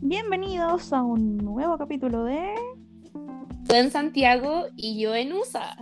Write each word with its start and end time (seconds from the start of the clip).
Bienvenidos 0.00 0.92
a 0.92 1.02
un 1.02 1.38
nuevo 1.38 1.78
capítulo 1.78 2.24
de 2.24 2.54
Tú 3.66 3.74
en 3.74 3.90
Santiago 3.90 4.64
y 4.76 5.00
yo 5.00 5.14
en 5.14 5.32
USA. 5.32 5.76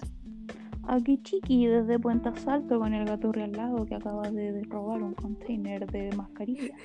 Aquí 0.85 1.21
Chiqui 1.23 1.67
desde 1.67 1.99
Puente 1.99 2.29
Asalto 2.29 2.79
con 2.79 2.95
el 2.95 3.05
gato 3.05 3.33
al 3.35 3.53
lado 3.53 3.85
que 3.87 3.95
acaba 3.95 4.31
de, 4.31 4.63
robar 4.69 5.03
un 5.03 5.15
container 5.15 5.87
de 5.91 6.11
mascarillas. 6.17 6.79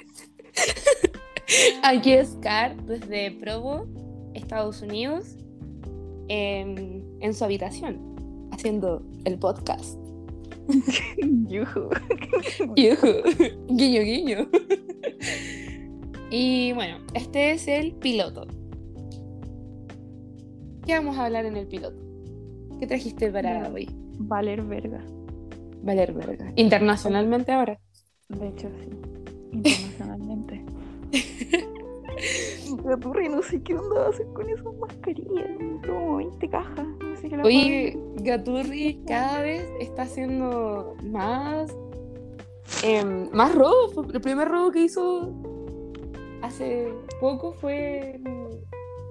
Aquí 1.83 2.13
es 2.13 2.37
Car 2.41 2.75
desde 2.85 3.31
Provo, 3.31 3.85
Estados 4.33 4.81
Unidos, 4.81 5.37
en, 6.27 7.03
en 7.21 7.33
su 7.33 7.43
habitación, 7.45 8.49
haciendo 8.51 9.03
el 9.25 9.37
podcast. 9.37 9.97
Yujú. 11.47 11.89
Yujú. 12.75 13.07
guiño, 13.69 14.01
guiño. 14.01 14.47
Y 16.31 16.73
bueno, 16.73 16.97
este 17.13 17.51
es 17.51 17.67
el 17.67 17.93
piloto. 17.93 18.47
¿Qué 20.85 20.93
vamos 20.93 21.17
a 21.17 21.25
hablar 21.25 21.45
en 21.45 21.57
el 21.57 21.67
piloto? 21.67 21.97
¿Qué 22.79 22.87
trajiste 22.87 23.31
para 23.31 23.69
hoy? 23.69 23.89
Valer 24.19 24.61
verga. 24.61 25.03
Valer 25.83 26.13
verga. 26.13 26.51
Internacionalmente 26.55 27.51
ahora. 27.51 27.79
De 28.29 28.47
hecho, 28.47 28.69
sí. 28.79 28.89
Internacionalmente. 29.51 30.63
Gaturri, 32.83 33.29
no 33.29 33.41
sé 33.41 33.61
qué 33.61 33.75
onda 33.75 33.99
va 34.01 34.05
a 34.07 34.09
hacer 34.09 34.25
con 34.33 34.49
esas 34.49 34.73
mascarillas. 34.79 35.49
Como 35.85 36.17
20 36.17 36.49
cajas. 36.49 36.87
No 37.01 37.15
sé 37.15 37.29
qué 37.29 37.37
la 37.37 37.43
Oye, 37.43 37.97
Gaturri 38.21 39.01
cada 39.07 39.41
vez 39.41 39.65
está 39.79 40.03
haciendo 40.03 40.95
más. 41.03 41.75
em, 42.83 43.29
más 43.31 43.53
robos. 43.55 44.07
El 44.13 44.21
primer 44.21 44.47
robo 44.47 44.71
que 44.71 44.83
hizo 44.83 45.33
hace 46.41 46.93
poco 47.19 47.53
fue 47.53 48.19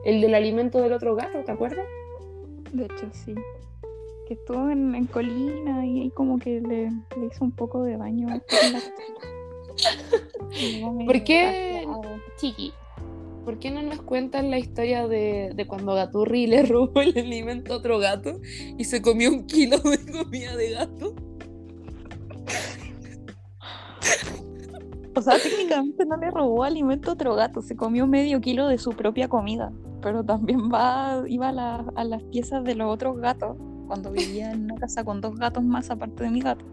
el 0.05 0.21
del 0.21 0.35
alimento 0.35 0.81
del 0.81 0.93
otro 0.93 1.15
gato, 1.17 1.43
¿te 1.45 1.53
acuerdas? 1.53 1.87
De 2.73 2.85
hecho, 2.85 3.09
sí. 3.13 3.35
Que 4.29 4.35
estuvo 4.35 4.71
en, 4.71 4.95
en 4.95 5.07
Colina 5.07 5.87
y 5.87 6.03
ahí 6.03 6.11
como 6.11 6.39
que 6.39 6.61
le, 6.61 6.91
le 6.91 7.27
hizo 7.31 7.45
un 7.45 7.53
poco 7.53 7.83
de 7.83 7.97
daño. 7.97 8.27
medio 10.51 11.07
¿Por 11.07 11.25
qué? 11.25 11.87
Chiqui, 12.37 12.73
¿por 13.45 13.59
qué 13.59 13.71
no 13.71 13.83
nos 13.83 14.03
cuentan 14.03 14.51
la 14.51 14.59
historia 14.59 15.07
de, 15.07 15.53
de 15.55 15.67
cuando 15.67 15.95
Gaturri 15.95 16.47
le 16.47 16.63
robó 16.63 17.01
el 17.01 17.17
alimento 17.17 17.75
a 17.75 17.77
otro 17.77 17.99
gato 17.99 18.41
y 18.77 18.85
se 18.85 19.03
comió 19.03 19.31
un 19.31 19.47
kilo 19.47 19.79
de 19.79 19.99
comida 20.13 20.57
de 20.57 20.71
gato? 20.71 21.15
O 25.17 25.23
sea, 25.23 25.39
técnicamente 25.43 26.05
no 26.05 26.19
le 26.19 26.31
robó 26.31 26.63
alimento 26.63 27.11
a 27.11 27.15
otro 27.15 27.35
gato, 27.35 27.63
se 27.63 27.75
comió 27.75 28.07
medio 28.07 28.39
kilo 28.43 28.69
de 28.69 28.77
su 28.77 28.91
propia 28.91 29.29
comida. 29.29 29.73
Pero 30.03 30.23
también 30.23 30.71
va, 30.71 31.25
iba 31.27 31.49
a, 31.49 31.85
a 31.97 32.05
las 32.05 32.23
piezas 32.25 32.63
de 32.65 32.75
los 32.75 32.93
otros 32.93 33.17
gatos, 33.19 33.57
cuando 33.87 34.13
vivía 34.13 34.53
en 34.53 34.65
una 34.65 34.77
casa 34.77 35.05
con 35.05 35.23
dos 35.23 35.37
gatos 35.37 35.65
más 35.65 35.91
aparte 35.91 36.25
de 36.25 36.31
mi 36.31 36.41
gato. 36.41 36.67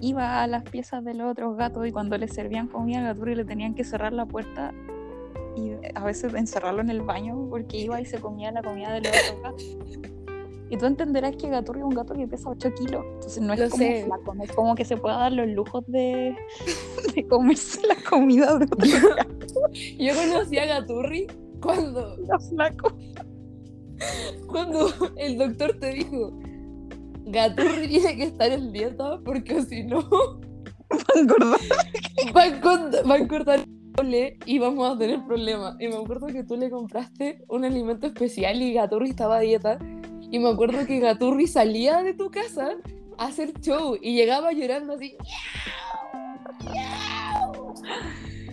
Iba 0.00 0.42
a 0.42 0.48
las 0.48 0.64
piezas 0.64 1.04
de 1.04 1.14
los 1.14 1.30
otros 1.30 1.56
gatos 1.56 1.86
y 1.86 1.92
cuando 1.92 2.18
le 2.18 2.26
servían 2.26 2.66
comida 2.66 2.98
al 2.98 3.16
gato 3.16 3.26
le 3.26 3.44
tenían 3.44 3.74
que 3.74 3.84
cerrar 3.84 4.12
la 4.12 4.26
puerta 4.26 4.74
y 5.56 5.70
a 5.94 6.04
veces 6.04 6.34
encerrarlo 6.34 6.80
en 6.80 6.90
el 6.90 7.02
baño 7.02 7.46
porque 7.48 7.78
iba 7.78 8.00
y 8.00 8.04
se 8.04 8.18
comía 8.18 8.50
la 8.50 8.62
comida 8.62 8.92
de 8.94 9.02
los 9.02 9.12
otros 9.16 9.42
gatos. 9.42 10.13
Y 10.74 10.76
tú 10.76 10.86
entenderás 10.86 11.36
que 11.36 11.48
Gaturri 11.48 11.78
es 11.78 11.84
un 11.84 11.94
gato 11.94 12.14
que 12.14 12.26
pesa 12.26 12.50
8 12.50 12.74
kilos, 12.74 13.04
entonces 13.14 13.40
no 13.40 13.52
es 13.52 13.60
Lo 13.60 13.70
como 13.70 13.82
sé. 13.84 14.04
flaco, 14.06 14.34
no 14.34 14.42
es 14.42 14.52
como 14.52 14.74
que 14.74 14.84
se 14.84 14.96
pueda 14.96 15.18
dar 15.18 15.32
los 15.32 15.46
lujos 15.46 15.84
de, 15.86 16.34
de 17.14 17.26
comerse 17.28 17.86
la 17.86 17.94
comida 18.10 18.58
de 18.58 18.64
otro 18.64 19.14
gato 19.14 19.70
Yo 19.72 20.14
conocí 20.16 20.58
a 20.58 20.66
Gaturri 20.66 21.28
cuando 21.62 22.16
flaco. 22.50 22.92
Cuando 24.48 24.88
el 25.16 25.38
doctor 25.38 25.78
te 25.78 25.90
dijo, 25.90 26.32
Gaturri 27.26 27.86
tiene 27.86 28.16
que 28.16 28.24
estar 28.24 28.50
en 28.50 28.72
dieta 28.72 29.20
porque 29.24 29.62
si 29.62 29.84
no 29.84 30.00
Engordar. 31.14 31.60
va 32.36 32.42
a, 33.54 33.58
doble 33.96 34.38
y 34.44 34.58
vamos 34.58 34.92
a 34.92 34.98
tener 34.98 35.24
problemas. 35.24 35.76
Y 35.78 35.86
me 35.86 35.94
acuerdo 35.98 36.26
que 36.26 36.42
tú 36.42 36.56
le 36.56 36.68
compraste 36.68 37.44
un 37.48 37.64
alimento 37.64 38.08
especial 38.08 38.60
y 38.60 38.74
Gaturri 38.74 39.10
estaba 39.10 39.36
a 39.36 39.40
dieta. 39.40 39.78
Y 40.34 40.40
me 40.40 40.48
acuerdo 40.48 40.84
que 40.84 40.98
Gaturri 40.98 41.46
salía 41.46 42.02
de 42.02 42.12
tu 42.12 42.28
casa 42.28 42.70
a 43.18 43.26
hacer 43.26 43.52
show 43.60 43.96
y 44.02 44.16
llegaba 44.16 44.50
llorando 44.50 44.94
así. 44.94 45.16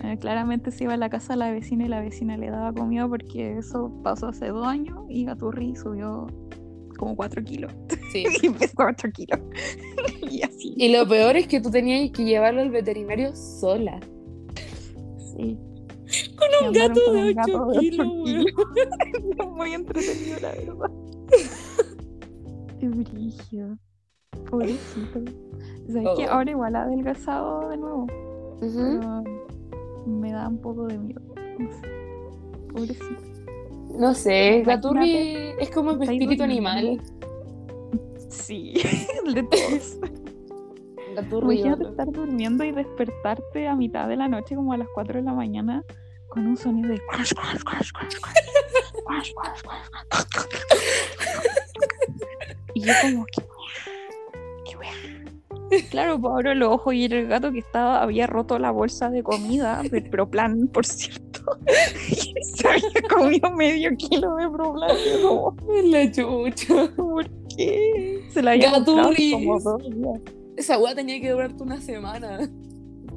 Eh, 0.04 0.16
claramente 0.20 0.70
se 0.70 0.84
iba 0.84 0.94
a 0.94 0.96
la 0.96 1.10
casa 1.10 1.32
de 1.32 1.40
la 1.40 1.50
vecina 1.50 1.86
y 1.86 1.88
la 1.88 2.00
vecina 2.00 2.36
le 2.36 2.50
daba 2.50 2.72
comida 2.72 3.08
porque 3.08 3.58
eso 3.58 3.92
pasó 4.04 4.28
hace 4.28 4.46
dos 4.46 4.64
años 4.64 4.96
y 5.08 5.24
Gaturri 5.24 5.74
subió 5.74 6.28
como 6.98 7.16
4 7.16 7.42
kilos. 7.42 7.72
Sí. 8.12 8.26
y 8.42 8.50
pesó 8.50 8.84
8 8.88 9.08
kilos. 9.12 9.40
y 10.30 10.42
así. 10.42 10.74
Y 10.76 10.92
lo 10.92 11.08
peor 11.08 11.36
es 11.36 11.48
que 11.48 11.60
tú 11.60 11.72
tenías 11.72 12.12
que 12.12 12.22
llevarlo 12.22 12.60
al 12.60 12.70
veterinario 12.70 13.34
sola. 13.34 13.98
Sí. 15.18 15.58
Con 16.36 16.68
un 16.68 16.72
gato 16.74 17.12
de 17.12 17.22
un 17.22 17.28
8 17.30 17.34
gato 17.34 17.66
de 17.66 17.70
ocho 17.70 17.80
kilos, 17.80 18.06
kilos. 18.24 18.46
Muy 19.56 19.72
entretenido, 19.72 20.38
la 20.40 20.52
verdad. 20.52 20.90
Brillo. 22.80 23.76
Pobrecito. 24.50 25.20
¿Sabes 25.88 26.08
que 26.16 26.26
Oh. 26.26 26.30
ahora 26.32 26.50
igual 26.50 26.76
ha 26.76 26.82
adelgazado 26.82 27.68
de 27.70 27.76
nuevo? 27.76 28.06
Pero 28.60 29.22
me 30.06 30.32
da 30.32 30.48
un 30.48 30.58
poco 30.58 30.86
de 30.86 30.98
miedo. 30.98 31.20
No 31.58 31.70
sé. 31.70 31.82
Pobrecito. 32.72 33.22
No 33.98 34.14
sé, 34.14 34.58
Imagínate, 34.60 34.64
Gaturri 34.64 35.36
es 35.58 35.70
como 35.70 35.90
estáis 35.92 36.10
espíritu 36.12 36.42
animal. 36.44 37.00
Sí, 38.30 38.74
el 39.26 39.34
de 39.34 39.42
todos. 39.42 39.98
Gaturri. 41.14 41.60
Estar 41.62 42.10
durmiendo 42.10 42.64
y 42.64 42.72
despertarte 42.72 43.68
a 43.68 43.76
mitad 43.76 44.08
de 44.08 44.16
la 44.16 44.28
noche, 44.28 44.56
como 44.56 44.72
a 44.72 44.78
las 44.78 44.88
4 44.94 45.18
de 45.20 45.24
la 45.24 45.34
mañana, 45.34 45.84
con 46.32 46.46
un 46.46 46.56
sonido 46.56 46.88
de 46.88 47.00
crash, 47.08 47.34
crash, 47.34 47.62
crash, 47.62 47.90
crash, 47.92 48.16
crash, 49.06 49.32
crash, 49.34 50.24
crash, 50.30 50.48
Y 52.74 52.80
yo 52.80 52.92
como 53.02 53.26
que 53.26 53.42
Claro, 55.90 56.20
pues 56.20 56.32
abro 56.32 56.54
los 56.54 56.68
ojos 56.70 56.94
y 56.94 57.04
era 57.04 57.18
el 57.18 57.28
gato 57.28 57.50
que 57.50 57.58
estaba 57.60 58.02
había 58.02 58.26
roto 58.26 58.58
la 58.58 58.70
bolsa 58.70 59.10
de 59.10 59.22
comida 59.22 59.82
de 59.82 60.02
Proplan, 60.02 60.68
por 60.68 60.84
cierto. 60.84 61.42
Y 62.08 62.34
se 62.44 62.68
había 62.68 63.02
comido 63.08 63.50
medio 63.52 63.94
kilo 63.96 64.36
de 64.36 64.48
Proplan. 64.48 64.96
Como, 65.22 65.56
la 65.84 66.10
chucha. 66.10 66.90
¿Por 66.96 67.28
qué? 67.56 68.22
Se 68.30 68.42
la 68.42 68.52
había 68.52 68.70
como 68.72 68.84
dos 68.84 69.16
días. 69.16 69.46
Esa 70.56 70.78
hueá 70.78 70.94
tenía 70.94 71.20
que 71.20 71.30
durarte 71.30 71.62
una 71.62 71.80
semana. 71.80 72.38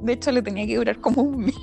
De 0.02 0.12
hecho, 0.12 0.32
le 0.32 0.42
tenía 0.42 0.66
que 0.66 0.76
durar 0.76 1.00
como 1.00 1.22
un 1.22 1.46
mes. 1.46 1.54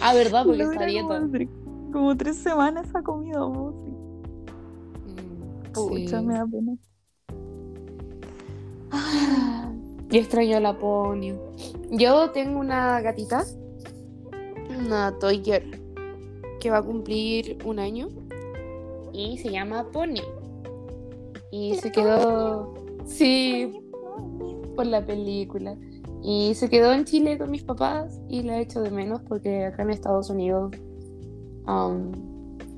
Ah, 0.00 0.14
verdad, 0.14 0.44
porque 0.44 0.62
está 0.62 0.86
dieta. 0.86 1.06
Como, 1.06 1.28
tre- 1.32 1.48
como 1.92 2.16
tres 2.16 2.36
semanas 2.36 2.88
esa 2.88 3.02
comida, 3.02 3.40
vos. 3.44 3.74
Mm, 5.06 5.72
Pucha, 5.72 6.20
sí. 6.20 6.26
me 6.26 6.34
da 6.34 6.46
pena. 6.46 6.76
Yo 10.10 10.20
extraño 10.20 10.56
a 10.56 10.60
la 10.60 10.78
Ponio. 10.78 11.38
Yo 11.90 12.30
tengo 12.30 12.60
una 12.60 13.00
gatita, 13.02 13.44
una 14.78 15.18
Toy 15.18 15.42
Girl, 15.44 15.70
que 16.60 16.70
va 16.70 16.78
a 16.78 16.82
cumplir 16.82 17.58
un 17.64 17.78
año 17.78 18.08
y 19.12 19.36
se 19.38 19.50
llama 19.50 19.86
Ponio. 19.92 20.24
Y 21.50 21.74
se 21.76 21.90
quedó, 21.92 22.74
sí, 23.04 23.70
por 24.74 24.86
la 24.86 25.04
película. 25.04 25.76
Y 26.22 26.54
se 26.54 26.68
quedó 26.68 26.92
en 26.92 27.04
Chile 27.04 27.38
con 27.38 27.50
mis 27.50 27.62
papás 27.62 28.20
y 28.28 28.42
la 28.42 28.60
echo 28.60 28.80
de 28.80 28.90
menos 28.90 29.22
porque 29.22 29.64
acá 29.64 29.82
en 29.82 29.90
Estados 29.90 30.30
Unidos 30.30 30.72
um, 31.66 32.12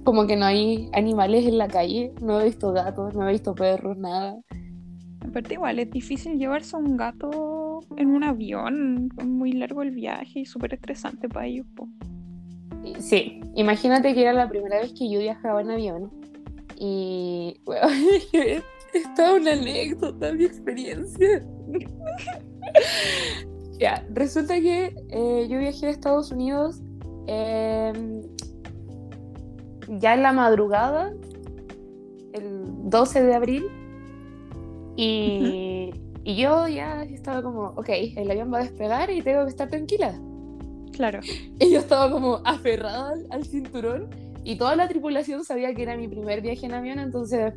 como 0.04 0.26
que 0.26 0.36
no 0.36 0.46
hay 0.46 0.88
animales 0.92 1.46
en 1.46 1.58
la 1.58 1.68
calle. 1.68 2.12
No 2.20 2.40
he 2.40 2.44
visto 2.44 2.72
gatos, 2.72 3.14
no 3.14 3.28
he 3.28 3.32
visto 3.32 3.54
perros, 3.54 3.96
nada. 3.96 4.38
Aparte, 5.26 5.54
igual 5.54 5.78
es 5.78 5.90
difícil 5.90 6.38
llevarse 6.38 6.76
a 6.76 6.78
un 6.78 6.96
gato 6.96 7.80
en 7.96 8.10
un 8.10 8.24
avión. 8.24 9.10
Es 9.18 9.26
muy 9.26 9.52
largo 9.52 9.82
el 9.82 9.90
viaje 9.90 10.40
y 10.40 10.44
súper 10.44 10.74
estresante 10.74 11.28
para 11.28 11.46
ellos. 11.46 11.66
po. 11.74 11.88
Sí, 12.98 13.40
imagínate 13.54 14.14
que 14.14 14.22
era 14.22 14.32
la 14.32 14.48
primera 14.48 14.80
vez 14.80 14.92
que 14.92 15.10
yo 15.10 15.18
viajaba 15.20 15.60
en 15.60 15.70
avión 15.70 16.10
y 16.82 17.60
bueno, 17.66 17.88
estaba 18.94 19.34
una 19.34 19.52
anécdota, 19.52 20.32
mi 20.32 20.44
experiencia. 20.44 21.46
ya, 23.78 24.04
resulta 24.12 24.54
que 24.54 24.94
eh, 25.10 25.46
yo 25.48 25.58
viajé 25.58 25.86
a 25.86 25.90
Estados 25.90 26.30
Unidos 26.30 26.80
em, 27.26 28.22
ya 29.88 30.14
en 30.14 30.22
la 30.22 30.32
madrugada, 30.32 31.12
el 32.32 32.64
12 32.90 33.22
de 33.22 33.34
abril, 33.34 33.64
y, 34.96 35.90
y 36.24 36.36
yo 36.36 36.68
ya 36.68 37.02
estaba 37.04 37.42
como, 37.42 37.68
ok, 37.76 37.88
el 38.16 38.30
avión 38.30 38.52
va 38.52 38.58
a 38.58 38.62
despegar 38.62 39.10
y 39.10 39.22
tengo 39.22 39.44
que 39.44 39.50
estar 39.50 39.68
tranquila. 39.68 40.20
Claro. 40.92 41.20
Y 41.58 41.70
yo 41.72 41.78
estaba 41.78 42.10
como 42.10 42.40
aferrada 42.44 43.10
al, 43.10 43.26
al 43.30 43.44
cinturón 43.44 44.10
y 44.44 44.56
toda 44.56 44.76
la 44.76 44.88
tripulación 44.88 45.44
sabía 45.44 45.74
que 45.74 45.82
era 45.82 45.96
mi 45.96 46.08
primer 46.08 46.40
viaje 46.40 46.66
en 46.66 46.74
avión, 46.74 46.98
entonces... 46.98 47.54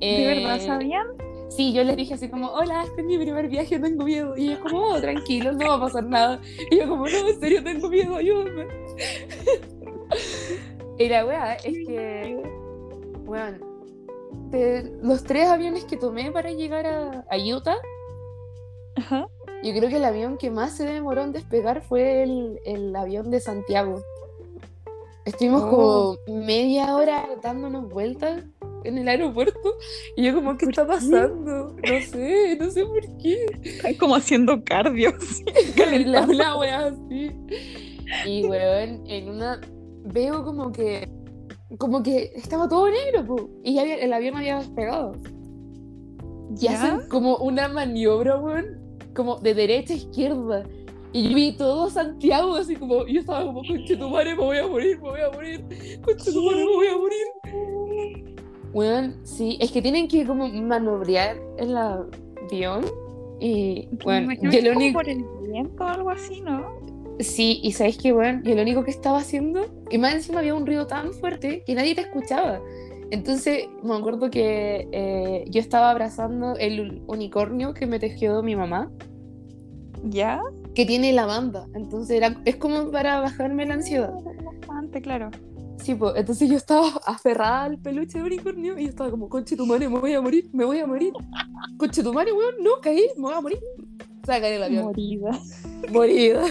¿De 0.00 0.26
verdad 0.26 0.56
eh, 0.56 0.66
sabían? 0.66 1.06
Sí, 1.48 1.72
yo 1.72 1.82
les 1.82 1.96
dije 1.96 2.14
así 2.14 2.28
como, 2.28 2.48
hola, 2.52 2.84
este 2.84 3.00
es 3.00 3.06
mi 3.06 3.16
primer 3.18 3.48
viaje, 3.48 3.78
tengo 3.78 4.04
miedo. 4.04 4.36
Y 4.36 4.48
ellos 4.48 4.60
como, 4.60 4.82
oh, 4.82 5.00
tranquilos, 5.00 5.56
no 5.56 5.68
va 5.68 5.74
a 5.76 5.80
pasar 5.80 6.04
nada. 6.04 6.40
Y 6.70 6.78
yo 6.78 6.88
como, 6.88 7.06
no, 7.06 7.28
en 7.28 7.40
serio, 7.40 7.62
tengo 7.64 7.88
miedo, 7.88 8.16
ayúdame. 8.16 8.66
y 10.98 11.08
la 11.08 11.24
weá 11.24 11.54
es 11.54 11.86
que, 11.86 12.42
bueno, 13.24 13.58
de 14.50 14.92
los 15.02 15.24
tres 15.24 15.48
aviones 15.48 15.84
que 15.84 15.96
tomé 15.96 16.30
para 16.30 16.50
llegar 16.50 16.86
a, 16.86 17.24
a 17.30 17.36
Utah, 17.38 17.76
Ajá. 18.96 19.28
yo 19.62 19.72
creo 19.74 19.88
que 19.88 19.96
el 19.96 20.04
avión 20.04 20.36
que 20.38 20.50
más 20.50 20.76
se 20.76 20.84
demoró 20.84 21.22
en 21.22 21.32
despegar 21.32 21.82
fue 21.82 22.22
el, 22.24 22.60
el 22.64 22.94
avión 22.94 23.30
de 23.30 23.40
Santiago. 23.40 24.02
Estuvimos 25.24 25.62
Oh. 25.64 26.16
como 26.26 26.40
media 26.46 26.94
hora 26.96 27.28
dándonos 27.42 27.88
vueltas 27.88 28.42
en 28.88 28.98
el 28.98 29.08
aeropuerto 29.08 29.76
y 30.16 30.24
yo 30.24 30.34
como, 30.34 30.56
¿qué 30.56 30.66
¿Por 30.66 30.70
está 30.70 30.82
qué? 30.82 30.88
pasando? 30.88 31.76
No 31.76 32.00
sé, 32.10 32.56
no 32.58 32.70
sé 32.70 32.84
por 32.84 33.18
qué. 33.18 33.46
Están 33.62 33.94
como 33.94 34.16
haciendo 34.16 34.62
cardio. 34.64 35.12
sí, 35.20 35.44
la, 36.04 36.26
la 36.26 36.56
wea 36.56 36.86
así. 36.86 37.30
Y 38.26 38.44
weón, 38.46 39.02
en 39.06 39.28
una 39.28 39.60
veo 40.04 40.44
como 40.44 40.72
que 40.72 41.08
como 41.76 42.02
que 42.02 42.32
estaba 42.34 42.66
todo 42.66 42.90
negro, 42.90 43.26
po, 43.26 43.50
y 43.62 43.74
ya 43.74 43.82
el 43.82 44.12
avión 44.12 44.36
había 44.36 44.58
despegado. 44.58 45.12
Y 46.56 46.62
¿Ya? 46.62 46.72
hacen 46.72 47.08
como 47.10 47.36
una 47.36 47.68
maniobra, 47.68 48.38
weón, 48.38 48.98
como 49.14 49.36
de 49.36 49.54
derecha 49.54 49.92
a 49.92 49.96
izquierda. 49.96 50.64
Y 51.12 51.28
yo 51.28 51.34
vi 51.34 51.56
todo 51.56 51.90
Santiago 51.90 52.54
así 52.54 52.76
como, 52.76 53.06
yo 53.06 53.20
estaba 53.20 53.44
como, 53.44 53.62
conche 53.64 53.96
tu 53.96 54.08
madre, 54.08 54.34
me 54.34 54.42
voy 54.42 54.58
a 54.58 54.66
morir, 54.66 54.96
me 54.96 55.08
voy 55.08 55.20
a 55.20 55.30
morir, 55.30 55.64
conche 56.02 56.32
tu 56.32 56.42
madre, 56.42 56.64
me 56.64 56.74
voy 56.74 56.86
a 56.86 56.96
morir. 56.96 57.77
Weón, 58.72 59.16
sí, 59.24 59.58
es 59.60 59.72
que 59.72 59.82
tienen 59.82 60.08
que 60.08 60.26
como 60.26 60.48
manobrear 60.48 61.36
el 61.58 61.76
avión. 61.76 62.84
Y, 63.40 63.88
bueno, 64.04 64.32
yo 64.34 64.62
lo 64.62 64.76
único... 64.76 64.98
por 64.98 65.08
el 65.08 65.24
viento 65.50 65.84
o 65.84 65.86
algo 65.86 66.10
así, 66.10 66.40
¿no? 66.40 66.66
Sí, 67.20 67.60
y 67.62 67.72
sabes 67.72 67.98
que, 67.98 68.12
bueno, 68.12 68.40
yo 68.44 68.54
lo 68.54 68.62
único 68.62 68.84
que 68.84 68.90
estaba 68.90 69.18
haciendo, 69.18 69.66
y 69.90 69.98
más 69.98 70.14
encima 70.14 70.40
había 70.40 70.54
un 70.54 70.66
ruido 70.66 70.86
tan 70.86 71.12
fuerte 71.12 71.62
que 71.66 71.74
nadie 71.74 71.94
te 71.94 72.02
escuchaba. 72.02 72.60
Entonces, 73.10 73.66
me 73.82 73.96
acuerdo 73.96 74.30
que 74.30 74.88
eh, 74.92 75.44
yo 75.48 75.60
estaba 75.60 75.90
abrazando 75.90 76.56
el 76.56 77.02
unicornio 77.06 77.74
que 77.74 77.86
me 77.86 77.98
tejió 77.98 78.42
mi 78.42 78.54
mamá, 78.54 78.90
¿Ya? 80.04 80.40
que 80.74 80.86
tiene 80.86 81.12
lavanda. 81.12 81.66
Entonces, 81.74 82.16
era, 82.16 82.40
es 82.44 82.56
como 82.56 82.90
para 82.90 83.20
bajarme 83.20 83.66
la 83.66 83.74
ansiedad. 83.74 84.12
Bastante, 84.44 85.00
claro. 85.00 85.30
Sí, 85.82 85.94
pues, 85.94 86.14
entonces 86.16 86.48
yo 86.48 86.56
estaba 86.56 86.88
aferrada 87.06 87.64
al 87.64 87.78
peluche 87.78 88.18
de 88.18 88.24
unicornio 88.24 88.78
y 88.78 88.84
yo 88.84 88.90
estaba 88.90 89.10
como, 89.10 89.28
conche 89.28 89.56
tu 89.56 89.66
madre, 89.66 89.88
me 89.88 89.98
voy 89.98 90.14
a 90.14 90.20
morir, 90.20 90.50
me 90.52 90.64
voy 90.64 90.78
a 90.78 90.86
morir. 90.86 91.12
Conche 91.76 92.02
tu 92.02 92.12
madre, 92.12 92.32
weón, 92.32 92.54
no, 92.62 92.80
caí, 92.82 93.06
me 93.16 93.22
voy 93.22 93.34
a 93.34 93.40
morir. 93.40 93.60
Saca 94.24 94.48
el 94.48 94.62
avión. 94.62 94.84
Morida. 94.84 95.40
morida. 95.92 96.44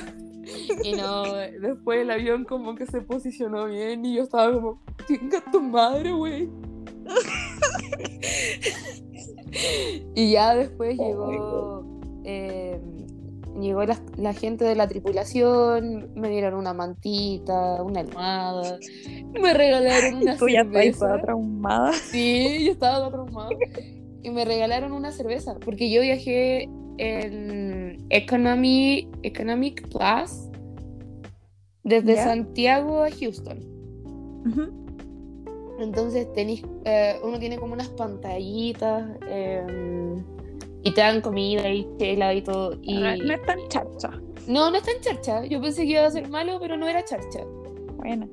Y 0.84 0.94
no, 0.94 1.24
después 1.62 2.02
el 2.02 2.12
avión 2.12 2.46
como 2.46 2.76
que 2.76 2.86
se 2.86 3.02
posicionó 3.02 3.66
bien 3.66 4.06
y 4.06 4.16
yo 4.16 4.24
estaba 4.24 4.54
como, 4.54 4.82
chinga 5.08 5.44
tu 5.52 5.62
madre, 5.62 6.14
güey. 6.14 6.50
y 10.16 10.32
ya 10.32 10.56
después 10.56 10.98
llegó, 10.98 11.86
eh, 12.24 12.80
llegó 13.62 13.84
la, 13.86 14.00
la 14.18 14.34
gente 14.34 14.66
de 14.66 14.76
la 14.76 14.88
tripulación, 14.88 16.12
me 16.16 16.30
dieron 16.30 16.54
una 16.54 16.74
mantita, 16.74 17.82
una 17.84 18.02
almohada, 18.02 18.80
me 19.42 19.54
regalaron 19.54 20.16
una 20.22 20.38
Tú 20.38 20.48
ya 20.48 20.64
cerveza. 20.64 21.20
traumada. 21.22 21.94
Sí, 21.94 22.66
yo 22.66 22.72
estaba 22.74 23.10
traumada. 23.10 23.50
Y 24.24 24.30
me 24.30 24.46
regalaron 24.46 24.92
una 24.92 25.12
cerveza, 25.12 25.56
porque 25.64 25.90
yo 25.92 26.02
viajé 26.02 26.70
en 26.98 28.06
Economy, 28.10 29.10
Economic 29.24 29.88
Plus 29.90 30.50
desde 31.84 32.16
¿Ya? 32.16 32.24
Santiago 32.26 33.04
a 33.04 33.10
Houston. 33.12 33.60
Entonces 35.80 36.32
tenéis, 36.34 36.64
eh, 36.86 37.16
uno 37.24 37.38
tiene 37.40 37.58
como 37.58 37.74
unas 37.74 37.90
pantallitas 37.90 39.08
eh, 39.28 40.24
y 40.88 40.92
te 40.94 41.02
dan 41.02 41.20
comida 41.20 41.70
y 41.70 41.86
tela 42.00 42.34
y 42.34 42.42
todo. 42.42 42.78
Y... 42.82 42.94
No 42.94 43.10
es 43.10 43.42
tan 43.46 43.60
chacha. 43.68 44.10
No, 44.48 44.72
no 44.72 44.78
está 44.78 44.92
en 44.92 45.02
charcha. 45.02 45.46
Yo 45.46 45.60
pensé 45.62 45.84
que 45.84 45.92
iba 45.92 46.06
a 46.06 46.12
ser 46.12 46.30
malo, 46.30 46.60
pero 46.62 46.78
no 46.78 46.88
era 46.88 47.04
charcha. 47.04 47.42
Bueno. 47.98 48.30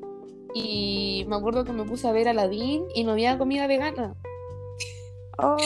Y 0.54 1.24
me 1.26 1.34
acuerdo 1.34 1.64
que 1.64 1.72
me 1.72 1.82
puse 1.82 2.06
a 2.06 2.12
ver 2.12 2.28
Aladdin 2.28 2.84
y 2.94 3.02
no 3.02 3.10
había 3.10 3.36
comida 3.38 3.66
vegana. 3.66 4.14
Oh, 5.38 5.56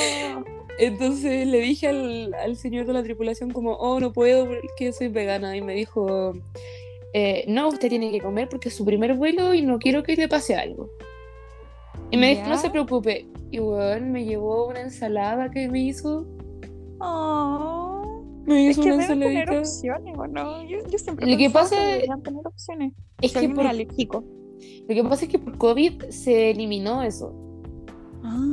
Entonces 0.78 1.46
le 1.46 1.60
dije 1.60 1.88
al, 1.88 2.32
al 2.32 2.56
señor 2.56 2.86
de 2.86 2.94
la 2.94 3.02
tripulación 3.02 3.50
como, 3.50 3.72
oh, 3.74 4.00
no 4.00 4.10
puedo 4.14 4.46
porque 4.48 4.92
soy 4.94 5.08
vegana. 5.08 5.54
Y 5.58 5.60
me 5.60 5.74
dijo, 5.74 6.32
"Eh, 7.12 7.44
no, 7.48 7.68
usted 7.68 7.90
tiene 7.90 8.10
que 8.10 8.22
comer 8.22 8.48
porque 8.48 8.70
es 8.70 8.74
su 8.74 8.86
primer 8.86 9.12
vuelo 9.12 9.52
y 9.52 9.60
no 9.60 9.78
quiero 9.78 10.02
que 10.02 10.16
le 10.16 10.26
pase 10.26 10.56
algo. 10.56 10.88
Y 12.10 12.16
me 12.16 12.30
dijo, 12.30 12.48
no 12.48 12.56
se 12.56 12.70
preocupe. 12.70 13.26
Y 13.50 13.58
bueno, 13.58 14.06
me 14.06 14.24
llevó 14.24 14.68
una 14.68 14.80
ensalada 14.80 15.50
que 15.50 15.68
me 15.68 15.80
hizo. 15.80 16.26
Oh. 17.00 18.22
Me 18.46 18.70
Es 18.70 18.78
que 18.78 18.92
una 18.92 19.06
deben 19.06 19.20
tener 19.20 19.50
opciones, 19.58 20.14
¿o 20.16 20.26
no? 20.26 20.62
Yo, 20.64 20.78
yo 20.90 20.98
siempre 20.98 21.30
Lo 21.30 21.36
que 21.36 21.50
pasa 21.50 21.76
es- 21.82 21.86
deberían 21.94 22.22
tener 22.22 22.46
opciones. 22.46 22.92
Es 23.20 23.32
que 23.34 23.48
por- 23.50 23.64
es 23.64 23.70
alérgico. 23.70 24.24
lo 24.88 24.94
que 24.94 25.04
pasa 25.04 25.24
es 25.26 25.30
que 25.30 25.38
por 25.38 25.58
COVID 25.58 26.04
se 26.10 26.50
eliminó 26.50 27.02
eso. 27.02 27.34
Ah. 28.24 28.44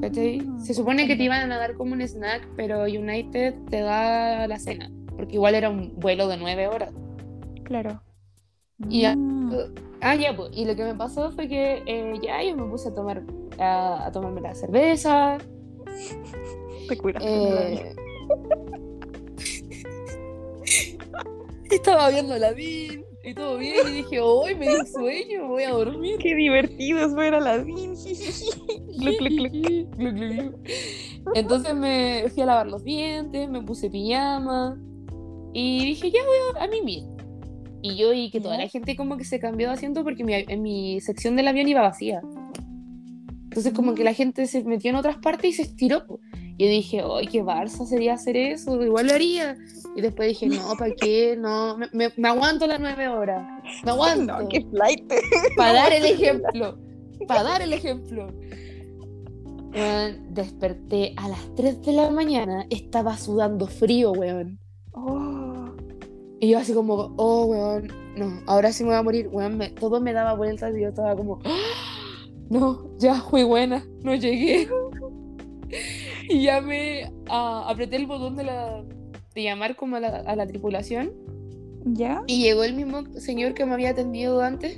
¿cachai? 0.00 0.42
Se 0.58 0.74
supone 0.74 1.06
que 1.06 1.14
te 1.14 1.24
iban 1.24 1.52
a 1.52 1.58
dar 1.58 1.74
como 1.76 1.92
un 1.92 2.00
snack, 2.02 2.48
pero 2.56 2.84
United 2.84 3.54
te 3.70 3.80
da 3.80 4.46
la 4.48 4.58
cena. 4.58 4.90
Porque 5.16 5.34
igual 5.34 5.54
era 5.54 5.70
un 5.70 5.92
vuelo 6.00 6.26
de 6.26 6.38
nueve 6.38 6.66
horas. 6.68 6.92
Claro. 7.64 8.00
Y 8.88 9.02
ya- 9.02 9.14
Mm. 9.14 9.52
Ah, 10.00 10.16
ya, 10.16 10.34
pues. 10.34 10.50
Y 10.56 10.64
lo 10.64 10.74
que 10.74 10.82
me 10.82 10.94
pasó 10.96 11.30
fue 11.30 11.46
que 11.46 11.82
eh, 11.86 12.14
ya 12.20 12.42
yo 12.42 12.56
me 12.56 12.64
puse 12.68 12.88
a 12.88 12.94
tomar 12.94 13.22
a, 13.60 14.06
a 14.06 14.10
tomarme 14.10 14.40
la 14.40 14.54
cerveza. 14.54 15.38
Te 16.88 16.96
cuidas. 16.96 17.22
Eh, 17.24 17.94
estaba 21.70 22.10
viendo 22.10 22.36
la 22.38 22.52
BIN 22.52 23.04
y 23.24 23.34
todo 23.34 23.58
bien. 23.58 23.86
Y 23.88 23.90
dije, 24.02 24.20
hoy 24.20 24.54
me 24.54 24.68
dio 24.68 24.84
sueño, 24.86 25.48
voy 25.48 25.64
a 25.64 25.70
dormir. 25.70 26.18
Qué 26.18 26.34
divertido 26.34 27.04
es 27.04 27.14
ver 27.14 27.34
a 27.34 27.40
la 27.40 27.58
gluc. 27.58 27.98
Entonces 31.34 31.74
me 31.74 32.24
fui 32.32 32.42
a 32.42 32.46
lavar 32.46 32.66
los 32.66 32.84
dientes, 32.84 33.48
me 33.48 33.62
puse 33.62 33.90
pijama 33.90 34.78
y 35.52 35.84
dije, 35.86 36.10
ya 36.10 36.20
voy 36.24 36.36
a, 36.60 36.64
a 36.64 36.68
mimir. 36.68 37.04
Y 37.82 37.96
yo 37.96 38.12
y 38.12 38.30
que 38.30 38.40
toda 38.40 38.56
la 38.56 38.68
gente 38.68 38.96
como 38.96 39.16
que 39.16 39.24
se 39.24 39.40
cambió 39.40 39.68
de 39.68 39.74
asiento 39.74 40.04
porque 40.04 40.24
mi, 40.24 40.34
en 40.34 40.62
mi 40.62 41.00
sección 41.00 41.36
del 41.36 41.48
avión 41.48 41.68
iba 41.68 41.80
vacía. 41.80 42.22
Entonces 43.52 43.74
como 43.74 43.94
que 43.94 44.02
la 44.02 44.14
gente 44.14 44.46
se 44.46 44.64
metió 44.64 44.88
en 44.88 44.96
otras 44.96 45.18
partes 45.18 45.50
y 45.50 45.52
se 45.52 45.62
estiró. 45.62 46.04
Y 46.56 46.64
yo 46.64 46.70
dije, 46.70 47.02
¡ay, 47.04 47.26
qué 47.26 47.42
Barça 47.42 47.84
sería 47.84 48.14
hacer 48.14 48.34
eso! 48.36 48.82
Igual 48.82 49.08
lo 49.08 49.12
haría. 49.12 49.56
Y 49.94 50.00
después 50.00 50.28
dije, 50.28 50.46
no, 50.46 50.74
¿para 50.78 50.94
qué? 50.94 51.36
No, 51.38 51.76
me, 51.76 51.86
me- 51.92 52.12
me 52.16 52.28
aguanto 52.28 52.66
las 52.66 52.80
nueve 52.80 53.08
horas. 53.08 53.46
Me 53.84 53.90
aguanto. 53.90 54.40
No, 54.40 54.48
qué 54.48 54.64
flight. 54.70 55.12
Para 55.58 55.72
dar 55.74 55.92
el 55.92 56.04
ejemplo. 56.06 56.78
Para 57.28 57.42
dar 57.42 57.60
el 57.60 57.74
ejemplo. 57.74 58.28
Weón, 59.74 60.34
desperté 60.34 61.14
a 61.16 61.28
las 61.28 61.54
3 61.54 61.82
de 61.82 61.92
la 61.92 62.10
mañana. 62.10 62.66
Estaba 62.70 63.16
sudando 63.16 63.66
frío, 63.66 64.12
weón. 64.12 64.58
Oh, 64.92 65.70
Y 66.40 66.48
yo 66.50 66.58
así 66.58 66.72
como, 66.74 67.14
oh, 67.16 67.44
weón, 67.46 67.88
no, 68.16 68.40
ahora 68.46 68.72
sí 68.72 68.82
me 68.84 68.90
voy 68.90 68.98
a 68.98 69.02
morir. 69.02 69.28
Weón, 69.32 69.56
me- 69.58 69.70
todo 69.70 70.00
me 70.00 70.12
daba 70.12 70.34
vueltas 70.34 70.74
y 70.76 70.80
yo 70.82 70.88
estaba 70.88 71.14
como, 71.16 71.38
"Ah, 71.44 71.91
no, 72.52 72.96
ya 72.98 73.14
fui 73.14 73.44
buena, 73.44 73.84
no 74.02 74.14
llegué. 74.14 74.68
Y 76.28 76.42
ya 76.42 76.60
me 76.60 77.10
ah, 77.28 77.64
apreté 77.66 77.96
el 77.96 78.06
botón 78.06 78.36
de, 78.36 78.44
la, 78.44 78.84
de 79.34 79.42
llamar 79.42 79.74
como 79.74 79.96
a 79.96 80.00
la, 80.00 80.08
a 80.08 80.36
la 80.36 80.46
tripulación. 80.46 81.12
¿Ya? 81.84 82.22
Y 82.26 82.42
llegó 82.42 82.62
el 82.62 82.74
mismo 82.74 83.04
señor 83.18 83.54
que 83.54 83.64
me 83.64 83.72
había 83.72 83.90
atendido 83.90 84.42
antes 84.42 84.76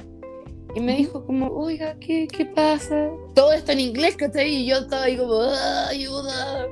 y 0.75 0.81
me 0.81 0.97
dijo 0.97 1.25
como, 1.27 1.49
oiga, 1.49 1.97
¿qué, 1.99 2.27
qué 2.29 2.47
pasa? 2.47 3.11
Todo 3.35 3.53
esto 3.53 3.73
en 3.73 3.81
inglés, 3.81 4.17
¿cachai? 4.17 4.55
Y 4.55 4.67
yo 4.67 4.77
estaba 4.77 5.03
ahí 5.05 5.17
como, 5.17 5.35
"Ah, 5.35 5.89
ayuda. 5.91 6.67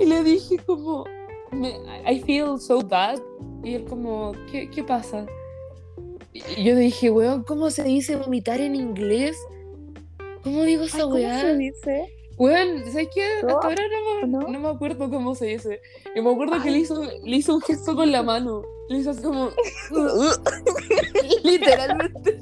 Y 0.00 0.04
le 0.06 0.22
dije 0.24 0.56
como, 0.66 1.04
"Me- 1.52 1.76
I 2.10 2.20
feel 2.20 2.58
so 2.58 2.80
bad. 2.80 3.18
Y 3.62 3.74
él 3.74 3.84
como, 3.84 4.32
¿qué, 4.50 4.68
qué 4.70 4.82
pasa? 4.82 5.26
Y 6.56 6.64
yo 6.64 6.76
dije, 6.76 7.10
weón, 7.10 7.42
¿cómo 7.44 7.70
se 7.70 7.82
dice 7.84 8.16
vomitar 8.16 8.60
en 8.60 8.74
inglés? 8.74 9.36
¿Cómo 10.42 10.62
digo 10.64 10.82
Ay, 10.82 10.88
esa 10.88 11.02
¿Cómo 11.02 11.14
weá? 11.14 11.40
se 11.40 11.56
dice? 11.56 12.12
Bueno, 12.36 12.82
¿sabes 12.92 13.08
qué? 13.14 13.24
Hasta 13.36 13.46
¿No? 13.46 13.60
ahora 13.62 13.82
no, 14.20 14.26
me- 14.26 14.32
¿No? 14.32 14.48
no 14.48 14.60
me 14.60 14.68
acuerdo 14.68 15.08
cómo 15.10 15.34
se 15.34 15.46
dice. 15.46 15.80
Y 16.14 16.20
me 16.20 16.30
acuerdo 16.30 16.60
que 16.62 16.68
Ay. 16.68 16.74
le 16.74 16.78
hizo, 16.80 17.02
le 17.24 17.36
hizo 17.36 17.54
un 17.54 17.62
gesto 17.62 17.94
con 17.96 18.12
la 18.12 18.22
mano. 18.22 18.62
Le 18.90 18.98
hizo 18.98 19.10
así 19.10 19.22
como. 19.22 19.50
Literalmente. 21.44 22.38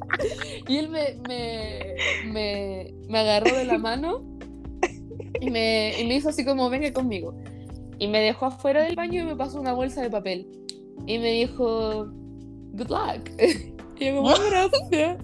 Y 0.68 0.76
él 0.78 0.88
me, 0.88 1.16
me, 1.28 1.94
me, 2.26 2.94
me 3.08 3.18
agarró 3.18 3.54
de 3.56 3.64
la 3.64 3.78
mano 3.78 4.24
y 5.40 5.50
me, 5.50 5.94
y 6.00 6.06
me 6.06 6.16
hizo 6.16 6.28
así 6.30 6.44
como: 6.44 6.68
venga 6.70 6.92
conmigo. 6.92 7.34
Y 7.98 8.08
me 8.08 8.20
dejó 8.20 8.46
afuera 8.46 8.82
del 8.82 8.96
baño 8.96 9.22
y 9.22 9.26
me 9.26 9.36
pasó 9.36 9.60
una 9.60 9.72
bolsa 9.72 10.02
de 10.02 10.10
papel. 10.10 10.46
Y 11.06 11.18
me 11.18 11.30
dijo: 11.32 12.06
good 12.72 12.88
luck. 12.90 13.30
Y 13.98 14.06
yo, 14.06 14.16
como, 14.16 14.34
gracias. 14.50 15.18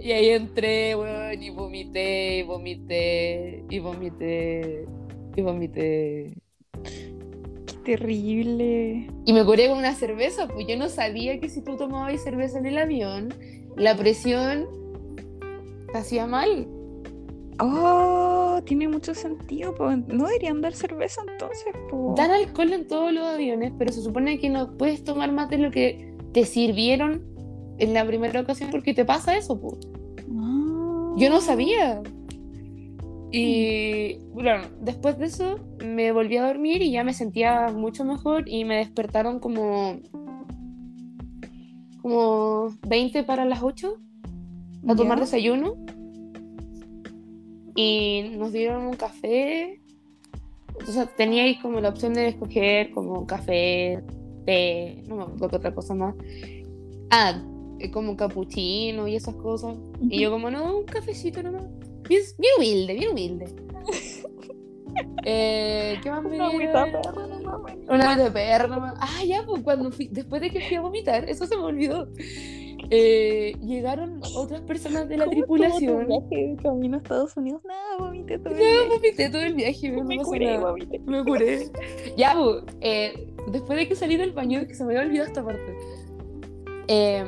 Y 0.00 0.12
ahí 0.12 0.28
entré, 0.30 0.94
weón, 0.94 1.42
y 1.42 1.50
vomité, 1.50 2.38
y 2.38 2.42
vomité, 2.42 3.64
y 3.68 3.78
vomité, 3.78 4.86
y 5.36 5.40
vomité. 5.42 6.34
Qué 6.84 7.74
terrible. 7.84 9.08
Y 9.24 9.32
me 9.32 9.44
curé 9.44 9.68
con 9.68 9.78
una 9.78 9.94
cerveza, 9.94 10.48
pues 10.48 10.66
yo 10.66 10.76
no 10.76 10.88
sabía 10.88 11.40
que 11.40 11.48
si 11.48 11.62
tú 11.62 11.76
tomabas 11.76 12.22
cerveza 12.22 12.58
en 12.58 12.66
el 12.66 12.78
avión, 12.78 13.34
la 13.76 13.96
presión 13.96 14.66
te 15.92 15.98
hacía 15.98 16.26
mal. 16.26 16.68
Oh, 17.60 18.60
tiene 18.64 18.88
mucho 18.88 19.14
sentido. 19.14 19.74
po. 19.74 19.90
No 19.90 20.26
deberían 20.26 20.60
dar 20.60 20.74
cerveza 20.74 21.22
entonces. 21.28 21.74
po. 21.90 22.14
Dan 22.16 22.30
alcohol 22.30 22.72
en 22.72 22.86
todos 22.86 23.12
los 23.12 23.24
aviones, 23.26 23.72
pero 23.78 23.92
se 23.92 24.02
supone 24.02 24.38
que 24.38 24.48
no 24.48 24.76
puedes 24.76 25.02
tomar 25.02 25.32
más 25.32 25.50
de 25.50 25.58
lo 25.58 25.70
que 25.70 26.07
te 26.32 26.44
sirvieron 26.44 27.22
en 27.78 27.94
la 27.94 28.04
primera 28.04 28.40
ocasión 28.40 28.70
porque 28.70 28.94
te 28.94 29.04
pasa 29.04 29.36
eso. 29.36 29.60
Ah. 30.32 31.14
Yo 31.16 31.30
no 31.30 31.40
sabía. 31.40 32.02
Y 33.30 34.18
bueno, 34.32 34.62
después 34.80 35.18
de 35.18 35.26
eso 35.26 35.60
me 35.84 36.12
volví 36.12 36.36
a 36.38 36.46
dormir 36.46 36.82
y 36.82 36.92
ya 36.92 37.04
me 37.04 37.12
sentía 37.12 37.68
mucho 37.68 38.04
mejor 38.04 38.48
y 38.48 38.64
me 38.64 38.76
despertaron 38.76 39.38
como 39.38 40.00
como 42.00 42.68
20 42.86 43.22
para 43.24 43.44
las 43.44 43.62
8 43.62 43.94
a 44.86 44.94
tomar 44.94 45.18
¿Ya? 45.18 45.24
desayuno 45.24 45.74
y 47.74 48.30
nos 48.36 48.52
dieron 48.52 48.86
un 48.86 48.94
café. 48.94 49.80
O 50.80 50.90
sea, 50.90 51.06
tenía 51.06 51.44
ahí 51.44 51.58
como 51.60 51.80
la 51.80 51.90
opción 51.90 52.14
de 52.14 52.28
escoger 52.28 52.90
como 52.92 53.26
café, 53.26 54.02
té, 54.48 55.02
no 55.06 55.16
me 55.16 55.22
acuerdo 55.24 55.48
qué 55.50 55.56
otra 55.56 55.74
cosa 55.74 55.94
más. 55.94 56.14
Ah, 57.10 57.38
eh, 57.78 57.90
como 57.90 58.16
capuchino 58.16 59.06
y 59.06 59.14
esas 59.14 59.34
cosas. 59.34 59.76
Y 60.00 60.22
yo 60.22 60.30
como, 60.30 60.50
no, 60.50 60.78
un 60.78 60.84
cafecito 60.84 61.42
nomás. 61.42 61.66
Bien, 62.08 62.22
bien 62.38 62.52
humilde, 62.56 62.94
bien 62.94 63.10
humilde. 63.10 63.46
Eh, 65.24 65.96
¿Qué 66.02 66.10
más 66.10 66.24
me 66.24 66.36
Una 66.36 66.46
agüita 66.46 66.84
perra, 66.86 67.26
no 67.26 67.40
mames. 67.40 67.76
Una 67.88 68.16
de 68.16 68.30
perro 68.32 68.68
nomás. 68.68 68.94
Ah, 68.98 69.22
ya, 69.24 69.44
pues 69.44 69.62
cuando 69.62 69.92
fui, 69.92 70.08
después 70.10 70.40
de 70.40 70.50
que 70.50 70.60
fui 70.60 70.76
a 70.76 70.80
vomitar, 70.80 71.28
eso 71.28 71.46
se 71.46 71.56
me 71.56 71.62
olvidó. 71.62 72.08
Eh, 72.90 73.54
llegaron 73.60 74.20
otras 74.34 74.62
personas 74.62 75.08
de 75.08 75.18
la 75.18 75.26
¿Cómo 75.26 75.36
estuvo 75.36 75.56
tu 75.56 75.62
tripulación. 75.62 76.06
viaje 76.06 76.56
camino 76.62 76.96
a 76.96 77.00
Estados 77.00 77.36
Unidos? 77.36 77.60
Nada, 77.64 77.98
vomité 77.98 78.38
todo 78.38 78.54
el 78.54 78.56
viaje. 78.58 78.88
vomité 78.88 79.28
todo 79.28 79.42
el 79.42 79.54
viaje, 79.54 79.90
no 79.90 80.04
Me 80.04 80.16
pasó 80.16 80.28
curé, 80.30 80.58
vomité. 80.58 80.98
Me 81.00 81.24
curé. 81.24 81.70
Ya, 82.16 82.34
eh, 82.80 83.34
después 83.48 83.78
de 83.78 83.88
que 83.88 83.94
salí 83.94 84.16
del 84.16 84.32
baño, 84.32 84.66
que 84.66 84.74
se 84.74 84.84
me 84.84 84.92
había 84.94 85.06
olvidado 85.06 85.26
esta 85.28 85.44
parte, 85.44 85.76
eh, 86.88 87.24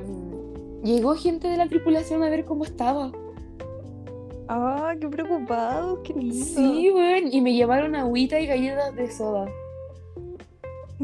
llegó 0.82 1.14
gente 1.14 1.48
de 1.48 1.58
la 1.58 1.68
tripulación 1.68 2.22
a 2.22 2.30
ver 2.30 2.46
cómo 2.46 2.64
estaba. 2.64 3.12
Ah, 4.48 4.94
qué 4.98 5.08
preocupado, 5.08 6.02
qué 6.02 6.14
lindo. 6.14 6.44
Sí, 6.44 6.90
weón, 6.90 7.32
y 7.32 7.40
me 7.40 7.52
llevaron 7.52 7.94
agüita 7.94 8.40
y 8.40 8.46
galletas 8.46 8.96
de 8.96 9.10
soda. 9.10 9.46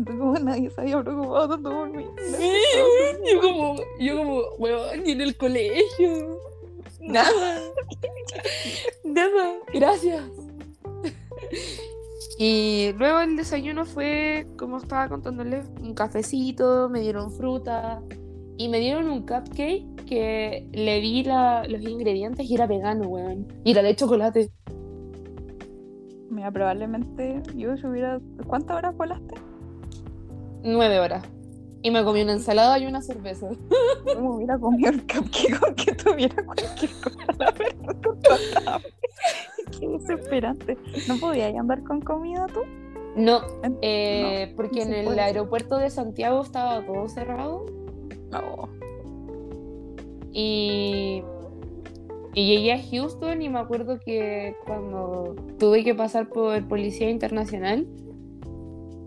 Como 0.05 0.35
nadie 0.39 0.69
se 0.71 0.81
había 0.81 1.03
preocupado 1.03 1.49
tanto 1.49 1.71
por 1.71 1.91
mí. 1.91 2.05
Sí, 2.37 2.53
yo 3.33 3.41
como, 3.41 3.77
yo 3.99 4.17
como, 4.19 4.41
weón, 4.59 5.03
ni 5.05 5.13
en 5.13 5.21
el 5.23 5.37
colegio. 5.37 6.39
Nada. 7.01 7.61
Nada. 9.05 9.55
Gracias. 9.73 10.23
Y 12.39 12.91
luego 12.99 13.21
el 13.21 13.37
desayuno 13.37 13.87
fue, 13.87 14.47
como 14.59 14.77
estaba 14.79 15.09
contándoles, 15.09 15.67
un 15.81 15.95
cafecito, 15.95 16.89
me 16.91 17.01
dieron 17.01 17.31
fruta 17.31 18.03
y 18.59 18.69
me 18.69 18.79
dieron 18.79 19.09
un 19.09 19.21
cupcake 19.21 19.87
que 20.07 20.69
le 20.73 21.01
vi 21.01 21.25
la- 21.25 21.67
los 21.67 21.81
ingredientes 21.83 22.49
y 22.51 22.55
era 22.55 22.67
vegano, 22.67 23.09
weón. 23.09 23.47
Y 23.65 23.71
era 23.71 23.83
de 23.83 23.97
chocolate. 23.97 24.51
Mira, 26.29 26.51
probablemente 26.51 27.43
yo 27.55 27.75
si 27.79 27.87
hubiera... 27.87 28.21
¿Cuántas 28.47 28.77
horas 28.77 28.95
volaste? 28.97 29.35
Nueve 30.67 30.99
horas. 30.99 31.25
Y 31.83 31.93
me 31.93 32.03
comí 32.03 32.23
una 32.23 32.33
ensalada 32.33 32.77
y 32.81 32.87
una 32.87 33.01
cerveza. 33.01 33.49
Me 34.05 34.29
hubiera 34.29 34.59
comido 34.59 34.91
el 34.91 35.01
cupcake 35.03 35.63
aunque 35.63 35.93
tuviera 35.93 36.45
cualquier 36.45 36.91
cosa, 37.01 37.19
la 37.39 37.53
verdad. 37.53 38.81
Qué 39.79 39.87
desesperante. 39.87 40.77
¿No 41.07 41.17
podías 41.19 41.55
andar 41.55 41.85
con 41.85 42.01
comida 42.01 42.47
tú? 42.53 42.63
No, 43.15 43.43
eh, 43.81 44.53
porque 44.57 44.85
no 44.85 44.87
en 44.87 44.95
el 44.95 45.05
puede. 45.07 45.21
aeropuerto 45.21 45.77
de 45.79 45.91
Santiago 45.91 46.43
estaba 46.43 46.85
todo 46.85 47.09
cerrado. 47.09 47.65
No. 48.33 48.69
Y, 50.33 51.23
y 52.35 52.47
llegué 52.47 52.73
a 52.73 52.83
Houston 52.91 53.41
y 53.41 53.49
me 53.49 53.61
acuerdo 53.61 54.01
que 54.05 54.57
cuando 54.67 55.37
tuve 55.59 55.85
que 55.85 55.95
pasar 55.95 56.29
por 56.29 56.67
Policía 56.67 57.09
Internacional, 57.09 57.87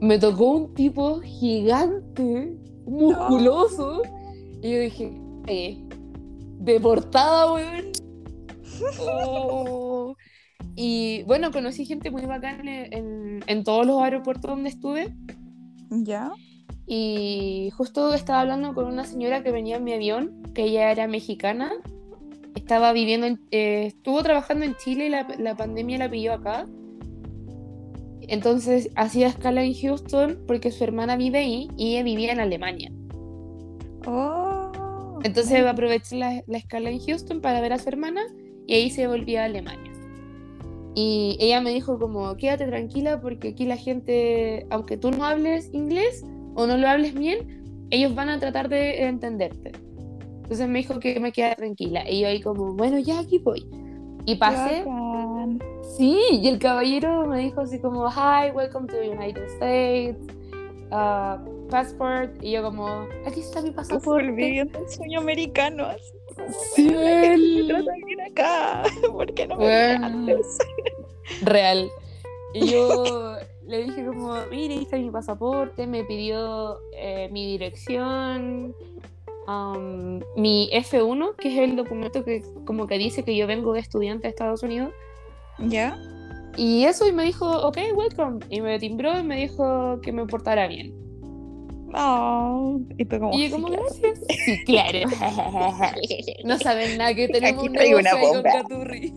me 0.02 0.18
tocó 0.20 0.52
un 0.52 0.74
tipo 0.74 1.20
gigante, 1.22 2.56
musculoso, 2.86 4.02
y 4.62 4.72
yo 4.72 4.80
dije, 4.80 5.12
eh, 5.48 5.84
deportada, 6.60 7.52
weón. 7.54 7.92
Oh. 9.02 10.16
Y 10.76 11.24
bueno, 11.24 11.52
conocí 11.52 11.86
gente 11.86 12.12
muy 12.12 12.26
bacana 12.26 12.86
en, 12.86 12.94
en- 12.94 13.44
en 13.48 13.64
todos 13.64 13.86
los 13.86 14.02
aeropuertos 14.02 14.50
donde 14.52 14.70
estuve. 14.70 15.14
¿Ya? 15.90 16.32
Y 16.88 17.70
justo 17.76 18.14
estaba 18.14 18.42
hablando 18.42 18.74
con 18.74 18.86
una 18.86 19.04
señora 19.06 19.44
que 19.44 19.52
venía 19.52 19.78
en 19.78 19.84
mi 19.84 19.94
avión, 19.94 20.44
que 20.54 20.64
ella 20.64 20.92
era 20.92 21.08
mexicana. 21.08 21.72
Estaba 22.56 22.94
viviendo, 22.94 23.28
en- 23.28 23.42
eh, 23.52 23.86
estuvo 23.88 24.24
trabajando 24.24 24.66
en 24.66 24.76
Chile 24.76 25.08
y 25.08 25.10
la, 25.10 25.28
la 25.38 25.56
pandemia 25.56 25.98
la 25.98 26.10
pilló 26.10 26.34
acá. 26.34 26.66
Entonces 28.30 28.90
hacía 28.96 29.28
escala 29.28 29.64
en 29.64 29.74
Houston 29.74 30.40
porque 30.48 30.72
su 30.72 30.84
hermana 30.84 31.18
vive 31.18 31.40
ahí 31.40 31.68
y 31.78 31.94
ella 31.94 32.04
vivía 32.04 32.32
en 32.32 32.40
Alemania. 32.40 32.92
Oh. 34.06 35.20
Entonces 35.24 35.66
aproveché 35.66 36.16
la, 36.16 36.44
la 36.48 36.58
escala 36.58 36.92
en 36.92 37.00
Houston 37.00 37.42
para 37.42 37.60
ver 37.60 37.74
a 37.74 37.80
su 37.80 37.90
hermana 37.90 38.22
y 38.68 38.76
ahí 38.76 38.90
se 38.92 39.08
volvía 39.08 39.42
a 39.42 39.46
Alemania. 39.46 39.92
Y 40.96 41.38
ella 41.40 41.60
me 41.62 41.72
dijo 41.72 41.98
como, 41.98 42.36
quédate 42.38 42.68
tranquila 42.68 43.20
porque 43.20 43.50
aquí 43.50 43.66
la 43.66 43.78
gente, 43.78 44.68
aunque 44.70 44.98
tú 44.98 45.12
no 45.12 45.26
hables 45.26 45.70
inglés 45.74 46.24
o 46.56 46.68
no 46.68 46.78
lo 46.78 46.88
hables 46.88 47.14
bien, 47.14 47.88
ellos 47.90 48.14
van 48.14 48.30
a 48.30 48.40
tratar 48.40 48.70
de 48.70 49.06
entenderte. 49.06 49.72
Entonces 50.44 50.68
me 50.68 50.80
dijo 50.80 51.00
que 51.00 51.20
me 51.20 51.32
quedara 51.32 51.56
tranquila. 51.56 52.10
Y 52.10 52.22
yo 52.22 52.28
ahí 52.28 52.42
como, 52.42 52.74
bueno, 52.74 53.00
ya 53.00 53.20
aquí 53.20 53.40
voy. 53.40 53.66
Y 54.26 54.36
pasé. 54.36 54.84
Sí, 56.00 56.18
y 56.32 56.48
el 56.48 56.60
caballero 56.60 57.28
me 57.28 57.40
dijo 57.40 57.60
así 57.62 57.78
como, 57.80 58.10
hi, 58.10 58.52
welcome 58.54 58.88
to 58.88 58.96
the 58.96 59.10
United 59.10 59.44
States, 59.56 60.18
uh, 60.92 61.68
passport. 61.70 62.42
Y 62.42 62.52
yo 62.54 62.64
como, 62.64 63.06
aquí 63.28 63.42
está 63.42 63.62
mi 63.62 63.72
pasaporte. 63.72 64.32
viviendo 64.32 64.80
el 64.80 64.90
sueño 64.90 65.20
americano. 65.20 65.86
así. 65.86 66.14
Sí, 66.74 67.66
trata 67.68 67.92
bien 68.06 68.22
acá. 68.32 68.84
¿Por 69.12 69.34
qué 69.34 69.46
no 69.48 69.58
me 69.58 69.66
Bueno. 69.66 70.06
antes? 70.06 70.58
Real. 71.42 71.90
Y 72.54 72.68
yo 72.72 73.36
le 73.68 73.84
dije 73.84 74.06
como, 74.06 74.36
mire, 74.50 74.76
ahí 74.76 74.84
está 74.84 74.96
mi 74.98 75.12
pasaporte, 75.12 75.86
me 75.86 76.06
pidió 76.06 76.80
eh, 76.96 77.28
mi 77.30 77.46
dirección, 77.46 78.74
am, 79.48 80.22
mi 80.38 80.70
F1, 80.72 81.36
que 81.36 81.50
es 81.54 81.60
el 81.70 81.76
documento 81.76 82.24
que 82.24 82.42
como 82.66 82.88
que 82.88 82.98
dice 82.98 83.24
que 83.24 83.36
yo 83.36 83.48
vengo 83.48 83.74
de 83.74 83.82
estudiante 83.82 84.28
a 84.28 84.30
Estados 84.30 84.64
Unidos. 84.64 84.94
¿Ya? 85.68 85.98
Y 86.58 86.86
eso, 86.86 87.08
y 87.08 87.12
me 87.12 87.24
dijo, 87.24 87.50
ok, 87.68 87.78
welcome. 87.96 88.40
Y 88.50 88.62
me 88.62 88.80
timbró 88.80 89.18
y 89.18 89.24
me 89.24 89.38
dijo 89.38 90.00
que 90.02 90.12
me 90.12 90.26
portara 90.26 90.68
bien. 90.68 90.94
No. 91.92 92.82
Y 92.98 93.06
tú 93.06 93.20
como, 93.20 93.34
y 93.34 93.42
yo 93.42 93.46
sí, 93.46 93.52
como, 93.52 93.68
claro. 93.68 93.84
gracias. 93.84 94.20
Sí, 94.46 94.64
claro. 94.66 95.00
No 96.46 96.58
saben 96.60 96.98
nada 96.98 97.14
que 97.16 97.28
tenemos 97.28 97.64
Aquí 97.64 97.68
un 97.68 97.74
negocio 97.74 97.98
una 98.00 98.12
ahí 98.12 98.22
con 98.22 98.34
bomba. 98.34 98.52
Caturri. 98.52 99.14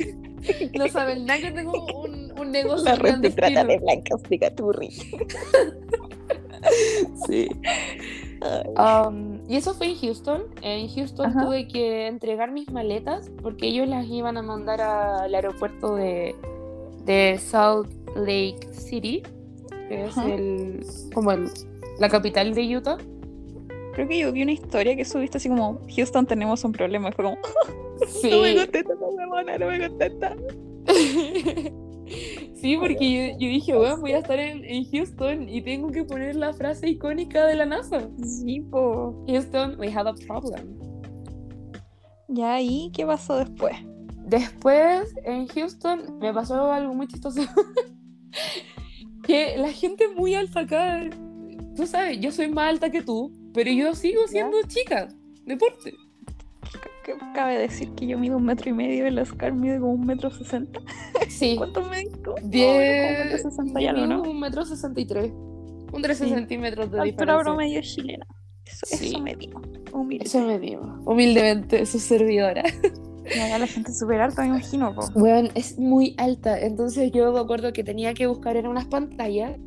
No 0.76 0.88
saben 0.88 1.26
nada 1.26 1.40
que 1.40 1.50
tengo 1.52 1.86
un, 2.02 2.32
un 2.38 2.50
negocio 2.50 2.84
La 2.84 2.94
red 2.94 3.16
de 3.18 3.30
clandestino. 3.32 3.46
trata 3.48 3.64
de 3.64 3.78
blancas 3.78 4.22
de 4.22 4.36
Gaturri. 4.38 4.88
Sí. 7.26 7.48
Um, 8.76 9.40
Y 9.52 9.56
eso 9.56 9.74
fue 9.74 9.88
en 9.88 9.96
Houston. 9.96 10.44
En 10.62 10.88
Houston 10.88 11.26
Ajá. 11.26 11.44
tuve 11.44 11.68
que 11.68 12.06
entregar 12.06 12.50
mis 12.52 12.70
maletas 12.72 13.30
porque 13.42 13.66
ellos 13.66 13.86
las 13.86 14.06
iban 14.06 14.38
a 14.38 14.42
mandar 14.42 14.80
al 14.80 15.34
aeropuerto 15.34 15.94
de, 15.94 16.34
de 17.04 17.36
Salt 17.38 17.92
Lake 18.16 18.66
City, 18.72 19.22
que 19.90 20.04
es 20.06 20.16
el, 20.16 20.86
como 21.12 21.32
el- 21.32 21.50
la 22.00 22.08
capital 22.08 22.54
de 22.54 22.78
Utah. 22.78 22.96
Creo 23.92 24.08
que 24.08 24.18
yo 24.20 24.32
vi 24.32 24.42
una 24.42 24.52
historia 24.52 24.96
que 24.96 25.04
subiste 25.04 25.36
así 25.36 25.50
como, 25.50 25.80
Houston 25.94 26.24
tenemos 26.26 26.64
un 26.64 26.72
problema. 26.72 27.10
Y 27.10 27.12
fue 27.12 27.24
como, 27.26 27.36
Sí. 28.08 28.30
no 28.30 28.40
me 28.40 28.54
contesta 28.56 28.92
esta 28.94 29.06
huevona, 29.06 29.58
no 29.58 29.66
me 29.66 29.86
contesta. 29.86 30.34
sí, 32.54 32.76
porque 32.76 33.32
yo, 33.32 33.38
yo 33.38 33.48
dije, 33.48 33.74
bueno, 33.76 33.98
voy 33.98 34.12
a 34.12 34.18
estar 34.18 34.38
en, 34.38 34.64
en 34.64 34.84
Houston 34.90 35.48
y 35.48 35.62
tengo 35.62 35.90
que 35.90 36.04
poner 36.04 36.36
la 36.36 36.52
frase 36.52 36.88
icónica 36.88 37.46
de 37.46 37.56
la 37.56 37.66
NASA. 37.66 38.08
Sí, 38.24 38.60
po. 38.60 39.24
Houston, 39.26 39.78
we 39.78 39.92
have 39.92 40.08
a 40.08 40.14
problem. 40.26 40.78
Ya 42.28 42.54
ahí, 42.54 42.90
¿qué 42.94 43.04
pasó 43.04 43.36
después? 43.36 43.76
Después, 44.24 45.14
en 45.24 45.46
Houston, 45.48 46.18
me 46.18 46.32
pasó 46.32 46.72
algo 46.72 46.94
muy 46.94 47.06
chistoso. 47.06 47.42
que 49.22 49.56
la 49.58 49.72
gente 49.72 50.08
muy 50.16 50.34
alta 50.34 50.60
acá, 50.60 51.10
tú 51.76 51.86
sabes, 51.86 52.20
yo 52.20 52.32
soy 52.32 52.48
más 52.48 52.70
alta 52.70 52.90
que 52.90 53.02
tú, 53.02 53.32
pero 53.52 53.70
yo 53.70 53.94
sigo 53.94 54.26
siendo 54.28 54.56
chica, 54.66 55.08
deporte. 55.44 55.94
Que 57.04 57.14
cabe 57.34 57.58
decir 57.58 57.90
que 57.94 58.06
yo 58.06 58.18
mido 58.18 58.36
un 58.36 58.44
metro 58.44 58.70
y 58.70 58.72
medio 58.72 59.06
el 59.06 59.18
Oscar 59.18 59.52
mide 59.52 59.78
como 59.80 59.92
un 59.92 60.06
metro 60.06 60.30
sesenta. 60.30 60.80
Sí. 61.28 61.54
¿Cuánto 61.58 61.82
medís 61.88 62.12
tú? 62.22 62.32
Diez- 62.44 63.18
un 63.22 63.24
metro 63.30 63.50
sesenta 63.50 63.80
y 63.82 63.86
algo, 63.86 64.06
¿no? 64.06 64.22
Un 64.22 64.40
metro 64.40 64.64
sesenta 64.64 65.00
y 65.00 65.06
tres. 65.06 65.32
Un 65.92 66.00
13 66.00 66.24
Sí. 66.24 66.30
centímetros 66.30 66.90
de 66.90 67.00
Altura 67.00 67.04
diferencia. 67.34 67.42
promedio 67.44 67.80
chilena. 67.82 68.26
Eso, 68.64 68.86
Sí. 68.96 69.06
eso 69.08 69.18
me 69.20 69.34
digo. 69.34 69.60
Humilde. 69.92 70.24
Eso 70.24 70.40
me 70.46 70.58
digo. 70.58 70.82
Humildemente, 71.04 71.84
su 71.86 71.98
servidora. 71.98 72.62
Acá 72.62 73.58
la 73.58 73.66
gente 73.66 73.92
súper 73.92 74.20
alta, 74.20 74.42
me 74.42 74.48
imagino, 74.48 74.94
po. 74.94 75.02
Bueno, 75.14 75.50
es 75.54 75.78
muy 75.78 76.14
alta. 76.18 76.58
Entonces 76.60 77.12
yo 77.12 77.30
me 77.32 77.40
acuerdo 77.40 77.72
que 77.72 77.84
tenía 77.84 78.14
que 78.14 78.26
buscar 78.26 78.56
en 78.56 78.66
unas 78.66 78.86
pantallas 78.86 79.58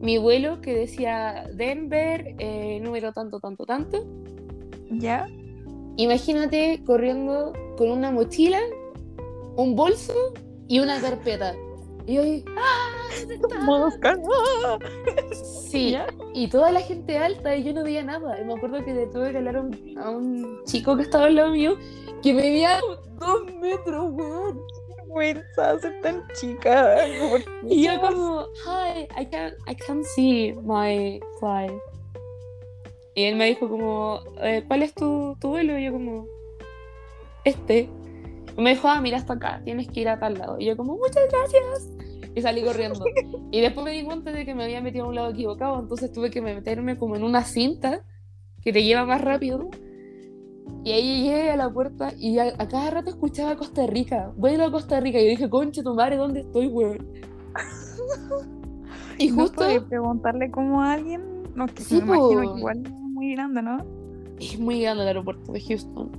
mi 0.00 0.18
vuelo 0.18 0.60
que 0.60 0.74
decía 0.74 1.44
Denver, 1.54 2.34
eh, 2.38 2.80
número 2.82 3.12
tanto, 3.12 3.38
tanto, 3.40 3.64
tanto. 3.64 4.04
¿Ya? 4.90 5.26
Imagínate 5.98 6.80
corriendo 6.86 7.52
con 7.76 7.90
una 7.90 8.12
mochila, 8.12 8.60
un 9.56 9.74
bolso 9.74 10.14
y 10.68 10.78
una 10.78 11.00
carpeta. 11.00 11.56
Y 12.06 12.18
ahí, 12.18 12.44
¡ah! 12.56 12.88
¿dónde 13.18 13.34
está?". 13.34 14.16
¡ah! 14.16 14.78
Sí, 15.68 15.90
¿Ya? 15.90 16.06
y 16.34 16.48
toda 16.48 16.70
la 16.70 16.80
gente 16.80 17.18
alta 17.18 17.56
y 17.56 17.64
yo 17.64 17.72
no 17.72 17.82
veía 17.82 18.04
nada. 18.04 18.40
Y 18.40 18.44
me 18.44 18.54
acuerdo 18.54 18.84
que 18.84 18.94
le 18.94 19.06
tuve 19.08 19.32
que 19.32 19.38
hablar 19.38 19.56
a 19.56 19.60
un, 19.62 19.98
a 19.98 20.10
un 20.10 20.64
chico 20.64 20.96
que 20.96 21.02
estaba 21.02 21.26
al 21.26 21.34
lado 21.34 21.50
mío 21.50 21.76
que 22.22 22.32
medía 22.32 22.80
dos 23.18 23.52
metros, 23.60 24.12
weón. 24.12 24.60
vergüenza 24.98 25.80
ser 25.80 26.00
tan 26.00 26.26
chica. 26.40 26.96
¿Por 27.28 27.42
qué? 27.42 27.50
Y 27.68 27.86
yo 27.86 28.00
como, 28.00 28.46
hi, 28.64 29.08
I 29.20 29.26
can't, 29.26 29.54
I 29.66 29.74
can't 29.74 30.04
see 30.04 30.52
my 30.62 31.20
flight. 31.40 31.72
Y 33.18 33.24
él 33.24 33.34
me 33.34 33.46
dijo 33.46 33.68
como, 33.68 34.20
eh, 34.42 34.62
¿cuál 34.68 34.84
es 34.84 34.94
tu, 34.94 35.36
tu 35.40 35.48
vuelo? 35.48 35.76
Y 35.76 35.86
yo 35.86 35.92
como, 35.92 36.26
este. 37.42 37.90
Y 38.56 38.62
me 38.62 38.70
dijo, 38.70 38.86
ah, 38.86 39.00
mira 39.00 39.16
hasta 39.16 39.32
acá, 39.32 39.60
tienes 39.64 39.88
que 39.88 40.02
ir 40.02 40.08
a 40.08 40.20
tal 40.20 40.34
lado. 40.34 40.56
Y 40.60 40.66
yo 40.66 40.76
como, 40.76 40.96
muchas 40.96 41.24
gracias. 41.28 41.90
Y 42.36 42.42
salí 42.42 42.62
corriendo. 42.62 43.04
Y 43.50 43.60
después 43.60 43.84
me 43.84 43.90
di 43.90 44.04
cuenta 44.04 44.30
de 44.30 44.44
que 44.44 44.54
me 44.54 44.62
había 44.62 44.80
metido 44.80 45.06
a 45.06 45.08
un 45.08 45.16
lado 45.16 45.30
equivocado, 45.30 45.80
entonces 45.80 46.12
tuve 46.12 46.30
que 46.30 46.40
meterme 46.40 46.96
como 46.96 47.16
en 47.16 47.24
una 47.24 47.42
cinta 47.42 48.04
que 48.62 48.72
te 48.72 48.84
lleva 48.84 49.04
más 49.04 49.20
rápido. 49.20 49.68
Y 50.84 50.92
ahí 50.92 51.24
llegué 51.24 51.50
a 51.50 51.56
la 51.56 51.72
puerta 51.72 52.12
y 52.16 52.38
a, 52.38 52.54
a 52.56 52.68
cada 52.68 52.88
rato 52.88 53.10
escuchaba 53.10 53.56
Costa 53.56 53.84
Rica. 53.88 54.32
Vuelo 54.36 54.66
a 54.66 54.70
Costa 54.70 55.00
Rica. 55.00 55.18
Y 55.18 55.24
yo 55.24 55.30
dije, 55.30 55.50
concha 55.50 55.82
tu 55.82 55.92
madre, 55.92 56.18
¿dónde 56.18 56.42
estoy, 56.42 56.68
weón? 56.68 57.04
y 59.18 59.32
¿No 59.32 59.42
justo 59.42 59.56
podés 59.56 59.82
preguntarle 59.82 60.52
como 60.52 60.82
a 60.82 60.92
alguien? 60.92 61.42
No, 61.56 61.66
que 61.66 61.82
Sí, 61.82 61.96
me 61.96 62.16
imagino 62.16 62.54
que 62.54 62.58
igual 62.60 62.97
muy 63.18 63.32
grande, 63.32 63.62
¿no? 63.62 63.98
es 64.40 64.58
muy 64.58 64.80
grande 64.80 65.02
el 65.02 65.08
aeropuerto 65.08 65.52
de 65.52 65.60
Houston. 65.60 66.10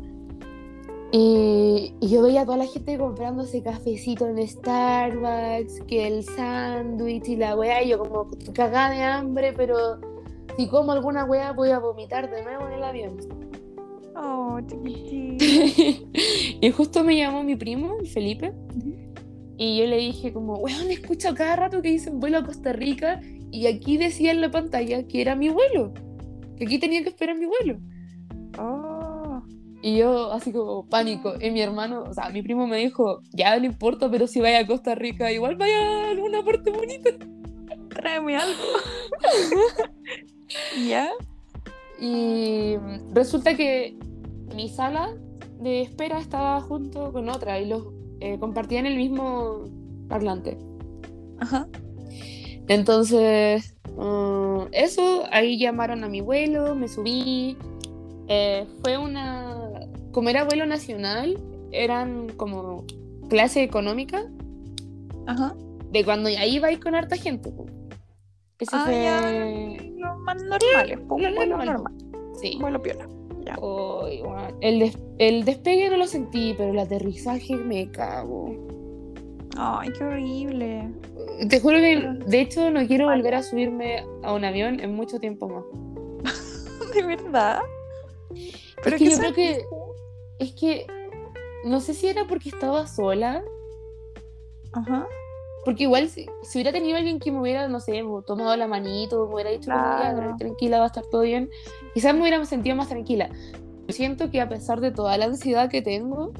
Y, 1.11 1.93
y 1.99 2.09
yo 2.09 2.21
veía 2.21 2.41
a 2.41 2.45
toda 2.45 2.57
la 2.57 2.67
gente 2.67 2.97
comprándose 2.97 3.63
cafecito 3.63 4.27
en 4.27 4.47
Starbucks, 4.47 5.81
que 5.87 6.07
el 6.07 6.23
sándwich 6.23 7.29
y 7.29 7.35
la 7.37 7.55
weá, 7.55 7.81
y 7.81 7.89
yo 7.89 7.99
como 7.99 8.27
cagada 8.53 8.91
de 8.91 9.01
hambre, 9.01 9.53
pero 9.53 9.99
si 10.55 10.67
como 10.67 10.91
alguna 10.91 11.25
weá 11.25 11.51
voy 11.51 11.69
a 11.69 11.79
vomitar 11.79 12.29
de 12.29 12.43
nuevo 12.43 12.67
en 12.67 12.73
el 12.73 12.83
avión. 12.83 13.17
Oh, 14.15 14.59
y 16.61 16.71
justo 16.71 17.03
me 17.03 17.15
llamó 17.15 17.43
mi 17.43 17.55
primo, 17.55 17.97
el 17.99 18.07
Felipe, 18.07 18.53
y 19.57 19.79
yo 19.79 19.87
le 19.87 19.97
dije 19.97 20.31
como, 20.31 20.57
weón, 20.57 20.91
escucho 20.91 21.33
cada 21.33 21.55
rato 21.55 21.81
que 21.81 21.89
dicen 21.89 22.19
vuelo 22.19 22.39
a 22.39 22.43
Costa 22.43 22.73
Rica, 22.73 23.21
y 23.51 23.65
aquí 23.65 23.97
decía 23.97 24.31
en 24.31 24.41
la 24.41 24.51
pantalla 24.51 25.07
que 25.07 25.21
era 25.21 25.35
mi 25.35 25.49
vuelo, 25.49 25.91
aquí 26.61 26.79
tenía 26.79 27.03
que 27.03 27.09
esperar 27.09 27.37
mi 27.37 27.45
vuelo. 27.45 27.79
Oh, 28.57 29.41
Y 29.81 29.97
yo 29.97 30.31
así 30.31 30.51
como 30.51 30.87
pánico. 30.87 31.33
Y 31.39 31.51
mi 31.51 31.61
hermano, 31.61 32.03
o 32.03 32.13
sea, 32.13 32.29
mi 32.29 32.41
primo 32.41 32.67
me 32.67 32.77
dijo, 32.77 33.21
ya 33.31 33.57
no 33.59 33.65
importa, 33.65 34.09
pero 34.09 34.27
si 34.27 34.41
vaya 34.41 34.59
a 34.59 34.67
Costa 34.67 34.95
Rica, 34.95 35.31
igual 35.31 35.55
vaya 35.55 36.11
a 36.11 36.13
una 36.13 36.43
parte 36.43 36.71
bonita. 36.71 37.09
tráeme 37.89 38.35
algo. 38.35 38.63
¿Ya? 40.87 41.09
Y 41.99 42.77
resulta 43.13 43.55
que 43.55 43.97
mi 44.55 44.69
sala 44.69 45.15
de 45.59 45.81
espera 45.81 46.19
estaba 46.19 46.61
junto 46.61 47.11
con 47.11 47.29
otra 47.29 47.59
y 47.59 47.67
los 47.67 47.87
eh, 48.21 48.39
compartían 48.39 48.85
el 48.85 48.95
mismo 48.95 49.65
parlante. 50.07 50.57
Ajá. 51.39 51.67
Entonces, 52.69 53.75
mm, 53.97 54.59
eso, 54.71 55.23
ahí 55.31 55.57
llamaron 55.59 56.03
a 56.03 56.07
mi 56.07 56.21
vuelo, 56.21 56.75
me 56.75 56.87
subí. 56.87 57.57
eh, 58.31 58.65
fue 58.83 58.97
una. 58.97 59.57
Como 60.11 60.29
era 60.29 60.43
vuelo 60.43 60.65
nacional, 60.67 61.37
eran 61.71 62.29
como 62.37 62.85
clase 63.27 63.63
económica, 63.63 64.23
Ajá. 65.25 65.55
de 65.91 66.05
cuando 66.05 66.29
ya 66.29 66.45
ibais 66.45 66.77
con 66.79 66.93
harta 66.95 67.15
gente. 67.17 67.51
Ese 68.59 68.75
Ah, 68.75 68.83
fue. 68.85 69.03
ya. 69.03 69.83
Los 69.97 70.19
más 70.19 70.43
normales, 70.43 70.99
po, 71.07 71.15
un 71.15 71.23
lo 71.23 71.33
vuelo 71.35 71.57
normal. 71.57 71.73
normal. 71.83 71.93
Sí. 72.39 72.57
Vuelo 72.61 72.81
piola. 72.81 73.07
Ya. 73.45 73.53
Ay, 73.55 74.21
weón. 74.21 74.55
el, 74.61 74.79
des- 74.79 74.97
el 75.17 75.43
despegue 75.45 75.89
no 75.89 75.97
lo 75.97 76.05
sentí, 76.07 76.53
pero 76.55 76.69
el 76.71 76.77
aterrizaje 76.79 77.55
me 77.55 77.89
cago. 77.89 78.53
Ay, 79.61 79.89
qué 79.91 80.05
horrible. 80.05 80.89
Te 81.49 81.59
juro 81.59 81.77
que, 81.79 81.97
de 82.27 82.39
hecho, 82.39 82.71
no 82.71 82.87
quiero 82.87 83.07
volver 83.07 83.35
a 83.35 83.43
subirme 83.43 84.05
a 84.23 84.33
un 84.33 84.45
avión 84.45 84.79
en 84.79 84.95
mucho 84.95 85.19
tiempo 85.19 85.49
más. 85.49 85.65
¿De 86.93 87.01
verdad? 87.03 87.61
es 88.85 88.93
que 88.95 89.09
yo 89.09 89.17
creo 89.17 89.33
que 89.33 89.65
es 90.39 90.53
que 90.53 90.87
no 91.65 91.81
sé 91.81 91.93
si 91.93 92.07
era 92.07 92.25
porque 92.25 92.47
estaba 92.47 92.87
sola, 92.87 93.43
Ajá. 94.71 95.05
porque 95.65 95.83
igual 95.83 96.07
si, 96.07 96.25
si 96.43 96.57
hubiera 96.57 96.71
tenido 96.71 96.95
alguien 96.97 97.19
que 97.19 97.29
me 97.33 97.41
hubiera, 97.41 97.67
no 97.67 97.81
sé, 97.81 98.01
tomado 98.25 98.55
la 98.55 98.67
manito, 98.67 99.27
me 99.27 99.33
hubiera 99.33 99.49
dicho 99.49 99.65
Claro. 99.65 100.35
tranquila, 100.37 100.77
va 100.77 100.85
a 100.85 100.87
estar 100.87 101.05
todo 101.07 101.23
bien, 101.23 101.49
quizás 101.93 102.13
me 102.13 102.21
hubiera 102.21 102.43
sentido 102.45 102.77
más 102.77 102.87
tranquila. 102.87 103.29
Siento 103.89 104.31
que 104.31 104.39
a 104.39 104.47
pesar 104.47 104.79
de 104.79 104.91
toda 104.91 105.17
la 105.17 105.25
ansiedad 105.25 105.69
que 105.69 105.81
tengo, 105.81 106.31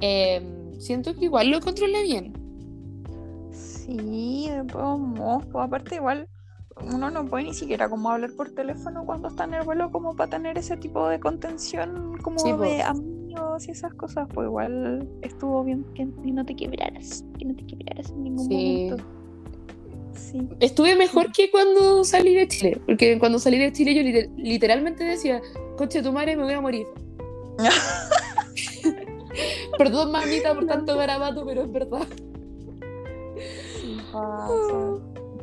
eh, 0.00 0.70
siento 0.78 1.14
que 1.14 1.24
igual 1.24 1.50
lo 1.50 1.60
controlé 1.60 2.04
bien. 2.04 2.43
Sí, 3.84 4.48
de 4.50 4.64
todos 4.64 4.98
modos. 4.98 5.44
pues, 5.52 5.64
aparte, 5.64 5.96
igual 5.96 6.28
uno 6.92 7.10
no 7.10 7.24
puede 7.26 7.44
ni 7.44 7.54
siquiera 7.54 7.88
como 7.88 8.10
hablar 8.10 8.30
por 8.36 8.50
teléfono 8.50 9.04
cuando 9.06 9.28
está 9.28 9.44
en 9.44 9.54
el 9.54 9.62
vuelo 9.64 9.90
como 9.92 10.16
para 10.16 10.30
tener 10.30 10.58
ese 10.58 10.76
tipo 10.76 11.06
de 11.08 11.20
contención 11.20 12.18
como 12.22 12.38
Sí, 12.38 12.52
de 12.52 12.82
amigos 12.82 13.68
y 13.68 13.70
esas 13.70 13.94
cosas. 13.94 14.26
Pues 14.32 14.46
igual 14.46 15.08
estuvo 15.22 15.62
bien 15.64 15.84
que, 15.94 16.08
que 16.22 16.32
no 16.32 16.44
te 16.44 16.56
quebraras. 16.56 17.24
Que 17.38 17.44
no 17.44 17.54
te 17.54 17.64
quebraras 17.66 18.10
en 18.10 18.24
ningún 18.24 18.48
Sí. 18.48 18.88
momento. 18.90 19.04
Sí. 20.14 20.48
Estuve 20.60 20.96
mejor 20.96 21.30
que 21.32 21.50
cuando 21.50 22.02
salí 22.04 22.34
de 22.34 22.48
Chile, 22.48 22.80
porque 22.86 23.18
cuando 23.18 23.38
salí 23.38 23.58
de 23.58 23.72
Chile 23.72 23.94
yo 23.94 24.02
liter- 24.02 24.30
literalmente 24.36 25.04
decía, 25.04 25.40
coche 25.76 26.02
tu 26.02 26.12
madre, 26.12 26.36
me 26.36 26.42
voy 26.44 26.54
a 26.54 26.60
morir. 26.60 26.86
Perdón, 29.78 30.12
mamita, 30.12 30.54
por 30.54 30.66
tanto 30.66 30.96
garabato, 30.96 31.44
pero 31.44 31.62
es 31.62 31.70
verdad. 31.72 32.06
Pasa. 34.14 35.02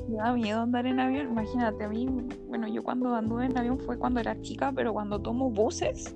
Me 0.10 0.18
da 0.18 0.34
miedo 0.34 0.62
andar 0.62 0.86
en 0.86 1.00
avión. 1.00 1.30
Imagínate, 1.32 1.84
a 1.84 1.90
mí, 1.90 2.08
bueno, 2.48 2.68
yo 2.68 2.84
cuando 2.84 3.14
anduve 3.16 3.46
en 3.46 3.58
avión 3.58 3.80
fue 3.80 3.98
cuando 3.98 4.20
era 4.20 4.40
chica, 4.42 4.72
pero 4.76 4.94
cuando 4.94 5.22
tomo 5.22 5.50
buses, 5.50 6.16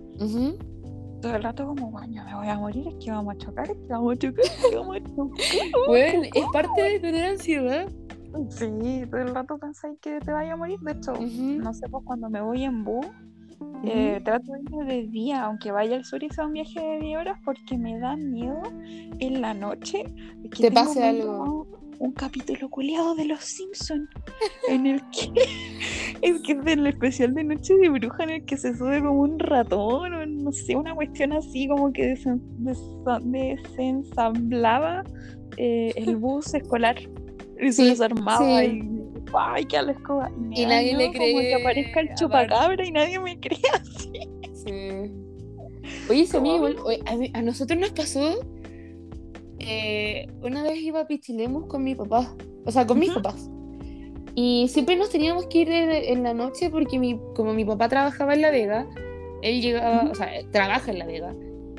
todo 1.22 1.36
el 1.36 1.44
rato 1.44 1.66
como, 1.66 1.92
bueno, 1.92 2.24
me 2.26 2.36
voy 2.36 2.48
a 2.48 2.58
morir, 2.58 2.88
es 2.88 2.96
que 3.04 3.12
vamos 3.12 3.36
a 3.36 3.38
chocar, 3.38 3.70
es 3.70 3.78
que 3.78 3.88
vamos 3.94 4.14
a 4.14 4.18
chocar, 4.18 4.46
es 4.46 4.66
que 4.70 4.76
vamos 4.76 4.98
a 4.98 5.00
chocar. 5.00 5.16
Bueno, 5.88 6.22
es 6.34 6.46
parte 6.52 6.82
de 6.82 7.00
tener 7.00 7.24
ansiedad. 7.32 7.88
Sí, 8.50 9.04
todo 9.10 9.22
el 9.22 9.34
rato 9.34 9.58
pensáis 9.58 9.98
que 10.02 10.20
te 10.20 10.32
vaya 10.32 10.54
a 10.54 10.56
morir. 10.58 10.78
De 10.82 10.92
hecho, 10.92 11.14
no 11.62 11.74
sé, 11.74 11.88
pues 11.88 12.04
cuando 12.06 12.30
me 12.30 12.42
voy 12.42 12.64
en 12.64 12.84
bus, 12.84 13.06
Eh, 13.86 14.20
trato 14.26 14.52
de 14.52 14.62
irme 14.62 14.84
de 14.86 15.08
día, 15.08 15.46
aunque 15.46 15.72
vaya 15.72 15.96
al 15.96 16.04
sur 16.04 16.22
y 16.22 16.30
sea 16.30 16.46
un 16.46 16.54
viaje 16.54 16.80
de 16.80 17.00
10 17.00 17.18
horas, 17.20 17.40
porque 17.46 17.78
me 17.78 17.98
da 18.00 18.16
miedo 18.18 18.62
en 19.20 19.42
la 19.42 19.54
noche 19.54 20.04
que 20.52 20.64
Te 20.64 20.72
pase 20.72 21.02
algo. 21.04 21.68
Un 22.00 22.12
capítulo 22.14 22.70
culiado 22.70 23.16
de 23.16 23.26
Los 23.26 23.42
Simpsons, 23.44 24.10
en 24.70 24.86
el 24.86 25.02
que 25.12 25.32
es 26.22 26.42
que 26.42 26.52
es 26.54 26.64
del 26.64 26.86
especial 26.88 27.34
de 27.34 27.44
Noche 27.44 27.76
de 27.76 27.90
Bruja, 27.90 28.24
en 28.24 28.30
el 28.32 28.46
que 28.46 28.58
se 28.58 28.76
sube 28.76 29.00
como 29.00 29.22
un 29.22 29.40
ratón, 29.40 30.14
o 30.14 30.26
no 30.26 30.52
sé, 30.52 30.76
una 30.76 30.94
cuestión 30.94 31.34
así, 31.34 31.68
como 31.68 31.92
que 31.94 32.14
desen- 32.16 32.42
desensamblaba 33.24 35.04
eh, 35.58 35.94
el 35.96 36.18
bus 36.18 36.54
escolar 36.54 36.98
y 37.60 37.68
se 37.72 37.84
Sí, 37.84 37.90
desarmaba 37.90 38.62
sí. 38.62 38.66
y. 38.84 38.96
¡Ay, 39.38 39.66
qué 39.66 39.78
a 39.78 39.82
la 39.82 39.92
escoba! 39.94 40.32
Y, 40.52 40.66
nadie 40.66 40.92
le 40.96 41.10
miedo 41.10 41.14
como 41.14 41.38
cree, 41.40 41.50
que 41.50 41.56
aparezca 41.56 42.00
el 42.02 42.14
chupacabra 42.16 42.86
y 42.86 42.92
nadie 42.92 43.20
me 43.20 43.40
cree 43.40 43.60
así. 43.74 44.12
Sí. 44.54 45.12
Oye, 46.10 46.28
¿Cómo? 46.32 46.66
a, 46.66 47.38
a 47.38 47.42
nosotros 47.42 47.80
nos 47.80 47.92
pasó. 47.92 48.40
Eh, 49.68 50.28
una 50.42 50.64
vez 50.64 50.78
iba 50.80 51.02
a 51.02 51.08
Pichilemu 51.08 51.68
con 51.68 51.84
mi 51.84 51.96
papá, 51.96 52.34
o 52.66 52.72
sea, 52.72 52.86
con 52.86 53.00
mis 53.00 53.10
Ujú. 53.10 53.22
papás. 53.22 53.50
Y 54.36 54.68
siempre 54.68 54.96
nos 54.96 55.10
teníamos 55.10 55.48
que 55.48 55.60
ir 55.60 55.70
en 55.72 56.24
la 56.24 56.34
noche 56.34 56.70
porque 56.70 57.00
mi, 57.00 57.20
como 57.36 57.54
mi 57.54 57.64
papá 57.64 57.88
trabajaba 57.88 58.34
en 58.34 58.42
La 58.42 58.52
Vega, 58.52 58.86
él 59.42 59.62
llegaba, 59.62 60.04
Ujú. 60.04 60.12
o 60.12 60.16
sea, 60.16 60.30
trabaja 60.52 60.92
en 60.92 61.00
La 61.00 61.06
Vega. 61.06 61.34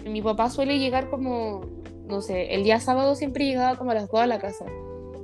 Y 0.04 0.08
mi 0.08 0.22
papá 0.22 0.48
suele 0.50 0.78
llegar 0.78 1.10
como, 1.10 1.62
no 2.06 2.20
sé, 2.22 2.54
el 2.54 2.64
día 2.64 2.80
sábado 2.80 3.14
siempre 3.14 3.44
llegaba 3.44 3.76
como 3.76 3.90
a 3.90 3.94
las 3.94 4.08
2 4.10 4.20
a 4.20 4.26
la 4.26 4.38
casa. 4.38 4.64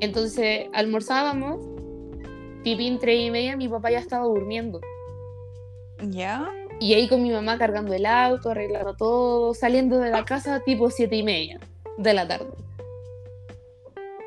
Entonces 0.00 0.66
almorzábamos, 0.72 1.58
tipín 2.64 2.98
tres 2.98 3.20
y 3.20 3.30
media, 3.30 3.56
mi 3.56 3.68
papá 3.68 3.90
ya 3.90 3.98
estaba 3.98 4.24
durmiendo. 4.26 4.80
¿Ya? 6.08 6.48
Y 6.80 6.94
ahí 6.94 7.08
con 7.08 7.22
mi 7.22 7.30
mamá 7.30 7.58
cargando 7.58 7.94
el 7.94 8.04
auto, 8.06 8.50
arreglando 8.50 8.94
todo, 8.94 9.54
saliendo 9.54 9.98
de 10.00 10.10
la 10.10 10.24
casa 10.24 10.60
tipo 10.64 10.90
siete 10.90 11.16
y 11.16 11.22
media 11.22 11.60
de 11.98 12.14
la 12.14 12.26
tarde. 12.28 12.46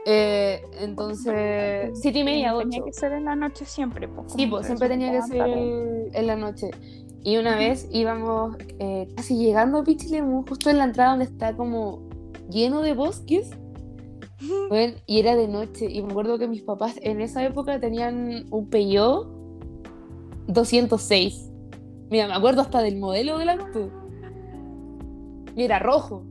Eh, 0.08 0.62
entonces, 0.82 1.98
siete 2.00 2.20
y 2.20 2.24
media, 2.24 2.56
Tenía 2.58 2.78
ocho. 2.80 2.86
que 2.86 2.94
ser 2.94 3.14
en 3.14 3.26
la 3.26 3.36
noche 3.36 3.66
siempre. 3.66 4.08
Pues, 4.08 4.34
Sí, 4.34 4.46
pues 4.46 4.68
siempre 4.68 4.88
tenía 4.88 5.12
que 5.12 5.22
ser 5.24 5.42
el- 5.48 6.10
en 6.14 6.28
la 6.28 6.36
noche. 6.36 6.70
Y 7.24 7.38
una 7.38 7.58
vez 7.58 7.88
íbamos 7.92 8.56
eh, 8.78 9.08
casi 9.16 9.36
llegando 9.36 9.80
a 9.80 9.84
Pichilemu, 9.84 10.46
justo 10.48 10.70
en 10.70 10.78
la 10.78 10.84
entrada 10.84 11.12
donde 11.12 11.26
está 11.26 11.56
como 11.58 12.08
lleno 12.52 12.82
de 12.84 12.94
bosques. 12.94 13.50
Bueno, 14.70 14.94
y 15.08 15.20
era 15.22 15.36
de 15.36 15.48
noche. 15.48 15.88
Y 15.90 16.04
me 16.04 16.12
acuerdo 16.12 16.38
que 16.38 16.48
mis 16.48 16.62
papás 16.62 17.00
en 17.02 17.20
esa 17.22 17.44
época 17.44 17.80
tenían 17.80 18.46
un 18.52 18.70
Peugeot 18.70 19.28
206. 20.48 21.50
Mira, 22.12 22.28
me 22.28 22.36
acuerdo 22.36 22.62
hasta 22.62 22.84
del 22.84 22.98
modelo 22.98 23.40
del 23.40 23.50
auto. 23.50 23.90
Y 25.56 25.64
era 25.64 25.80
rojo. 25.80 26.24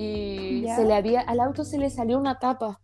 Y 0.00 0.62
Ya. 0.62 0.76
se 0.76 0.84
le 0.84 0.94
había, 0.94 1.20
al 1.22 1.40
auto 1.40 1.64
se 1.64 1.76
le 1.76 1.90
salió 1.90 2.18
una 2.18 2.38
tapa. 2.38 2.80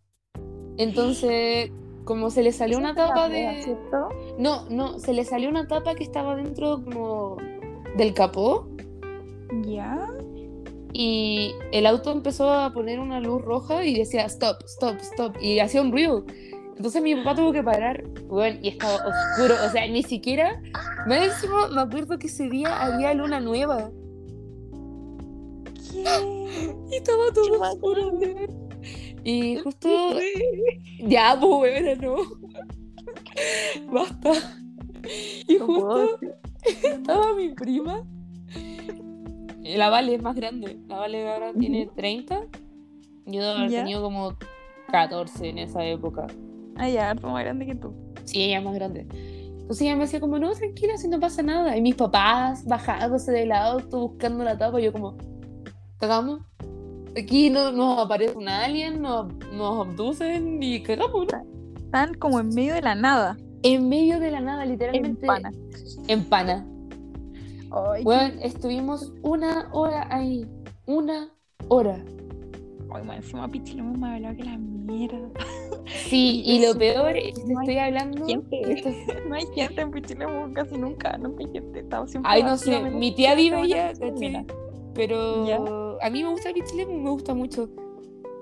Entonces, 0.79 1.71
como 2.05 2.29
se 2.31 2.43
le 2.43 2.51
salió 2.51 2.77
una 2.77 2.95
tapa 2.95 3.29
de. 3.29 3.63
¿cierto? 3.63 4.09
No, 4.37 4.69
no, 4.69 4.99
se 4.99 5.13
le 5.13 5.25
salió 5.25 5.49
una 5.49 5.69
tapa 5.69 5.95
que 5.95 6.03
estaba 6.03 6.35
dentro 6.35 6.83
como 6.85 7.37
del 7.97 8.13
capó. 8.15 8.67
¿Ya? 9.63 10.11
Y 10.93 11.53
el 11.71 11.87
auto 11.87 12.11
empezó 12.11 12.51
a 12.53 12.73
poner 12.73 12.99
una 12.99 13.21
luz 13.21 13.43
roja 13.43 13.85
y 13.85 13.97
decía 13.97 14.25
stop, 14.27 14.65
stop, 14.65 14.97
stop. 15.01 15.37
Y 15.41 15.61
hacía 15.61 15.83
un 15.83 15.93
ruido. 15.93 16.25
Entonces 16.77 17.01
mi 17.01 17.15
papá 17.15 17.37
tuvo 17.37 17.53
que 17.53 17.63
parar. 17.63 18.03
Bueno, 18.27 18.59
y 18.61 18.71
estaba 18.71 18.95
oscuro. 18.97 19.55
O 19.65 19.71
sea, 19.71 19.87
ni 19.87 20.03
siquiera. 20.03 20.61
Más 21.07 21.23
encima 21.23 21.69
me 21.69 21.81
acuerdo 21.83 22.19
que 22.19 22.27
ese 22.27 22.49
día 22.49 22.83
había 22.83 23.15
luna 23.15 23.39
nueva. 23.39 23.91
¿Qué? 25.95 26.75
Y 26.91 26.97
estaba 26.97 27.25
todo 27.33 27.61
oscuro. 27.61 28.19
Y 29.25 29.57
justo. 29.57 29.89
Ya, 31.01 31.37
pues, 31.41 31.83
bueno, 31.83 32.17
no. 32.17 33.93
Basta. 33.93 34.33
Y 35.49 35.59
justo 35.59 36.19
estaba 36.83 37.35
mi 37.35 37.51
prima. 37.51 38.05
Eh, 39.65 39.77
La 39.79 39.89
Vale 39.91 40.15
es 40.15 40.23
más 40.23 40.35
grande. 40.37 40.79
La 40.89 40.99
Vale 40.99 41.29
ahora 41.31 41.53
tiene 41.59 41.89
30. 41.95 42.47
Yo 43.27 43.43
debo 43.43 43.55
haber 43.59 43.71
Ya. 43.71 43.79
tenido 43.81 44.03
como 44.03 44.35
14 44.91 45.49
en 45.49 45.59
esa 45.59 45.85
época. 45.85 46.27
Ah, 46.77 46.89
ya, 46.89 47.11
harto 47.11 47.29
más 47.29 47.43
grande 47.45 47.67
que 47.67 47.75
tú. 47.75 47.95
Sí, 48.25 48.43
ella 48.43 48.59
es 48.59 48.65
más 48.65 48.75
grande. 48.75 49.07
Entonces 49.11 49.83
ella 49.83 49.97
me 49.97 50.03
decía 50.03 50.21
como, 50.21 50.39
no, 50.39 50.53
tranquila, 50.53 50.97
si 50.99 51.09
no 51.09 51.19
pasa 51.21 51.43
nada. 51.43 51.77
Y 51.77 51.81
mis 51.81 51.95
papás 51.95 52.65
bajándose 52.67 53.33
del 53.33 53.53
auto, 53.53 54.09
buscando 54.09 54.45
la 54.45 54.59
tapa, 54.59 54.79
y 54.81 54.85
yo 54.85 54.93
como, 54.93 55.17
cagamos. 56.09 56.41
Aquí 57.17 57.49
no 57.51 57.71
nos 57.73 57.99
aparece 58.01 58.37
un 58.37 58.49
alien, 58.49 59.01
nos, 59.03 59.33
nos 59.53 59.87
abducen 59.87 60.63
y 60.63 60.83
cagamos. 60.83 61.27
¿no? 61.33 61.43
Están 61.85 62.15
como 62.15 62.41
en 62.41 62.49
medio 62.49 62.75
de 62.75 62.83
la 62.83 62.95
nada. 62.95 63.37
En 63.63 63.89
medio 63.89 64.19
de 64.21 64.31
la 64.31 64.41
nada, 64.41 64.65
literalmente. 64.67 65.21
En 65.23 65.27
pana. 65.27 65.53
En 66.09 66.25
pana. 66.25 66.67
Ay, 67.71 67.99
qué- 67.99 68.05
Bueno, 68.05 68.35
estuvimos 68.43 69.13
una 69.23 69.69
hora 69.73 70.07
ahí. 70.11 70.47
Una 70.87 71.29
hora. 71.69 71.95
Ay, 71.97 73.03
bueno, 73.05 73.15
encima 73.15 73.49
Pichilemu 73.49 73.97
me 73.97 74.15
hablado 74.15 74.37
que 74.37 74.45
la 74.45 74.59
mierda. 74.59 75.29
Sí, 76.09 76.43
y 76.45 76.65
lo 76.67 76.75
peor 76.79 77.17
es 77.17 77.35
que 77.39 77.45
te 77.45 77.53
No 77.53 77.61
hay 77.61 77.67
estoy 77.67 77.79
hablando. 77.79 78.27
gente. 78.27 78.85
No 79.29 79.35
hay 79.37 79.45
gente 79.55 79.81
en 79.81 79.91
Pichilemu 79.91 80.53
casi 80.53 80.77
nunca, 80.77 81.17
nunca 81.17 81.45
hay 81.45 81.53
gente. 81.53 81.81
Estaba 81.81 82.07
siempre 82.07 82.31
Ay, 82.33 82.43
no 82.43 82.57
sé, 82.59 82.81
mi 82.91 83.15
tía 83.15 83.35
vive 83.35 83.57
allá. 83.57 83.93
Pero 84.95 85.47
Ya. 85.47 85.57
a 86.07 86.11
mí 86.11 86.23
me 86.23 86.31
gusta 86.31 86.53
Pichilemu, 86.53 86.99
me 87.01 87.11
gusta 87.11 87.35
mucho. 87.35 87.69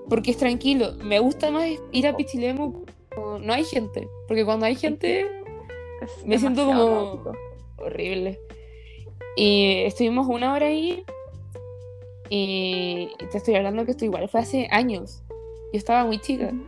Porque 0.09 0.31
es 0.31 0.37
tranquilo. 0.37 0.93
Me 1.03 1.19
gusta 1.19 1.49
más 1.51 1.67
ir 1.91 2.07
a 2.07 2.15
Pichilemu 2.15 2.83
cuando 3.13 3.39
no 3.39 3.53
hay 3.53 3.63
gente. 3.63 4.07
Porque 4.27 4.45
cuando 4.45 4.65
hay 4.65 4.75
gente, 4.75 5.25
Es 6.01 6.25
Me 6.25 6.37
siento 6.37 6.65
como- 6.65 6.85
caótico. 6.85 7.31
horrible. 7.77 8.39
Y 9.37 9.83
estuvimos 9.85 10.27
una 10.27 10.53
hora 10.53 10.67
ahí. 10.67 11.03
Y 12.29 13.09
te 13.31 13.37
estoy 13.37 13.55
hablando 13.55 13.85
que 13.85 13.91
esto 13.91 14.05
igual 14.05 14.27
fue 14.27 14.41
hace 14.41 14.67
años. 14.71 15.23
Yo 15.71 15.77
estaba 15.77 16.05
muy 16.05 16.19
chica. 16.19 16.47
Ujú. 16.53 16.63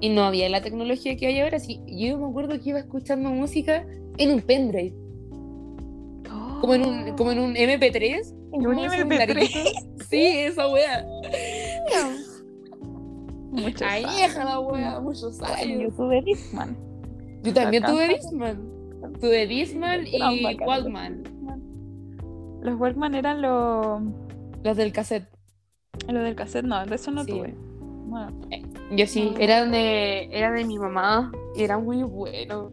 Y 0.00 0.10
no 0.10 0.22
había 0.22 0.48
la 0.48 0.62
tecnología 0.62 1.16
que 1.16 1.26
hay 1.26 1.40
ahora. 1.40 1.58
Sí, 1.58 1.80
yo 1.86 2.18
me 2.18 2.26
acuerdo 2.28 2.60
que 2.62 2.70
iba 2.70 2.78
escuchando 2.78 3.30
música 3.30 3.84
en 4.16 4.30
un 4.32 4.40
pendrive. 4.42 4.94
Como 6.60 6.74
en 6.74 6.86
un, 6.86 7.16
como 7.16 7.32
en 7.32 7.38
un 7.40 7.56
MP3. 7.56 8.34
En 8.52 8.66
un 8.66 8.74
como 8.74 8.84
esos 8.84 8.98
MP3. 8.98 9.18
larguitos. 9.18 9.72
Sí, 10.08 10.26
esa 10.38 10.68
wea. 10.68 11.04
Muchos 13.50 13.82
Ahí 13.82 14.04
años. 14.04 14.16
deja 14.16 14.44
la 14.44 14.60
wea, 14.60 15.00
muchos 15.00 15.40
años. 15.42 15.82
yo 15.82 15.90
tuve 15.96 16.22
Discman. 16.22 16.76
Yo 17.42 17.54
también 17.54 17.82
tuve. 17.84 18.08
Disman. 18.08 18.68
Tuve 19.20 19.46
Disman 19.46 20.06
Eran 20.06 20.32
y. 20.34 20.56
Walkman. 20.66 21.22
Los 22.62 22.78
Walkman 22.80 23.14
eran 23.14 23.40
los 23.40 24.02
Los 24.64 24.76
del 24.76 24.92
cassette. 24.92 25.28
los 26.08 26.22
del 26.22 26.34
cassette, 26.34 26.64
no, 26.66 26.84
de 26.84 26.94
eso 26.94 27.10
no 27.10 27.24
Sí. 27.24 27.30
tuve. 27.32 27.54
Bueno, 28.08 28.32
Yo 28.96 29.06
sí, 29.06 29.34
eran 29.38 29.70
de, 29.70 30.24
era 30.32 30.50
de 30.50 30.64
mi 30.64 30.78
mamá 30.78 31.30
y 31.54 31.62
era 31.62 31.78
muy 31.78 32.02
bueno. 32.02 32.70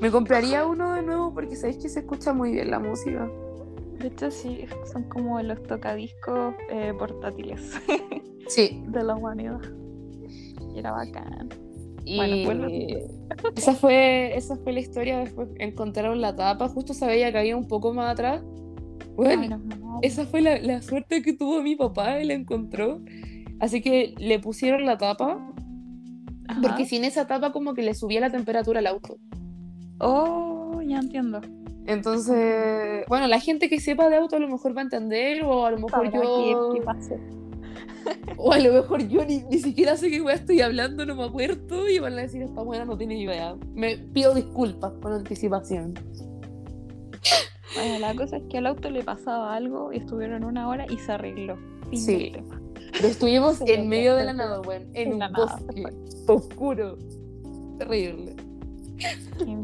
Me 0.00 0.10
compraría 0.10 0.66
uno 0.66 0.94
de 0.94 1.02
nuevo 1.02 1.32
porque 1.32 1.56
sabéis 1.56 1.78
que 1.78 1.88
se 1.88 2.00
escucha 2.00 2.32
muy 2.34 2.52
bien 2.52 2.70
la 2.70 2.78
música. 2.78 3.28
De 3.98 4.08
hecho 4.08 4.30
sí, 4.30 4.64
son 4.92 5.04
como 5.04 5.40
los 5.42 5.62
tocadiscos 5.64 6.54
eh, 6.70 6.92
portátiles 6.98 7.72
Sí. 8.48 8.82
de 8.88 9.02
la 9.02 9.14
humanidad. 9.16 9.60
Y 10.74 10.78
era 10.78 10.92
bacán. 10.92 11.48
Y 12.04 12.16
Bueno, 12.16 12.36
vuelve 12.44 13.06
esa 13.56 13.74
fue, 13.74 14.36
esa 14.36 14.56
fue 14.56 14.72
la 14.72 14.80
historia. 14.80 15.18
Después 15.18 15.48
encontraron 15.58 16.20
la 16.20 16.36
tapa, 16.36 16.68
justo 16.68 16.94
sabía 16.94 17.32
que 17.32 17.38
había 17.38 17.56
un 17.56 17.66
poco 17.66 17.92
más 17.92 18.12
atrás. 18.12 18.42
Bueno, 19.16 19.60
esa 20.02 20.26
fue 20.26 20.42
la, 20.42 20.58
la 20.60 20.82
suerte 20.82 21.22
que 21.22 21.32
tuvo 21.32 21.62
mi 21.62 21.74
papá, 21.74 22.18
él 22.18 22.28
la 22.28 22.34
encontró. 22.34 23.00
Así 23.60 23.80
que 23.80 24.14
le 24.18 24.38
pusieron 24.38 24.84
la 24.84 24.98
tapa, 24.98 25.52
Ajá. 26.46 26.60
porque 26.60 26.84
sin 26.84 27.02
esa 27.04 27.26
tapa 27.26 27.50
como 27.50 27.72
que 27.74 27.82
le 27.82 27.94
subía 27.94 28.20
la 28.20 28.30
temperatura 28.30 28.80
al 28.80 28.86
auto. 28.86 29.16
Oh, 29.98 30.82
ya 30.86 30.98
entiendo. 30.98 31.40
Entonces, 31.86 33.04
bueno, 33.08 33.26
la 33.28 33.38
gente 33.40 33.68
que 33.68 33.80
sepa 33.80 34.08
de 34.08 34.16
auto 34.16 34.36
a 34.36 34.38
lo 34.40 34.48
mejor 34.48 34.76
va 34.76 34.80
a 34.80 34.84
entender, 34.84 35.42
o 35.44 35.64
a 35.66 35.70
lo 35.70 35.78
mejor 35.78 36.12
yo. 36.12 36.72
qué, 36.72 36.78
qué 36.80 36.84
pasó. 36.84 37.14
O 38.36 38.52
a 38.52 38.58
lo 38.58 38.72
mejor 38.72 39.06
yo 39.08 39.24
ni, 39.24 39.40
ni 39.50 39.58
siquiera 39.58 39.96
sé 39.96 40.10
qué 40.10 40.20
weá 40.20 40.34
estoy 40.36 40.60
hablando, 40.60 41.04
no 41.06 41.16
me 41.16 41.24
acuerdo, 41.24 41.88
y 41.88 41.98
van 41.98 42.12
a 42.14 42.22
decir 42.22 42.42
esta 42.42 42.62
buena 42.62 42.84
no 42.84 42.96
tiene 42.96 43.18
idea. 43.18 43.56
Me 43.74 43.98
pido 43.98 44.34
disculpas 44.34 44.92
con 45.02 45.12
anticipación. 45.12 45.94
Bueno, 47.74 47.98
la 47.98 48.14
cosa 48.14 48.36
es 48.38 48.44
que 48.48 48.58
al 48.58 48.66
auto 48.66 48.90
le 48.90 49.02
pasaba 49.02 49.54
algo 49.54 49.92
y 49.92 49.98
estuvieron 49.98 50.44
una 50.44 50.68
hora 50.68 50.86
y 50.88 50.98
se 50.98 51.12
arregló. 51.12 51.56
Fin 51.90 51.98
Sí. 52.00 52.12
del 52.16 52.32
tema. 52.32 52.60
Pero 52.92 53.08
estuvimos 53.08 53.56
Sí, 53.64 53.64
en 53.72 53.88
medio 53.88 54.14
de 54.16 54.24
la 54.24 54.32
nada, 54.32 54.60
weón, 54.60 54.82
en 54.94 55.08
En 55.08 55.12
un 55.14 55.18
nada, 55.18 55.36
bosque 55.36 55.84
oscuro. 56.28 56.96
Terrible. 57.78 58.34
Qué. 59.38 59.56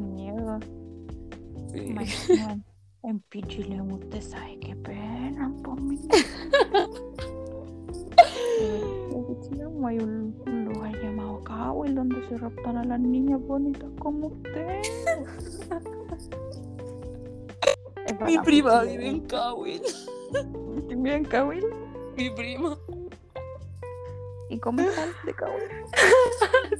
Sí. 1.72 1.94
En 3.04 3.18
Pichilemu 3.18 3.96
usted 3.96 4.20
sabe 4.20 4.60
qué 4.60 4.76
pena 4.76 5.52
por 5.64 5.80
mí. 5.80 5.98
En 8.60 9.26
Pichilemu 9.26 9.86
hay 9.88 9.98
un, 9.98 10.40
un 10.46 10.64
lugar 10.66 10.94
llamado 11.02 11.42
Cowell 11.42 11.96
donde 11.96 12.24
se 12.28 12.38
raptan 12.38 12.76
a 12.76 12.84
las 12.84 13.00
niñas 13.00 13.40
bonitas 13.40 13.90
como 13.98 14.28
usted. 14.28 14.82
Mi 18.24 18.38
prima 18.38 18.82
vive 18.82 19.08
en 19.08 19.20
Cowell. 19.26 19.82
¿Vive 20.88 21.14
en 21.14 21.24
Cowell? 21.24 21.64
Mi 22.16 22.30
prima. 22.30 22.78
¿Y 24.48 24.58
come 24.58 24.84
sal 24.92 25.10
de 25.24 25.34
Cowell? 25.34 25.62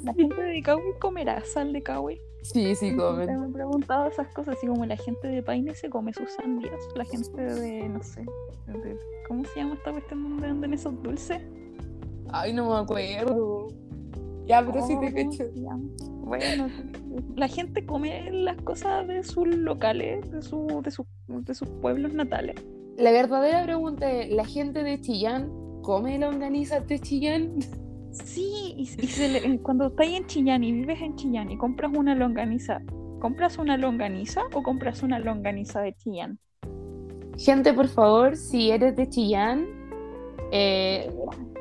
La 0.05 0.15
gente 0.15 0.42
de 0.53 0.63
Cowell 0.63 0.99
comerá 1.01 1.43
sal 1.45 1.73
de 1.73 1.83
Cowell. 1.83 2.19
Sí, 2.43 2.75
sí, 2.75 2.91
Siempre 2.91 3.37
Me 3.37 3.47
he 3.47 3.53
preguntado 3.53 4.07
esas 4.09 4.27
cosas, 4.35 4.57
así 4.57 4.67
como 4.67 4.85
la 4.85 4.97
gente 4.97 5.29
de 5.29 5.43
Paine 5.43 5.75
se 5.75 5.89
come 5.89 6.13
sus 6.13 6.29
sandías, 6.33 6.81
la 6.97 7.05
gente 7.05 7.41
de, 7.41 7.89
no 7.89 8.03
sé, 8.03 8.23
de- 8.67 8.99
¿cómo 9.29 9.45
se 9.45 9.61
llama 9.61 9.75
esta 9.75 9.93
cuestión 9.93 10.23
donde 10.25 10.49
venden 10.49 10.75
esos 10.75 11.01
dulces? 11.03 11.41
Ay, 12.33 12.53
no 12.53 12.69
me 12.71 12.77
acuerdo. 12.77 13.69
Ya, 14.47 14.61
pero 14.67 14.83
sí 14.85 14.95
te 14.99 15.13
¿cómo 15.13 15.31
cacho. 15.31 15.51
Bueno, 16.25 16.69
la 17.37 17.47
gente 17.47 17.87
come 17.87 18.31
las 18.33 18.57
cosas 18.63 19.07
de 19.07 19.23
sus 19.23 19.47
locales, 19.47 20.29
de, 20.31 20.43
su, 20.43 20.81
de, 20.83 20.91
su- 20.91 21.07
de 21.29 21.55
sus 21.55 21.69
pueblos 21.69 22.13
natales. 22.13 22.57
La 22.97 23.13
verdadera 23.13 23.63
pregunta 23.63 24.11
es, 24.11 24.33
¿la 24.33 24.45
gente 24.45 24.83
de 24.83 25.01
Chillán 25.01 25.49
come 25.83 26.19
longaniza 26.19 26.81
de 26.81 26.99
Chillán? 26.99 27.53
Sí, 28.13 28.75
y, 28.77 28.83
y 28.83 29.07
se 29.07 29.29
le- 29.29 29.59
cuando 29.61 29.87
estás 29.87 30.09
en 30.09 30.27
Chillán 30.27 30.65
y 30.65 30.73
vives 30.73 31.01
en 31.01 31.17
Chillán 31.17 31.51
y 31.51 31.57
compras 31.57 31.93
una 31.97 32.15
longaniza, 32.15 32.83
¿compras 33.21 33.59
una 33.59 33.77
longaniza 33.77 34.43
o 34.53 34.63
compras 34.63 35.03
una 35.03 35.19
longaniza 35.19 35.81
de 35.81 35.95
Chillán? 35.95 36.39
Gente, 37.39 37.73
por 37.73 37.89
favor, 37.89 38.37
si 38.37 38.71
eres 38.71 38.95
de 38.97 39.09
Chillán, 39.09 39.67
eh, 40.53 41.11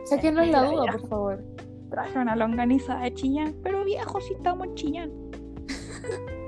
sáquenos 0.06 0.48
la 0.48 0.64
duda, 0.66 0.92
por 0.92 1.08
favor. 1.08 1.44
Traje 1.90 2.20
una 2.20 2.36
longaniza 2.36 2.98
de 3.00 3.14
Chillán, 3.14 3.56
pero 3.64 3.84
viejo, 3.86 4.20
si 4.22 4.34
estamos 4.34 4.68
en 4.68 4.76
Chillán. 4.76 5.12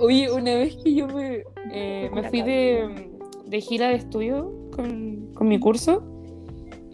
Oye, 0.00 0.30
una 0.30 0.54
vez 0.54 0.76
que 0.82 0.94
yo 0.94 1.06
me, 1.08 1.42
eh, 1.72 2.10
me 2.12 2.28
fui 2.28 2.42
de, 2.42 3.10
de 3.46 3.60
gira 3.60 3.88
de 3.88 3.94
estudio 3.96 4.52
con, 4.74 5.30
con 5.34 5.48
mi 5.48 5.58
curso, 5.58 6.02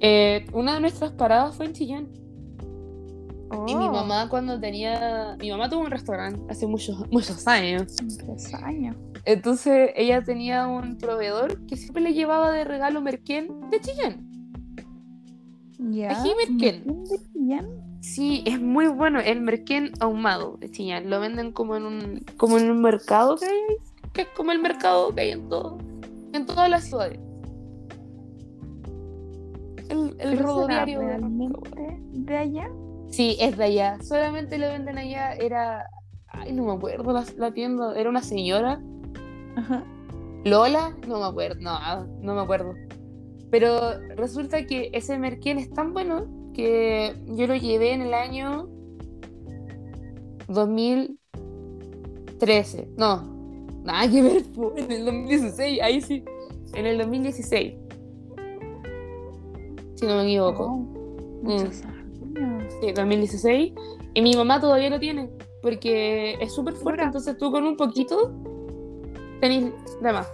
eh, 0.01 0.47
una 0.53 0.75
de 0.75 0.81
nuestras 0.81 1.13
paradas 1.13 1.57
fue 1.57 1.67
en 1.67 1.73
Chillán. 1.73 2.09
Y 3.67 3.75
mi 3.75 3.87
Oh, 3.87 3.93
mamá 3.93 4.29
cuando 4.29 4.61
tenía... 4.61 5.37
Mi 5.41 5.51
mamá 5.51 5.69
tuvo 5.69 5.81
un 5.81 5.91
restaurante 5.91 6.41
hace 6.51 6.67
muchos, 6.67 7.03
muchos 7.11 7.47
años. 7.47 7.97
Tres 8.19 8.53
años. 8.55 8.97
Entonces 9.25 9.91
ella 9.97 10.23
tenía 10.23 10.67
un 10.67 10.99
proveedor 10.99 11.65
que 11.67 11.77
siempre 11.77 12.03
le 12.03 12.13
llevaba 12.13 12.53
de 12.53 12.65
regalo 12.65 13.01
merquén 13.01 13.49
de 13.71 13.81
Chillán. 13.81 14.29
Ya. 15.79 16.11
Ají 16.11 16.33
merquén. 16.35 16.85
¿merquén 16.85 17.05
de 17.05 17.19
Chillán? 17.33 17.89
Sí, 18.01 18.43
es 18.47 18.61
muy 18.61 18.87
bueno 18.87 19.21
el 19.21 19.41
merquén 19.41 19.93
ahumado 20.01 20.57
de 20.59 20.71
Chillán. 20.71 21.11
Lo 21.11 21.21
venden 21.21 21.53
como 21.53 21.77
en 21.77 21.85
un, 21.85 22.25
como 22.37 22.59
en 22.59 22.71
un 22.71 22.81
mercado 22.81 23.37
que 23.37 23.47
hay, 23.47 23.61
que 24.13 24.23
es 24.23 24.29
como 24.37 24.53
el 24.53 24.61
mercado 24.61 25.15
que 25.15 25.23
hay 25.23 25.31
en 25.33 25.49
todo, 25.49 25.79
en 26.33 26.47
todas 26.47 26.71
las 26.71 26.85
ciudades. 26.85 27.19
El, 29.89 29.99
el 29.99 30.17
¿Pero 30.17 30.37
será 30.37 30.43
rodoviario. 30.43 31.01
realmente 31.01 32.01
de 32.13 32.37
allá? 32.37 32.71
Sí, 33.11 33.37
es 33.41 33.57
de 33.57 33.65
allá. 33.65 33.99
Solamente 34.03 34.59
lo 34.59 34.69
venden 34.69 34.99
allá. 34.99 35.33
Era. 35.35 35.87
Ay, 36.29 36.53
no 36.53 36.65
me 36.67 36.73
acuerdo 36.73 37.13
la, 37.13 37.25
la 37.37 37.53
tienda. 37.53 37.99
Era 37.99 38.11
una 38.11 38.23
señora. 38.23 38.81
Ajá. 39.57 39.85
Lola, 40.45 40.95
no 41.07 41.21
me 41.21 41.27
acuerdo. 41.27 41.61
No, 41.61 42.07
no 42.21 42.35
me 42.35 42.41
acuerdo. 42.43 42.75
Pero 43.51 43.99
resulta 44.17 44.67
que 44.67 44.91
ese 44.93 45.19
merquén 45.19 45.59
es 45.59 45.71
tan 45.71 45.95
bueno 45.95 46.27
que 46.53 47.15
yo 47.29 47.47
lo 47.47 47.57
llevé 47.57 47.93
en 47.93 48.03
el 48.03 48.13
año 48.13 48.69
2013. 50.49 52.89
No, 52.97 53.23
nada 53.85 54.11
que 54.11 54.23
ver, 54.23 54.43
en 54.77 54.91
el 54.93 55.05
2016, 55.05 55.81
ahí 55.83 56.01
sí. 56.01 56.25
En 56.75 56.87
el 56.87 56.99
2016. 56.99 57.75
Si 59.99 60.07
no 60.07 60.17
me 60.17 60.23
equivoco. 60.25 60.65
Oh, 60.65 60.99
Mm. 61.43 61.51
años. 61.51 61.83
Sí, 62.81 62.93
2016. 62.93 63.73
Y 64.15 64.23
mi 64.23 64.35
mamá 64.37 64.61
todavía 64.61 64.91
lo 64.91 65.01
tiene. 65.01 65.29
Porque 65.61 66.35
es 66.41 66.55
súper 66.55 66.75
fuerte. 66.75 67.03
Entonces 67.03 67.37
tú 67.37 67.51
con 67.51 67.65
un 67.65 67.77
poquito 67.77 68.33
tenés 69.41 69.73
de 70.01 70.13
más. 70.13 70.31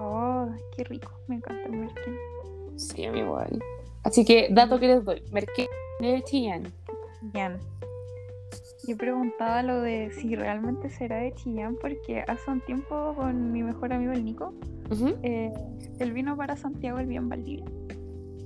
Oh, 0.00 0.46
qué 0.76 0.84
rico. 0.84 1.12
Me 1.28 1.36
encanta 1.36 1.62
el 1.66 1.72
merquén. 1.76 2.16
Sí, 2.76 3.04
a 3.04 3.12
mí 3.12 3.20
igual. 3.20 3.62
Así 4.02 4.24
que, 4.24 4.48
dato 4.50 4.80
que 4.80 4.88
les 4.88 5.04
doy. 5.04 5.22
Merquén 5.30 5.68
de 6.00 6.22
Chillán. 6.24 6.64
Chillán. 7.20 7.58
Yo 8.88 8.96
preguntaba 8.96 9.62
lo 9.62 9.82
de 9.82 10.10
si 10.10 10.34
realmente 10.34 10.88
será 10.90 11.18
de 11.18 11.32
Chillán 11.34 11.76
porque 11.80 12.24
hace 12.26 12.50
un 12.50 12.60
tiempo 12.62 13.12
con 13.14 13.52
mi 13.52 13.62
mejor 13.62 13.92
amigo 13.92 14.12
el 14.12 14.24
Nico, 14.24 14.54
eh, 15.22 15.52
él 15.98 16.12
vino 16.12 16.34
para 16.36 16.56
Santiago, 16.56 16.98
él 16.98 17.06
vive 17.06 17.20
en 17.20 17.28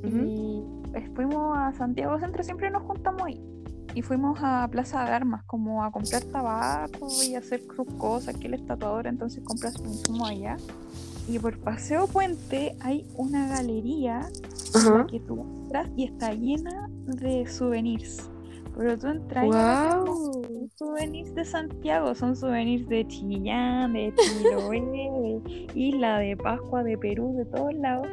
Y 0.07 0.62
fuimos 1.14 1.57
a 1.59 1.73
Santiago 1.73 2.19
Centro, 2.19 2.43
siempre 2.43 2.71
nos 2.71 2.83
juntamos 2.83 3.23
ahí. 3.23 3.40
Y 3.95 4.03
fuimos 4.03 4.38
a 4.43 4.67
Plaza 4.71 5.05
de 5.05 5.11
Armas, 5.12 5.45
como 5.45 5.85
a 5.85 5.90
comprar 5.93 6.23
tabaco 6.25 7.07
y 7.29 7.35
hacer 7.37 7.62
sus 7.77 7.87
cosas, 7.95 8.37
que 8.37 8.49
él 8.49 8.55
es 8.55 8.67
tatuador, 8.67 9.07
entonces 9.07 9.43
compra 9.45 9.71
su 9.71 9.85
insumo 9.85 10.27
allá. 10.27 10.57
Y 11.29 11.38
por 11.38 11.59
Paseo 11.59 12.07
Puente 12.09 12.77
hay 12.81 13.07
una 13.17 13.49
galería 13.49 14.29
Ajá. 14.75 15.07
que 15.07 15.21
tú 15.21 15.40
entras 15.62 15.88
y 15.97 16.05
está 16.05 16.33
llena 16.35 16.88
de 17.07 17.47
souvenirs. 17.47 18.29
Pero 18.77 18.99
tú 18.99 19.07
entras 19.07 19.45
y 19.45 19.49
Wow. 19.49 20.07
son 20.07 20.71
souvenirs 20.75 21.33
de 21.37 21.45
Santiago, 21.45 22.14
son 22.17 22.35
souvenirs 22.35 22.88
de 22.88 23.07
Chillán, 23.07 23.93
de 23.93 24.12
Chiloé, 24.17 24.81
de 24.81 25.67
Isla 25.75 26.19
de 26.19 26.37
Pascua, 26.37 26.83
de 26.83 26.99
Perú, 26.99 27.35
de 27.37 27.45
todos 27.47 27.73
lados. 27.75 28.09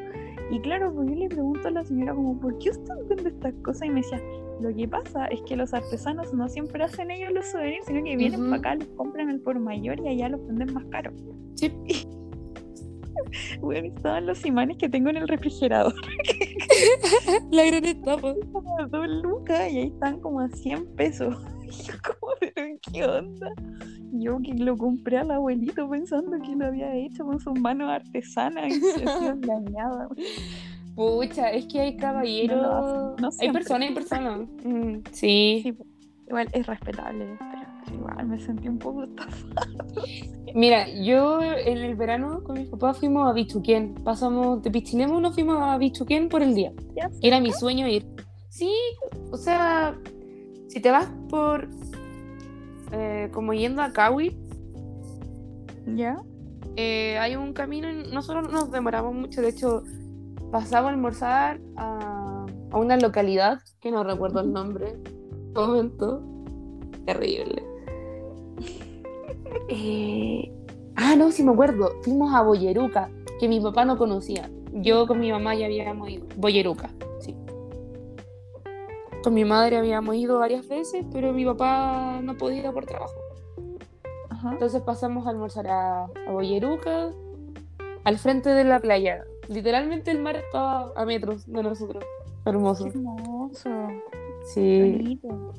Y 0.52 0.60
claro, 0.60 0.94
pues 0.94 1.10
yo 1.10 1.16
le 1.16 1.30
pregunto 1.30 1.68
a 1.70 1.72
la 1.72 1.84
señora 1.86 2.14
como, 2.14 2.40
¿por 2.40 2.58
qué 2.60 2.72
usted 2.72 2.94
vende 3.08 3.30
estas 3.30 3.54
cosas? 3.64 3.84
Y 3.88 3.90
me 3.90 4.02
decía, 4.02 4.22
lo 4.60 4.76
que 4.76 4.88
pasa 4.88 5.26
es 5.28 5.42
que 5.44 5.56
los 5.56 5.74
artesanos 5.74 6.34
no 6.34 6.48
siempre 6.50 6.84
hacen 6.84 7.10
ellos 7.10 7.32
los 7.32 7.46
souvenirs, 7.46 7.86
sino 7.86 8.04
que 8.04 8.18
vienen 8.18 8.50
para 8.50 8.58
acá, 8.58 8.76
los 8.76 8.88
compran 8.90 9.30
al 9.30 9.40
por 9.40 9.58
mayor 9.60 10.00
y 10.02 10.10
allá 10.10 10.30
los 10.30 10.46
venden 10.46 10.74
más 10.74 10.86
caro. 10.86 11.12
Sí. 11.56 11.72
Bueno, 13.62 13.88
estaban 13.88 14.26
los 14.26 14.46
imanes 14.46 14.78
que 14.78 14.90
tengo 14.90 15.10
en 15.10 15.18
el 15.18 15.28
refrigerador. 15.28 15.94
La 17.52 17.66
gran 17.66 17.86
etapa. 17.86 18.34
dos 18.90 19.08
lucas 19.08 19.72
y 19.72 19.78
ahí 19.78 19.88
están 19.88 20.20
como 20.20 20.42
a 20.42 20.50
100 20.50 20.96
pesos. 20.96 21.36
Y 21.72 21.84
yo 21.84 21.94
como, 22.04 22.34
pero 22.40 22.78
¿qué 22.92 23.06
onda? 23.06 23.54
Yo 24.14 24.40
que 24.40 24.54
lo 24.54 24.78
compré 24.78 25.18
al 25.18 25.32
abuelito 25.32 25.90
pensando 25.90 26.38
que 26.42 26.56
lo 26.56 26.66
había 26.66 26.94
hecho 26.96 27.26
con 27.26 27.40
sus 27.40 27.58
manos 27.60 27.90
artesanas 27.90 28.76
y 28.76 28.82
se 28.82 29.04
engañada. 29.28 30.10
Pucha, 30.96 31.52
es 31.52 31.66
que 31.68 31.80
hay 31.80 31.98
caballeros. 31.98 32.62
No 32.62 33.16
no 33.16 33.30
hay 33.40 33.52
personas, 33.52 33.90
hay 33.90 33.96
personas. 33.96 34.50
Mm, 34.64 35.04
sí. 35.12 35.62
Sí, 35.64 35.78
igual 36.28 36.48
es 36.52 36.68
respetable, 36.68 37.38
pero, 37.40 37.98
igual 37.98 38.28
me 38.28 38.40
sentí 38.40 38.68
un 38.68 38.78
poco 38.78 39.04
estafada. 39.04 39.68
Mira, 40.54 40.88
yo 40.90 41.42
en 41.42 41.78
el 41.78 41.96
verano 41.96 42.44
con 42.44 42.60
mis 42.60 42.68
papás 42.68 43.00
fuimos 43.00 43.30
a 43.30 43.34
Bichuquén. 43.34 43.96
Pasamos 44.04 44.62
de 44.62 44.72
Pichilemu, 44.72 45.20
nos 45.22 45.34
fuimos 45.34 45.58
a 45.62 45.78
Bichuquén 45.78 46.28
por 46.28 46.44
el 46.44 46.54
día. 46.54 46.74
Y 47.22 47.28
era 47.28 47.40
mi 47.40 47.52
sueño 47.54 47.88
ir. 47.88 48.06
Sí, 48.50 48.72
o 49.32 49.38
sea, 49.38 49.98
si 50.72 50.80
te 50.80 50.90
vas 50.92 51.08
por. 51.30 51.68
eh, 52.94 53.30
como 53.34 53.54
yendo 53.54 53.82
a 53.82 53.92
Cawi, 53.92 54.38
¿Ya? 55.96 56.22
eh, 56.76 57.18
hay 57.20 57.36
un 57.36 57.54
camino. 57.54 57.90
y 57.90 58.12
Nosotros 58.14 58.44
no 58.52 58.60
nos 58.62 58.72
demoramos 58.72 59.14
mucho. 59.14 59.42
De 59.42 59.50
hecho, 59.50 59.84
pasamos 60.52 60.88
a 60.90 60.94
almorzar 60.94 61.60
a, 61.78 62.46
a 62.72 62.78
una 62.78 62.98
localidad 62.98 63.60
que 63.82 63.92
no 63.92 64.04
recuerdo 64.04 64.40
el 64.42 64.52
nombre. 64.54 64.96
Un 65.48 65.54
momento. 65.54 66.24
Terrible. 67.06 67.64
Eh, 69.68 70.50
ah, 70.96 71.16
no, 71.18 71.32
sí 71.32 71.44
me 71.44 71.52
acuerdo. 71.52 71.92
Fuimos 72.04 72.34
a 72.34 72.42
Boyeruca, 72.42 73.10
que 73.40 73.48
mi 73.50 73.60
papá 73.60 73.84
no 73.86 73.98
conocía. 73.98 74.50
Yo 74.74 75.08
con 75.08 75.20
mi 75.20 75.30
mamá 75.32 75.56
ya 75.56 75.66
habíamos 75.66 76.10
ido. 76.10 76.26
Boyeruca. 76.38 76.90
Con 79.24 79.34
mi 79.34 79.46
madre 79.46 79.78
habíamos 79.78 80.16
ido 80.16 80.40
varias 80.40 80.68
veces, 80.68 81.06
pero 81.12 81.32
mi 81.34 81.46
papá 81.46 82.20
no 82.24 82.38
podía 82.38 82.66
ir 82.66 82.72
por 82.72 82.86
trabajo. 82.86 83.14
Ajá. 84.30 84.52
Entonces 84.54 84.82
pasamos 84.82 85.28
a 85.28 85.30
almorzar 85.30 85.68
a, 85.68 86.06
a 86.06 86.32
Boyeruca, 86.32 87.12
al 88.04 88.18
frente 88.18 88.50
de 88.50 88.64
la 88.64 88.80
playa. 88.80 89.24
Literalmente 89.48 90.12
el 90.12 90.22
mar 90.22 90.38
estaba 90.38 90.92
a 90.96 91.06
metros 91.06 91.46
de 91.46 91.62
nosotros. 91.62 92.04
Hermoso. 92.46 92.86
Qué 92.86 92.90
hermoso. 92.90 93.70
Sí. 94.46 94.82
bonito. 94.82 95.54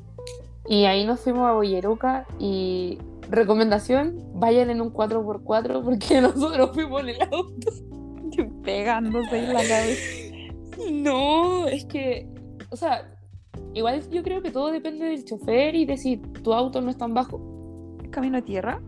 Y 0.67 0.85
ahí 0.85 1.05
nos 1.05 1.19
fuimos 1.21 1.49
a 1.49 1.53
Boyeruca 1.53 2.25
y 2.39 2.97
recomendación, 3.29 4.19
vayan 4.33 4.69
en 4.69 4.81
un 4.81 4.93
4x4 4.93 5.83
porque 5.83 6.21
nosotros 6.21 6.71
fuimos 6.73 7.01
en 7.01 7.09
el 7.09 7.21
auto. 7.21 7.71
Pegándose 8.63 9.39
en 9.39 9.53
la 9.53 9.67
cabeza. 9.67 10.01
No, 10.91 11.67
es 11.67 11.85
que, 11.85 12.27
o 12.69 12.75
sea, 12.75 13.12
igual 13.73 14.07
yo 14.09 14.23
creo 14.23 14.41
que 14.41 14.51
todo 14.51 14.71
depende 14.71 15.05
del 15.05 15.25
chofer 15.25 15.75
y 15.75 15.85
de 15.85 15.97
si 15.97 16.17
tu 16.17 16.53
auto 16.53 16.81
no 16.81 16.89
es 16.89 16.97
tan 16.97 17.13
bajo. 17.13 17.39
¿Camino 18.11 18.37
a 18.37 18.41
tierra? 18.41 18.81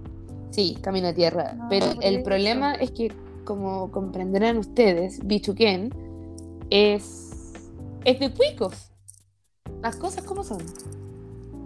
Sí, 0.51 0.77
camino 0.81 1.07
a 1.07 1.13
tierra. 1.13 1.57
Ah, 1.59 1.67
pero 1.69 1.87
el 2.01 2.23
problema 2.23 2.75
es 2.75 2.91
que, 2.91 3.11
como 3.43 3.91
comprenderán 3.91 4.57
ustedes, 4.57 5.25
Bichuquén 5.25 5.89
es, 6.69 7.53
es 8.05 8.19
de 8.19 8.31
cuicos. 8.31 8.91
Las 9.81 9.95
cosas 9.97 10.23
como 10.23 10.43
son. 10.43 10.61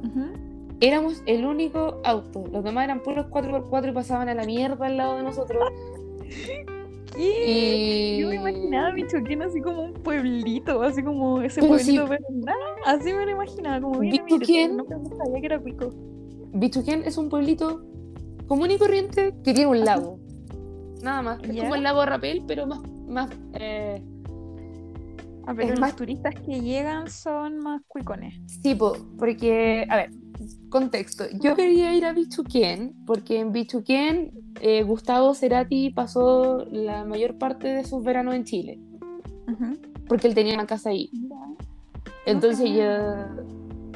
Ujú. 0.03 0.77
Éramos 0.81 1.21
el 1.25 1.45
único 1.45 1.99
auto. 2.03 2.45
Los 2.51 2.63
demás 2.63 2.85
eran 2.85 3.03
puros 3.03 3.27
4x4 3.27 3.89
y 3.89 3.93
pasaban 3.93 4.29
a 4.29 4.33
la 4.33 4.45
mierda 4.45 4.85
al 4.85 4.97
lado 4.97 5.17
de 5.17 5.23
nosotros. 5.23 5.63
Y... 7.21 8.17
Yo 8.19 8.29
me 8.29 8.35
imaginaba 8.35 8.91
Michoacán 8.93 9.41
así 9.41 9.61
como 9.61 9.81
un 9.83 9.93
pueblito, 9.93 10.81
así 10.81 11.03
como 11.03 11.41
ese 11.41 11.61
Pero 11.61 11.73
pueblito, 11.73 12.07
sí. 12.07 12.09
pero 12.09 12.25
nada, 12.45 12.57
así 12.85 13.11
me 13.13 13.25
lo 13.25 13.31
imaginaba, 13.31 13.81
como 13.81 13.99
bien 13.99 14.77
no, 14.77 14.85
sabía 14.85 15.39
que 15.39 15.45
era 15.45 15.59
pico. 15.61 15.91
Bichuquén 16.53 17.03
es 17.05 17.17
un 17.17 17.29
pueblito 17.29 17.81
común 18.47 18.71
y 18.71 18.77
corriente 18.77 19.33
que 19.43 19.53
tiene 19.53 19.67
un 19.67 19.83
lago. 19.85 20.19
Nada 21.03 21.21
más. 21.21 21.43
Es 21.43 21.59
como 21.61 21.75
el 21.75 21.83
lago 21.83 22.05
Rapel, 22.05 22.43
pero 22.47 22.65
más, 22.67 22.79
más 23.07 23.29
eh, 23.53 24.01
Ah, 25.45 25.53
pero 25.55 25.63
Es 25.63 25.71
los 25.71 25.79
más- 25.79 25.95
turistas 25.95 26.35
que 26.35 26.61
llegan 26.61 27.09
son 27.09 27.57
más 27.57 27.81
cuicones. 27.87 28.35
tipo, 28.61 28.95
porque, 29.17 29.85
a 29.89 29.95
ver, 29.95 30.11
contexto. 30.69 31.25
Yo 31.33 31.55
quería 31.55 31.93
ir 31.95 32.05
a 32.05 32.13
Bichuquén 32.13 32.95
porque 33.05 33.39
en 33.39 33.51
Bichuquén 33.51 34.31
eh, 34.61 34.83
Gustavo 34.83 35.33
Cerati 35.33 35.89
pasó 35.89 36.65
la 36.71 37.05
mayor 37.05 37.37
parte 37.37 37.67
de 37.67 37.83
sus 37.83 38.03
veranos 38.03 38.35
en 38.35 38.43
Chile, 38.43 38.79
porque 40.07 40.27
él 40.27 40.35
tenía 40.35 40.53
una 40.53 40.67
casa 40.67 40.89
ahí. 40.89 41.09
Entonces 42.25 42.69
yo, 42.69 42.85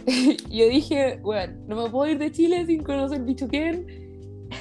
yo 0.50 0.70
dije, 0.70 1.20
bueno, 1.22 1.54
no 1.68 1.84
me 1.84 1.90
puedo 1.90 2.12
ir 2.12 2.18
de 2.18 2.32
Chile 2.32 2.66
sin 2.66 2.84
conocer 2.84 3.22
Bichuquén, 3.24 3.86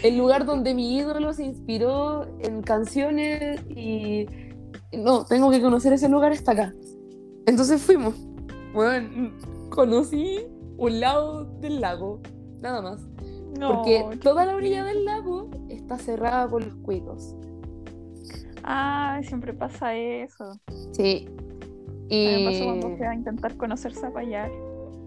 el 0.03 0.19
lugar 0.19 0.45
donde 0.45 0.75
mi 0.75 0.97
ídolo 0.97 1.33
se 1.33 1.45
inspiró 1.45 2.27
en 2.41 2.63
canciones 2.63 3.61
y 3.69 4.27
no, 4.93 5.25
tengo 5.25 5.51
que 5.51 5.61
conocer 5.61 5.93
ese 5.93 6.09
lugar 6.09 6.33
hasta 6.33 6.53
acá. 6.53 6.75
Entonces 7.47 7.81
fuimos. 7.81 8.15
Bueno, 8.75 9.33
conocí 9.71 10.41
un 10.79 11.01
lado 11.01 11.45
del 11.61 11.81
lago, 11.81 12.21
nada 12.61 12.81
más. 12.83 13.07
No, 13.59 13.75
Porque 13.77 14.19
toda 14.23 14.47
la 14.47 14.55
orilla 14.55 14.83
del 14.85 15.05
lago 15.05 15.51
está 15.69 15.99
cerrada 15.99 16.49
por 16.49 16.65
los 16.65 16.75
cuicos. 16.77 17.35
Ah, 18.65 19.21
siempre 19.25 19.53
pasa 19.53 19.95
eso. 19.95 20.59
Sí. 20.93 21.29
Me 22.11 22.45
pasó 22.45 22.63
Y... 22.63 22.65
cuando 22.65 22.97
fui 22.97 23.07
a 23.07 23.15
intentar 23.15 23.57
conocer 23.57 23.95
Zapallar 23.95 24.51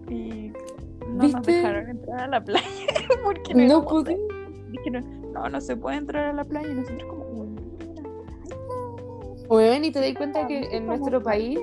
y 0.08 0.52
no 1.08 1.28
nos 1.28 1.42
dejaron 1.42 1.88
entrar 1.88 2.20
a 2.20 2.26
la 2.28 2.44
playa 2.44 2.66
porque 3.24 3.54
No 3.54 3.84
pude. 3.84 4.14
de- 4.16 4.70
dijeron, 4.72 5.32
no, 5.32 5.48
no 5.48 5.60
se 5.60 5.76
puede 5.76 5.96
entrar 5.98 6.24
a 6.26 6.32
la 6.32 6.44
playa 6.44 6.68
y 6.70 6.74
nosotros 6.74 7.04
como, 7.08 7.24
"Uy, 7.42 7.48
mira, 7.48 8.02
Weón, 9.48 9.84
y 9.84 9.90
te 9.92 10.00
das 10.00 10.14
cuenta 10.16 10.46
que 10.46 10.76
en 10.76 10.86
nuestro 10.86 11.22
país 11.22 11.60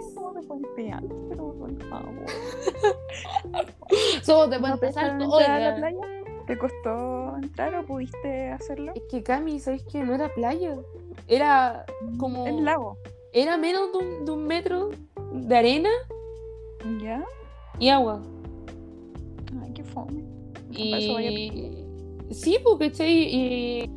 Alto, 0.93 1.15
pero 1.29 1.53
por 1.53 1.83
favor. 1.89 2.25
somos 4.23 4.49
de 4.49 4.55
¿No 4.57 4.61
Puente 4.61 4.79
te 4.79 4.85
dejaron 4.87 5.21
Alto. 5.21 5.39
entrar 5.39 5.51
a 5.51 5.59
la 5.59 5.75
Oiga, 5.75 5.75
playa? 5.77 6.23
¿Te 6.47 6.57
costó 6.57 7.37
entrar 7.37 7.75
o 7.75 7.85
pudiste 7.85 8.49
hacerlo? 8.49 8.91
Es 8.95 9.03
que 9.09 9.23
Cami, 9.23 9.59
¿sabes 9.59 9.83
qué? 9.91 10.03
No 10.03 10.13
era 10.13 10.33
playa. 10.33 10.77
Era 11.27 11.85
como. 12.19 12.45
El 12.45 12.65
lago. 12.65 12.97
Era 13.31 13.57
menos 13.57 13.91
de 13.91 13.97
un, 13.97 14.25
de 14.25 14.31
un 14.31 14.45
metro 14.45 14.89
de 15.33 15.57
arena 15.57 15.89
¿Ya? 17.01 17.23
y 17.79 17.89
agua. 17.89 18.21
Ay, 19.63 19.71
qué 19.73 19.83
fome. 19.83 20.23
Y. 20.71 21.79
Sí, 22.31 22.57
porque 22.63 22.91
y, 23.07 23.89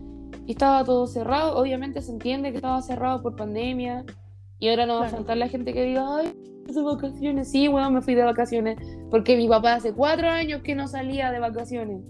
y 0.46 0.50
estaba 0.52 0.84
todo 0.84 1.06
cerrado. 1.06 1.58
Obviamente 1.58 2.00
se 2.00 2.12
entiende 2.12 2.50
que 2.50 2.56
estaba 2.56 2.80
cerrado 2.80 3.22
por 3.22 3.34
pandemia. 3.34 4.04
Y 4.58 4.68
ahora 4.68 4.86
no 4.86 5.00
va 5.00 5.06
a 5.06 5.10
faltar 5.10 5.36
la 5.36 5.48
gente 5.48 5.72
que 5.72 5.84
diga, 5.84 6.04
ay, 6.18 6.32
de 6.66 6.82
vacaciones. 6.82 7.50
Sí, 7.50 7.68
weón, 7.68 7.94
me 7.94 8.02
fui 8.02 8.14
de 8.14 8.24
vacaciones. 8.24 8.78
Porque 9.10 9.36
mi 9.36 9.48
papá 9.48 9.74
hace 9.74 9.92
cuatro 9.92 10.28
años 10.28 10.62
que 10.62 10.74
no 10.74 10.88
salía 10.88 11.30
de 11.30 11.38
vacaciones. 11.38 12.02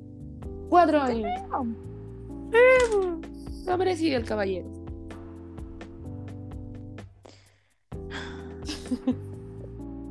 Cuatro 0.69 1.01
años. 1.01 1.29
No 3.67 3.79
merecía 3.79 4.17
el 4.17 4.25
caballero. 4.25 4.69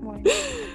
Bueno, 0.01 0.21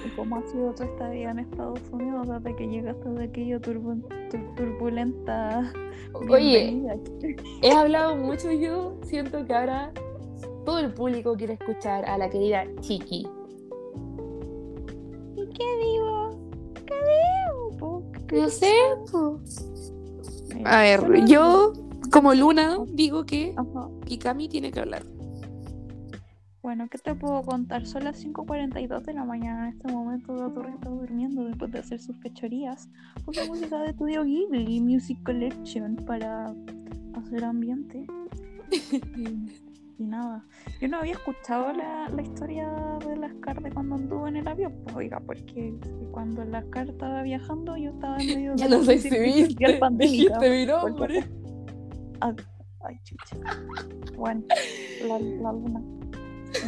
¿y 0.05 0.09
cómo 0.17 0.35
ha 0.35 0.41
sido 0.47 0.73
tu 0.75 0.83
estadía 0.83 1.31
en 1.31 1.39
Estados 1.39 1.79
Unidos 1.89 2.27
desde 2.27 2.53
que 2.57 2.67
llegaste 2.67 3.07
de 3.11 3.23
aquella 3.23 3.59
turbu- 3.61 4.03
tur- 4.29 4.55
turbulenta 4.55 5.71
Oye, 6.29 6.83
he 7.61 7.71
hablado 7.71 8.17
mucho 8.17 8.51
yo. 8.51 8.97
Siento 9.03 9.45
que 9.45 9.53
ahora 9.53 9.93
todo 10.65 10.79
el 10.79 10.93
público 10.93 11.35
quiere 11.35 11.53
escuchar 11.53 12.05
a 12.05 12.17
la 12.17 12.29
querida 12.29 12.65
Chiqui. 12.81 13.27
¿Y 15.35 15.49
qué 15.53 15.65
digo? 15.83 16.39
¿Qué 16.85 16.95
digo? 17.75 18.11
¿Qué 18.27 18.41
No 18.41 18.49
sé? 18.49 18.73
A 20.65 20.81
ver, 20.81 21.25
yo 21.25 21.73
como 22.11 22.33
Luna 22.33 22.77
digo 22.93 23.25
que 23.25 23.53
Ajá. 23.55 23.89
Kikami 24.05 24.49
tiene 24.49 24.71
que 24.71 24.81
hablar. 24.81 25.03
Bueno, 26.61 26.87
¿qué 26.89 26.99
te 26.99 27.15
puedo 27.15 27.41
contar? 27.41 27.87
Son 27.87 28.03
las 28.03 28.23
5.42 28.23 29.01
de 29.01 29.13
la 29.13 29.25
mañana 29.25 29.69
en 29.69 29.77
este 29.77 29.91
momento. 29.91 30.35
La 30.35 30.53
torre 30.53 30.73
está 30.73 30.89
durmiendo 30.89 31.45
después 31.45 31.71
de 31.71 31.79
hacer 31.79 31.99
sus 31.99 32.15
fechorías. 32.17 32.87
Puse 33.25 33.47
música 33.47 33.79
de 33.79 33.89
Estudio 33.89 34.23
Ghibli, 34.23 34.79
Music 34.79 35.17
Collection, 35.23 35.95
para 35.95 36.53
hacer 37.15 37.43
ambiente. 37.43 38.05
Y, 39.97 40.03
nada. 40.03 40.45
Yo 40.79 40.87
no 40.87 40.97
había 40.97 41.13
escuchado 41.13 41.71
la, 41.73 42.09
la 42.09 42.21
historia 42.21 42.67
de 43.07 43.15
las 43.17 43.33
cartas 43.35 43.71
cuando 43.73 43.95
anduvo 43.95 44.27
en 44.27 44.37
el 44.37 44.47
avión. 44.47 44.73
Pues, 44.83 44.95
oiga, 44.95 45.19
porque 45.19 45.73
cuando 46.11 46.43
la 46.43 46.63
carta 46.69 46.91
estaba 46.91 47.21
viajando, 47.23 47.77
yo 47.77 47.91
estaba 47.91 48.17
en 48.17 48.27
medio 48.27 48.55
Ya 48.57 48.67
de 48.67 48.77
no 48.77 48.83
sé 48.83 48.97
si 48.97 49.09
viste. 49.09 49.65
Dijiste 49.97 50.49
mi 50.49 50.65
Porque- 50.65 51.21
nombre. 51.21 51.23
Ay, 52.83 52.97
chucha. 53.03 53.37
Bueno, 54.15 54.43
la, 55.07 55.19
la 55.19 55.51
luna. 55.53 55.81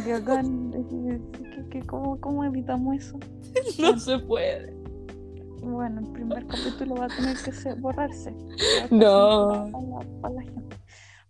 ¿qué- 0.04 1.64
qué- 1.70 1.82
cómo, 1.86 2.20
¿cómo 2.20 2.44
evitamos 2.44 2.96
eso? 2.96 3.18
No 3.80 3.98
se 3.98 4.18
puede. 4.20 4.74
Bueno, 5.62 6.00
el 6.00 6.06
primer 6.12 6.46
capítulo 6.46 6.94
va 6.96 7.06
a 7.06 7.08
tener 7.08 7.36
que 7.44 7.52
ser, 7.52 7.80
borrarse. 7.80 8.32
No. 8.90 9.68
Para 9.72 9.84
la, 9.84 10.20
para 10.20 10.34
la 10.34 10.42
gente. 10.42 10.76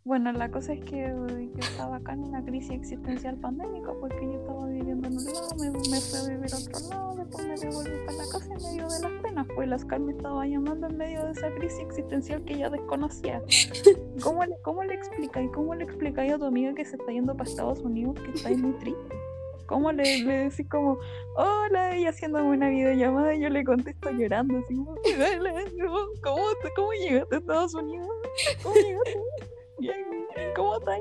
Bueno, 0.07 0.33
la 0.33 0.51
cosa 0.51 0.75
es 0.75 0.85
que 0.85 0.99
yo 0.99 1.61
estaba 1.61 1.97
acá 1.97 2.13
en 2.13 2.25
una 2.25 2.45
crisis 2.45 2.73
existencial 2.73 3.37
pandémica 3.39 3.91
porque 3.99 4.21
yo 4.21 4.39
estaba 4.39 4.67
viviendo 4.67 5.09
en 5.09 5.17
un 5.17 5.25
lado, 5.25 5.49
me, 5.59 5.71
me 5.71 5.99
fui 5.99 6.19
a 6.19 6.29
vivir 6.29 6.53
a 6.53 6.59
otro 6.59 6.89
lado, 6.91 7.17
después 7.17 7.47
me 7.47 7.55
devolví 7.57 8.05
para 8.05 8.19
la 8.19 8.25
casa 8.31 8.49
en 8.53 8.63
medio 8.63 8.89
de 8.91 9.01
las 9.01 9.23
penas, 9.23 9.47
pues 9.55 9.67
la 9.67 9.77
Oscar 9.77 10.01
me 10.01 10.13
estaba 10.13 10.47
llamando 10.47 10.89
en 10.89 10.99
medio 10.99 11.25
de 11.25 11.33
esa 11.33 11.51
crisis 11.55 11.79
existencial 11.81 12.45
que 12.45 12.53
ella 12.53 12.69
desconocía. 12.69 13.43
¿Cómo 14.23 14.45
le, 14.45 14.55
cómo 14.61 14.85
le 14.85 14.93
explicáis? 14.93 15.51
¿Cómo 15.55 15.75
le 15.75 15.85
explicáis 15.85 16.35
a 16.35 16.39
tu 16.39 16.45
amiga 16.45 16.75
que 16.75 16.85
se 16.85 16.97
está 16.97 17.11
yendo 17.11 17.35
para 17.35 17.49
Estados 17.49 17.81
Unidos 17.81 18.21
que 18.21 18.33
está 18.33 18.51
muy 18.51 18.73
triste? 18.73 19.17
¿Cómo 19.65 19.91
le, 19.91 20.23
le 20.23 20.33
decís 20.51 20.69
como, 20.69 20.99
hola, 21.35 21.97
ella 21.97 22.11
haciéndome 22.11 22.51
una 22.51 22.69
videollamada 22.69 23.35
y 23.35 23.41
yo 23.41 23.49
le 23.49 23.65
contesto 23.65 24.11
llorando, 24.11 24.59
así 24.59 24.77
como, 24.77 24.91
"Hola, 24.91 25.55
¿cómo, 26.23 26.43
cómo 26.77 26.93
llegaste 26.93 27.37
a 27.37 27.39
Estados 27.39 27.73
Unidos? 27.73 28.11
¿Cómo 28.63 28.75
llegaste? 28.75 29.54
Bien, 29.79 29.97
¿cómo 30.57 30.77
estás? 30.79 30.99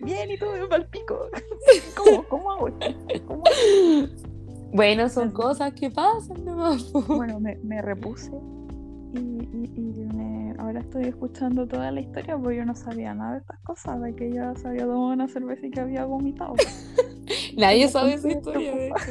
Bien, 0.00 0.30
y 0.30 0.38
tú 0.38 0.46
me 0.46 0.66
palpico. 0.66 1.28
¿Cómo, 1.96 2.24
cómo 2.28 2.52
hago 2.52 2.68
esto? 2.68 2.86
¿Cómo 3.26 3.42
Bueno, 4.72 5.08
son 5.08 5.30
cas 5.32 5.58
que 5.74 5.90
pasan 5.90 6.44
nomás. 6.44 6.92
Bueno, 6.92 7.38
me, 7.40 7.56
me 7.62 7.80
repuse 7.82 8.30
y, 9.12 9.18
y- 9.18 9.72
y 9.76 10.04
me- 10.14 10.54
ahora 10.58 10.80
estoy 10.80 11.04
escuchando 11.04 11.66
toda 11.66 11.90
la 11.92 12.00
historia 12.00 12.36
porque 12.36 12.56
yo 12.56 12.64
no 12.64 12.74
sabía 12.74 13.14
nada 13.14 13.32
de 13.34 13.38
estas 13.38 13.60
cosas, 13.60 14.00
de 14.02 14.14
que 14.14 14.28
ella 14.28 14.52
se 14.56 14.66
había 14.68 14.82
tomado 14.82 15.12
una 15.12 15.28
cerveza 15.28 15.66
y 15.66 15.70
que 15.70 15.80
había 15.80 16.04
vomitado. 16.04 16.54
Nadie 17.56 17.88
sabe 17.88 18.14
esa 18.14 18.28
historia, 18.30 18.74
de 18.74 18.88
hecho. 18.88 19.10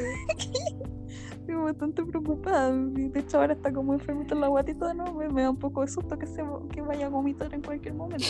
Estoy 1.40 1.54
bastante 1.56 2.02
preocupada. 2.04 2.72
De 2.72 3.20
hecho, 3.20 3.38
ahora 3.40 3.52
está 3.54 3.72
como 3.72 3.94
enfermita 3.94 4.34
en 4.34 4.40
la 4.42 4.48
guatita, 4.48 4.92
¿no? 4.94 5.14
Me, 5.14 5.28
me 5.28 5.42
da 5.42 5.50
un 5.50 5.58
poco 5.58 5.80
de 5.82 5.88
susto 5.88 6.18
que, 6.18 6.26
se, 6.26 6.42
que 6.72 6.82
vaya 6.82 7.06
a 7.06 7.08
vomitar 7.10 7.52
en 7.54 7.62
cualquier 7.62 7.94
momento. 7.94 8.24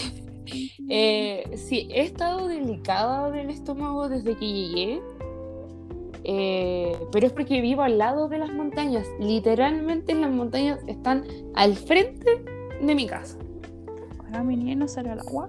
Eh, 0.88 1.50
sí, 1.56 1.88
he 1.90 2.02
estado 2.02 2.48
delicada 2.48 3.30
del 3.30 3.50
estómago 3.50 4.08
desde 4.08 4.36
que 4.36 4.46
llegué. 4.46 5.02
eh, 6.26 6.98
pero 7.12 7.26
es 7.26 7.32
porque 7.32 7.60
vivo 7.60 7.82
al 7.82 7.98
lado 7.98 8.28
de 8.28 8.38
las 8.38 8.52
montañas. 8.52 9.06
Literalmente 9.20 10.14
las 10.14 10.30
montañas 10.30 10.80
están 10.86 11.24
al 11.54 11.74
frente 11.76 12.42
de 12.80 12.94
mi 12.94 13.06
casa. 13.06 13.38
Ah, 14.32 14.42
mi 14.42 14.56
niña 14.56 14.74
no 14.74 14.88
sale 14.88 15.10
al 15.10 15.20
agua. 15.20 15.48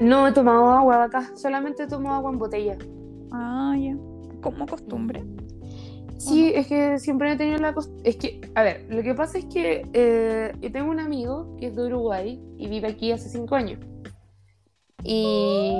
No 0.00 0.26
he 0.26 0.32
tomado 0.32 0.68
agua 0.70 0.98
de 0.98 1.04
acá, 1.04 1.32
solamente 1.36 1.86
tomo 1.86 2.12
agua 2.12 2.30
en 2.30 2.38
botella. 2.38 2.78
Ah, 3.32 3.76
ya. 3.78 3.96
Como 4.40 4.66
costumbre. 4.66 5.24
Sí, 6.18 6.52
es 6.54 6.66
que 6.66 6.98
siempre 6.98 7.32
he 7.32 7.36
tenido 7.36 7.58
la 7.58 7.72
costumbre. 7.72 8.10
Es 8.10 8.16
que, 8.16 8.40
a 8.54 8.62
ver, 8.62 8.86
lo 8.90 9.02
que 9.02 9.14
pasa 9.14 9.38
es 9.38 9.44
que 9.46 9.86
eh, 9.92 10.52
yo 10.60 10.72
tengo 10.72 10.90
un 10.90 11.00
amigo 11.00 11.56
que 11.58 11.66
es 11.68 11.76
de 11.76 11.86
Uruguay 11.86 12.40
y 12.58 12.68
vive 12.68 12.88
aquí 12.88 13.12
hace 13.12 13.28
cinco 13.28 13.54
años. 13.54 13.78
Y. 15.04 15.72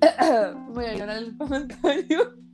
Voy 0.74 0.84
a 0.84 0.94
llorar 0.94 1.18
el 1.18 1.36
comentario. 1.36 2.34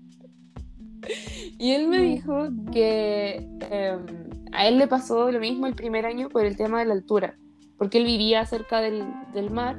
Y 1.59 1.73
él 1.73 1.89
me 1.89 1.99
dijo 1.99 2.49
que 2.73 3.37
em, 3.71 4.07
a 4.53 4.67
él 4.67 4.79
le 4.79 4.89
pasó 4.89 5.31
lo 5.31 5.39
mismo 5.39 5.67
el 5.67 5.75
primer 5.75 6.05
año 6.05 6.29
por 6.29 6.45
el 6.45 6.57
tema 6.57 6.81
de 6.81 6.87
la 6.87 6.95
altura, 6.95 7.39
porque 7.79 7.99
él 7.99 8.05
vivía 8.05 8.45
cerca 8.45 8.81
del, 8.81 9.05
del 9.33 9.51
mar 9.51 9.79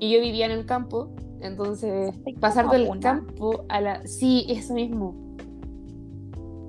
y 0.00 0.12
yo 0.12 0.20
vivía 0.20 0.46
en 0.46 0.52
el 0.52 0.66
campo, 0.66 1.14
entonces 1.42 2.14
pasar 2.40 2.68
del 2.70 2.88
una. 2.88 3.00
campo 3.00 3.64
a 3.68 3.80
la... 3.80 4.06
Sí, 4.06 4.46
eso 4.48 4.74
mismo. 4.74 5.14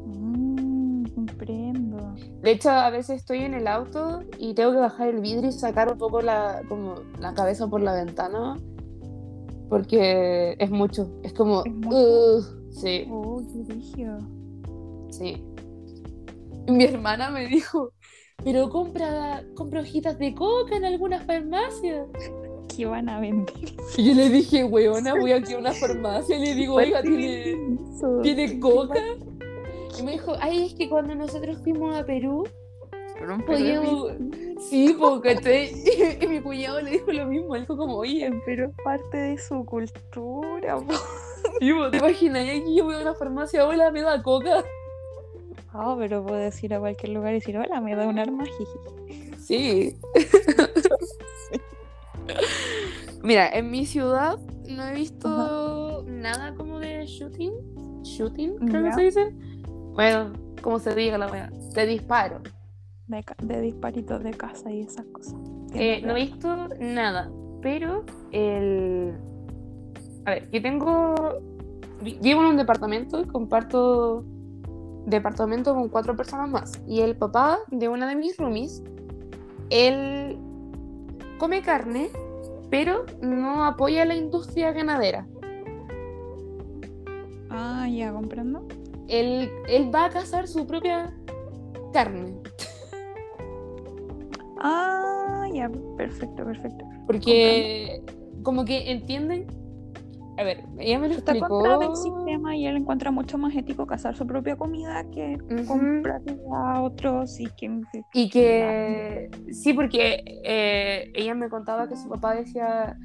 Mm, 0.06 1.06
comprendo. 1.16 2.14
De 2.42 2.52
hecho, 2.52 2.70
a 2.70 2.90
veces 2.90 3.18
estoy 3.22 3.40
en 3.40 3.54
el 3.54 3.68
auto 3.68 4.22
y 4.38 4.54
tengo 4.54 4.72
que 4.74 4.80
bajar 4.80 5.10
el 5.10 5.22
vidrio 5.22 5.50
y 5.50 5.54
sacar 5.54 5.92
un 5.92 5.98
poco 5.98 6.22
la, 6.22 6.62
como 6.68 6.96
la 7.20 7.34
cabeza 7.34 7.68
por 7.68 7.82
la 7.82 7.94
ventana, 7.94 8.58
porque 9.70 10.56
es 10.60 10.70
mucho, 10.70 11.10
es 11.24 11.34
como... 11.34 11.64
Es 11.66 11.74
mucho. 11.74 11.98
"Ugh", 11.98 12.72
sí. 12.72 13.08
Oh, 13.10 13.42
qué. 13.96 14.08
Sí. 15.10 15.44
Mi 16.68 16.84
hermana 16.86 17.30
me 17.30 17.48
dijo, 17.48 17.92
pero 18.44 18.70
compra, 18.70 19.44
compra 19.56 19.82
hojitas 19.82 20.18
de 20.18 20.34
coca 20.34 20.76
en 20.76 20.86
alguna 20.86 21.20
farmacia. 21.22 22.06
¿Qué 22.76 22.86
van 22.86 23.08
a 23.10 23.20
vender? 23.20 23.54
Y 23.98 24.10
yo 24.10 24.14
le 24.16 24.30
dije, 24.30 24.64
weona, 24.64 25.14
voy 25.14 25.32
aquí 25.32 25.54
a 25.54 25.60
una 25.60 25.74
farmacia 25.74 26.38
y 26.38 26.46
le 26.46 26.56
digo, 26.56 26.76
oiga, 26.76 27.02
¿tiene. 27.02 27.78
¿tiene 28.22 28.60
coca? 28.60 29.00
Y 30.00 30.04
me 30.04 30.14
dijo, 30.14 30.36
ay, 30.40 30.66
es 30.66 30.74
que 30.74 30.90
cuando 30.90 31.14
nosotros 31.14 31.58
fuimos 31.64 31.96
a 31.96 32.06
Perú, 32.06 32.48
podíamos... 33.46 34.14
Sí, 34.70 34.96
porque 35.00 35.72
Y 36.22 36.28
mi 36.28 36.42
cuñado 36.42 36.82
le 36.82 36.92
dijo 36.92 37.12
lo 37.12 37.26
mismo, 37.28 37.56
él 37.56 37.62
dijo 37.62 37.78
como, 37.78 37.98
oye, 37.98 38.32
pero 38.46 38.68
es 38.68 38.76
parte 38.84 39.18
de 39.18 39.38
su 39.38 39.64
cultura. 39.66 40.78
po. 40.78 40.94
¿te 41.60 41.98
imaginas? 41.98 42.46
Y 42.46 42.50
aquí 42.50 42.76
yo 42.76 42.86
voy 42.86 42.96
a 42.96 43.02
una 43.02 43.14
farmacia, 43.14 43.68
hola, 43.68 43.92
me 43.92 44.02
da 44.02 44.22
coca. 44.24 44.64
Ah, 45.74 45.96
pero 45.98 46.26
puedes 46.26 46.64
ir 46.64 46.74
a 46.74 46.80
cualquier 46.80 47.14
lugar 47.14 47.32
y 47.32 47.36
decir, 47.36 47.58
hola, 47.58 47.82
me 47.82 47.96
da 47.96 48.08
un 48.08 48.20
arma, 48.20 48.46
jiji. 48.46 49.38
Sí. 49.40 49.98
Mira, 53.24 53.50
en 53.50 53.72
mi 53.72 53.86
ciudad 53.86 54.38
no 54.70 54.86
he 54.86 54.94
visto 54.94 56.04
nada 56.08 56.54
como 56.56 56.80
de 56.80 57.06
shooting. 57.06 57.54
Shooting, 58.04 58.58
creo 58.58 58.84
que 58.84 58.94
se 58.94 59.02
dice. 59.02 59.36
Bueno, 59.94 60.34
como 60.62 60.78
se 60.80 60.94
diga 60.94 61.18
la 61.18 61.28
wea. 61.28 61.50
De 61.74 61.86
disparo. 61.86 62.42
De, 63.08 63.62
disparitos 63.62 64.24
de 64.24 64.32
casa 64.32 64.72
y 64.72 64.82
esas 64.82 65.06
cosas. 65.08 65.36
Eh, 65.74 66.02
no 66.06 66.18
he 66.18 66.26
visto 66.26 66.68
nada. 66.80 67.32
Pero 67.62 68.04
el. 68.32 69.14
A 70.26 70.32
ver, 70.32 70.52
yo 70.52 70.62
tengo. 70.62 71.16
Vivo 72.02 72.42
en 72.42 72.48
un 72.48 72.58
departamento 72.58 73.22
y 73.22 73.26
comparto 73.26 74.26
departamento 75.06 75.74
con 75.74 75.88
cuatro 75.88 76.16
personas 76.18 76.50
más. 76.50 76.74
Y 76.88 77.00
el 77.00 77.16
papá 77.16 77.60
de 77.72 77.88
una 77.88 78.08
de 78.08 78.16
mis 78.16 78.38
roomies, 78.38 78.84
él 79.70 80.38
come 81.38 81.62
carne, 81.62 82.10
pero 82.74 83.06
no 83.22 83.66
apoya 83.66 84.04
la 84.04 84.16
industria 84.16 84.72
ganadera. 84.72 85.28
Ah, 87.52 87.88
ya 87.88 88.12
comprendo. 88.12 88.68
Él, 89.08 89.52
él 89.68 89.94
va 89.94 90.06
a 90.06 90.10
cazar 90.10 90.48
su 90.48 90.66
propia 90.66 91.16
carne. 91.94 92.34
Ah, 94.60 95.46
ya, 95.54 95.70
perfecto, 95.98 96.44
perfecto. 96.44 96.84
Porque 97.06 98.02
como 98.42 98.66
que 98.66 98.90
entienden. 98.90 99.46
A 100.38 100.44
ver, 100.44 100.64
ella 100.80 100.98
me 101.00 101.08
lo 101.10 101.14
Está 101.16 101.32
explicó. 101.34 101.60
contra 101.60 101.78
del 101.78 101.96
sistema 101.96 102.56
y 102.56 102.66
él 102.66 102.78
encuentra 102.78 103.12
mucho 103.12 103.38
más 103.38 103.56
ético 103.56 103.86
cazar 103.86 104.16
su 104.16 104.26
propia 104.26 104.56
comida 104.56 105.04
que 105.12 105.38
Ujú. 105.50 105.66
comprarle 105.68 106.38
a 106.56 106.82
otros 106.82 107.40
y 107.40 107.48
que... 107.56 107.82
Y 108.14 108.30
que 108.30 109.30
sí, 109.52 109.74
porque 109.74 110.24
eh, 110.44 111.12
ella 111.14 111.36
me 111.36 111.50
contaba 111.50 111.88
que 111.88 111.96
su 111.96 112.10
papá 112.10 112.34
decía, 112.34 112.98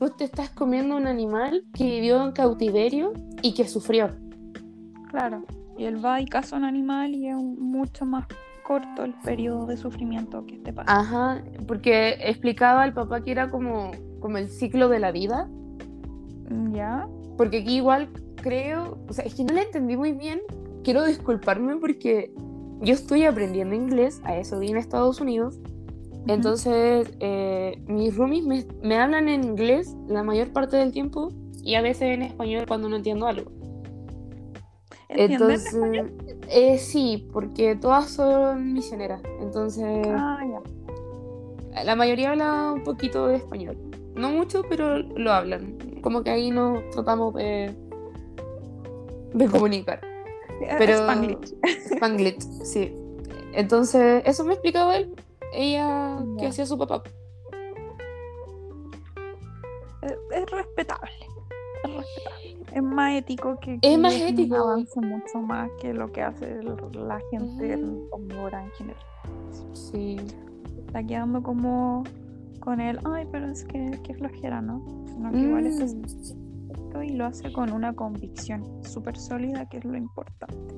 tú 0.00 0.10
te 0.10 0.24
estás 0.24 0.50
comiendo 0.50 0.96
un 0.96 1.06
animal 1.06 1.64
que 1.72 1.84
vivió 1.84 2.24
en 2.24 2.32
cautiverio 2.32 3.12
y 3.42 3.54
que 3.54 3.68
sufrió. 3.68 4.10
Claro. 5.10 5.44
Y 5.76 5.84
él 5.84 6.04
va 6.04 6.20
y 6.20 6.26
caza 6.26 6.56
un 6.56 6.64
animal 6.64 7.14
y 7.14 7.28
es 7.28 7.36
mucho 7.36 8.04
más 8.04 8.26
corto 8.64 9.04
el 9.04 9.14
periodo 9.24 9.66
de 9.66 9.76
sufrimiento 9.76 10.44
que 10.44 10.56
este 10.56 10.72
pasa. 10.72 10.98
Ajá, 10.98 11.42
porque 11.66 12.16
explicaba 12.20 12.82
al 12.82 12.92
papá 12.92 13.22
que 13.22 13.30
era 13.30 13.48
como, 13.50 13.92
como 14.20 14.36
el 14.38 14.48
ciclo 14.48 14.88
de 14.88 14.98
la 14.98 15.12
vida, 15.12 15.48
¿Ya? 16.72 17.06
porque 17.36 17.58
aquí 17.58 17.76
igual 17.76 18.08
creo, 18.36 18.98
o 19.08 19.12
sea, 19.12 19.24
es 19.24 19.34
que 19.34 19.44
no 19.44 19.54
le 19.54 19.62
entendí 19.62 19.96
muy 19.96 20.12
bien, 20.12 20.40
quiero 20.82 21.04
disculparme 21.04 21.76
porque 21.76 22.32
yo 22.80 22.94
estoy 22.94 23.24
aprendiendo 23.24 23.74
inglés, 23.74 24.20
a 24.24 24.36
eso 24.36 24.58
vine 24.58 24.78
a 24.78 24.80
Estados 24.80 25.20
Unidos, 25.20 25.58
Entonces, 26.26 27.10
eh, 27.20 27.80
mis 27.86 28.14
roomies 28.16 28.44
me, 28.44 28.66
me 28.82 28.98
hablan 28.98 29.28
en 29.28 29.44
inglés 29.44 29.96
la 30.08 30.22
mayor 30.22 30.52
parte 30.52 30.76
del 30.76 30.92
tiempo 30.92 31.30
y 31.62 31.74
a 31.76 31.80
veces 31.80 32.02
en 32.14 32.22
español 32.22 32.64
cuando 32.68 32.88
no 32.88 32.96
entiendo 32.96 33.26
algo. 33.26 33.50
Entonces, 35.08 35.74
eh, 36.50 36.76
sí, 36.78 37.28
porque 37.32 37.76
todas 37.76 38.10
son 38.10 38.74
misioneras. 38.74 39.22
Entonces, 39.40 40.06
Ah, 40.10 40.38
ya. 41.74 41.84
la 41.84 41.96
mayoría 41.96 42.30
habla 42.32 42.72
un 42.74 42.82
poquito 42.82 43.26
de 43.28 43.36
español. 43.36 43.76
No 44.14 44.30
mucho, 44.30 44.62
pero 44.68 44.98
lo 44.98 45.32
hablan. 45.32 45.78
Como 46.08 46.22
que 46.24 46.30
ahí 46.30 46.50
nos 46.50 46.88
tratamos 46.88 47.34
de, 47.34 47.76
de 49.34 49.46
comunicar. 49.46 50.00
Pero- 50.78 50.94
Spanglish. 50.94 51.54
Spanglish, 51.92 52.40
sí. 52.64 52.96
Entonces, 53.52 54.22
eso 54.24 54.42
me 54.42 54.54
explicaba 54.54 54.96
él. 54.96 55.14
Ella, 55.52 56.16
que 56.38 56.46
hacía 56.46 56.64
su 56.64 56.78
papá. 56.78 57.02
Es, 60.00 60.12
es 60.32 60.50
respetable. 60.50 61.10
Es 61.84 61.94
respetable. 61.94 62.66
Es 62.72 62.82
más 62.82 63.12
ético 63.14 63.58
que. 63.60 63.74
Es 63.74 63.80
que 63.82 63.98
más 63.98 64.14
un 64.14 64.22
ético. 64.22 64.56
avance 64.56 64.98
mucho 65.02 65.40
más 65.40 65.70
que 65.78 65.92
lo 65.92 66.10
que 66.10 66.22
hace 66.22 66.62
la 66.62 67.20
gente 67.30 67.76
Ujú. 67.76 68.08
omnívora 68.12 68.64
en 68.64 68.70
general. 68.70 69.04
Sí. 69.74 70.16
Está 70.86 71.02
quedando 71.02 71.42
como 71.42 72.02
con 72.60 72.80
el. 72.80 72.98
Ay, 73.04 73.28
pero 73.30 73.46
es 73.50 73.62
que, 73.64 74.00
que 74.02 74.14
flojera, 74.14 74.62
¿no? 74.62 74.82
Sino 75.18 75.32
que 75.32 75.38
igual 75.40 75.66
es 75.66 75.94
Mm. 75.94 76.04
esto 76.04 77.02
y 77.02 77.08
lo 77.10 77.26
hace 77.26 77.52
con 77.52 77.72
una 77.72 77.92
convicción 77.94 78.64
súper 78.84 79.16
sólida, 79.16 79.68
que 79.68 79.78
es 79.78 79.84
lo 79.84 79.96
importante. 79.96 80.74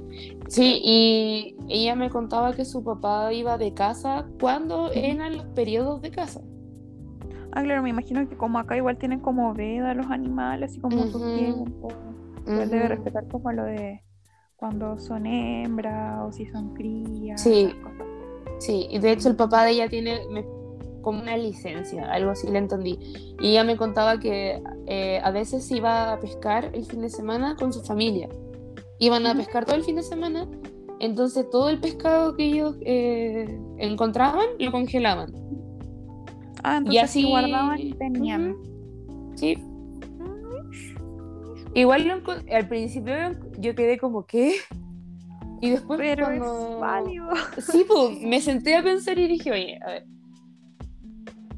Sí, 0.49 0.81
y 0.83 1.57
ella 1.69 1.95
me 1.95 2.09
contaba 2.09 2.55
que 2.55 2.65
su 2.65 2.83
papá 2.83 3.33
iba 3.35 3.59
de 3.59 3.75
casa 3.75 4.27
cuando 4.41 4.91
eran 4.93 5.37
los 5.37 5.47
periodos 5.49 6.01
de 6.01 6.11
casa. 6.11 6.41
Ah, 7.53 7.63
claro, 7.63 7.83
me 7.83 7.91
imagino 7.91 8.27
que 8.29 8.37
como 8.37 8.59
acá 8.59 8.77
igual 8.79 8.97
tienen 8.97 9.21
como 9.21 9.53
veda 9.55 9.93
los 9.95 10.07
animales 10.07 10.75
y 10.77 10.81
como 10.81 11.05
su 11.09 11.19
Ujú. 11.19 11.35
tiempo. 11.37 11.89
Igual 12.47 12.71
debe 12.71 12.85
Ujú. 12.87 12.89
respetar 12.95 13.29
como 13.29 13.53
lo 13.53 13.65
de 13.65 14.03
cuando 14.57 14.99
son 14.99 15.27
hembras 15.27 16.21
o 16.27 16.33
si 16.33 16.47
son 16.47 16.73
crías. 16.75 17.43
Sí. 17.43 17.71
Sí, 18.59 18.87
y 18.91 18.99
de 18.99 19.13
hecho 19.13 19.29
el 19.29 19.37
papá 19.37 19.65
de 19.65 19.73
ella 19.73 19.89
tiene 19.89 20.19
me- 20.31 20.45
como 21.03 21.21
una 21.23 21.37
licencia, 21.37 22.11
algo 22.11 22.31
así 22.31 22.49
le 22.51 22.59
entendí. 22.59 22.99
Y 23.41 23.51
ella 23.51 23.65
me 23.65 23.77
contaba 23.77 24.19
que 24.21 24.63
eh, 24.87 25.21
a 25.23 25.31
veces 25.31 25.71
iba 25.71 26.13
a 26.13 26.21
pescar 26.21 26.71
el 26.75 26.85
fin 26.85 27.01
de 27.03 27.11
semana 27.11 27.57
con 27.57 27.73
su 27.73 27.83
familia. 27.83 28.29
Iban 28.99 29.27
a 29.27 29.35
pescar 29.35 29.65
todo 29.65 29.77
el 29.77 29.85
fin 29.85 29.97
de 29.97 30.03
semana, 30.03 30.47
entonces 30.99 31.49
todo 31.51 31.71
el 31.71 31.81
pescado 31.81 32.37
que 32.37 32.45
ellos 32.45 32.77
eh, 32.83 33.59
encontraban 33.79 34.47
lo 34.59 34.71
congelaban. 34.73 35.33
Ah, 36.63 36.77
entonces 36.79 37.03
así- 37.05 37.23
sí 37.23 37.29
guardaban 37.29 37.81
y 37.81 37.93
tenían. 37.95 38.57
Sí. 39.35 39.57
Igual 41.75 42.23
al 42.53 42.69
principio 42.69 43.15
yo 43.59 43.75
quedé 43.75 43.97
como, 43.99 44.27
¿qué? 44.27 44.57
Y 45.63 45.71
después 45.71 45.99
Pero 46.01 46.25
cuando... 46.25 46.45
es 46.75 46.81
válido. 46.81 47.29
Sí, 47.59 47.85
pues 47.87 48.21
me 48.23 48.41
senté 48.41 48.77
a 48.77 48.83
pensar 48.83 49.19
y 49.19 49.29
dije, 49.29 49.53
oye, 49.53 49.79
a 49.85 49.87
ver, 49.89 50.07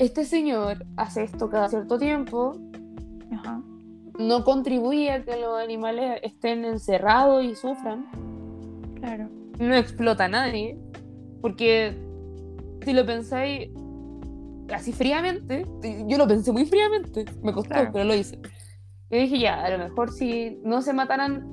este 0.05 0.25
señor 0.25 0.85
hace 0.97 1.23
esto 1.25 1.49
cada 1.49 1.69
cierto 1.69 1.99
tiempo, 1.99 2.57
Ajá. 3.33 3.63
no 4.19 4.45
contribuye 4.45 5.11
a 5.11 5.23
que 5.25 5.37
los 5.41 5.59
animales 5.61 6.21
estén 6.23 6.65
encerrados 6.65 7.45
y 7.45 7.55
sufran, 7.55 8.07
Claro. 9.01 9.29
no 9.59 9.75
explota 9.75 10.25
a 10.25 10.29
nadie, 10.29 10.79
porque 11.41 11.97
si 12.85 12.93
lo 12.93 13.07
pensáis 13.07 13.71
así 14.73 14.93
fríamente, 14.93 15.67
yo 16.07 16.19
lo 16.19 16.27
pensé 16.27 16.51
muy 16.53 16.65
fríamente, 16.67 17.25
me 17.43 17.53
costó, 17.53 17.71
Claro. 17.75 17.91
pero 17.93 18.05
lo 18.05 18.15
hice. 18.15 18.39
Yo 19.11 19.19
dije, 19.19 19.39
ya, 19.39 19.63
a 19.63 19.71
lo 19.71 19.79
mejor 19.79 20.11
si 20.11 20.59
no 20.65 20.81
se 20.83 20.93
mataran 20.93 21.47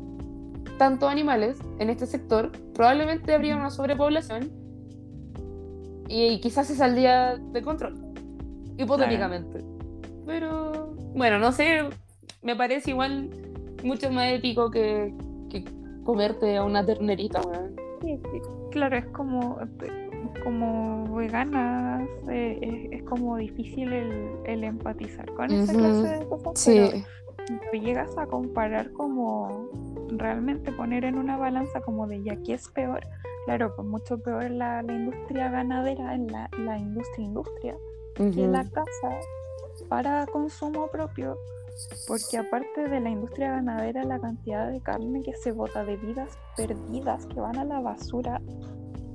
tantos 0.78 1.10
animales 1.10 1.60
en 1.80 1.90
este 1.90 2.06
sector, 2.06 2.52
probablemente 2.74 3.34
habría 3.34 3.56
una 3.58 3.70
sobrepoblación 3.70 4.50
y 6.08 6.40
quizás 6.40 6.68
se 6.68 6.76
saldría 6.76 7.36
de 7.38 7.62
control, 7.62 8.09
hipotéticamente. 8.84 9.64
Pero, 10.26 10.94
bueno, 11.16 11.40
no 11.40 11.52
sé, 11.52 11.82
me 12.42 12.56
parece 12.56 12.92
igual 12.92 13.30
mucho 13.84 14.12
más 14.12 14.32
ético 14.32 14.72
que, 14.72 15.14
que 15.50 15.66
comerte 16.04 16.58
a 16.58 16.64
una 16.64 16.86
ternerita, 16.86 17.42
weón. 17.42 17.76
Sí, 18.02 18.20
sí. 18.32 18.42
Claro, 18.72 18.98
es 18.98 19.06
como, 19.08 19.60
como 20.44 21.16
veganas, 21.16 22.08
eh, 22.30 22.60
es, 22.92 23.00
es 23.00 23.04
como 23.04 23.38
difícil 23.38 23.92
el, 23.92 24.30
el 24.46 24.64
empatizar 24.64 25.32
con 25.34 25.52
esa 25.52 25.72
Ujú. 25.72 25.80
clase 25.80 26.08
de 26.20 26.28
cosas. 26.28 26.52
Sí, 26.56 27.06
pero 27.72 27.84
llegas 27.84 28.16
a 28.18 28.28
comparar 28.28 28.92
como 28.92 29.68
realmente 30.10 30.72
poner 30.72 31.04
en 31.04 31.18
una 31.18 31.38
balanza 31.38 31.82
como 31.82 32.08
de 32.08 32.22
ya 32.24 32.36
qué 32.44 32.54
es 32.54 32.68
peor, 32.70 33.02
claro, 33.46 33.74
pues 33.76 33.88
mucho 33.88 34.20
peor 34.20 34.50
la, 34.52 34.84
la 34.84 34.94
industria 34.94 35.50
ganadera, 35.50 36.14
en 36.14 36.28
la, 36.28 36.50
la 36.60 36.78
industria 36.78 37.26
industria, 37.26 37.76
que 38.20 38.42
ujú. 38.42 38.52
la 38.52 38.64
caza 38.64 39.20
para 39.88 40.26
consumo 40.28 40.88
propio, 40.88 41.38
porque 42.08 42.38
aparte 42.38 42.90
de 42.90 43.00
la 43.00 43.10
industria 43.10 43.52
ganadera, 43.52 44.04
la 44.04 44.20
cantidad 44.20 44.70
de 44.70 44.82
carne 44.82 45.22
que 45.24 45.34
se 45.34 45.52
bota 45.52 45.86
de 45.86 45.96
vidas 45.98 46.38
perdidas 46.58 47.26
que 47.28 47.40
van 47.40 47.58
a 47.58 47.64
la 47.64 47.80
basura 47.80 48.42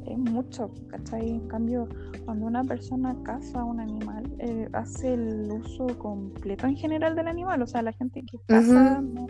es 0.06 0.18
mucho, 0.18 0.70
¿cachai? 0.88 1.30
En 1.30 1.48
cambio, 1.48 1.88
cuando 2.24 2.46
una 2.46 2.64
persona 2.64 3.16
caza 3.22 3.64
un 3.64 3.80
animal, 3.80 4.24
eh, 4.38 4.68
hace 4.72 5.14
el 5.14 5.50
uso 5.50 5.86
completo 5.98 6.66
en 6.66 6.76
general 6.76 7.14
del 7.14 7.28
animal, 7.28 7.62
o 7.62 7.66
sea, 7.66 7.82
la 7.82 7.92
gente 7.92 8.22
que 8.22 8.38
caza 8.46 9.00
no, 9.00 9.26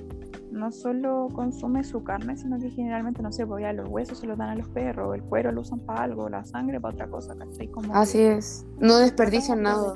no 0.54 0.70
solo 0.72 1.28
consume 1.34 1.82
su 1.84 2.02
carne, 2.04 2.36
sino 2.36 2.58
que 2.58 2.70
generalmente, 2.70 3.22
no 3.22 3.32
sé, 3.32 3.46
pues 3.46 3.62
ya 3.62 3.72
los 3.72 3.88
huesos 3.88 4.18
se 4.20 4.26
los 4.26 4.38
dan 4.38 4.50
a 4.50 4.54
los 4.56 4.68
perros, 4.68 5.14
el 5.14 5.22
cuero 5.22 5.50
lo 5.52 5.60
usan 5.62 5.80
para 5.80 6.04
algo, 6.04 6.28
la 6.28 6.44
sangre 6.44 6.80
para 6.80 6.94
otra 6.94 7.08
cosa, 7.08 7.34
¿cachai? 7.36 7.68
Como 7.68 7.92
que- 7.92 7.98
Así 7.98 8.20
es. 8.20 8.64
No 8.78 8.98
desperdician 8.98 9.62
nada. 9.62 9.94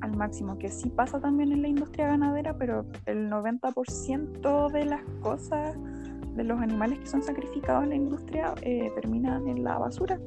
Al 0.00 0.16
máximo, 0.16 0.58
que 0.58 0.68
sí 0.68 0.90
pasa 0.90 1.20
también 1.20 1.52
en 1.52 1.62
la 1.62 1.68
industria 1.68 2.08
ganadera, 2.08 2.56
pero 2.58 2.84
el 3.06 3.30
90% 3.30 4.68
de 4.70 4.84
las 4.84 5.02
cosas, 5.20 5.76
de 6.34 6.42
los 6.44 6.60
animales 6.60 6.98
que 6.98 7.06
son 7.06 7.22
sacrificados 7.22 7.84
en 7.84 7.90
la 7.90 7.94
industria, 7.96 8.54
eh, 8.62 8.90
terminan 8.96 9.46
en 9.46 9.62
la 9.62 9.78
basura. 9.78 10.18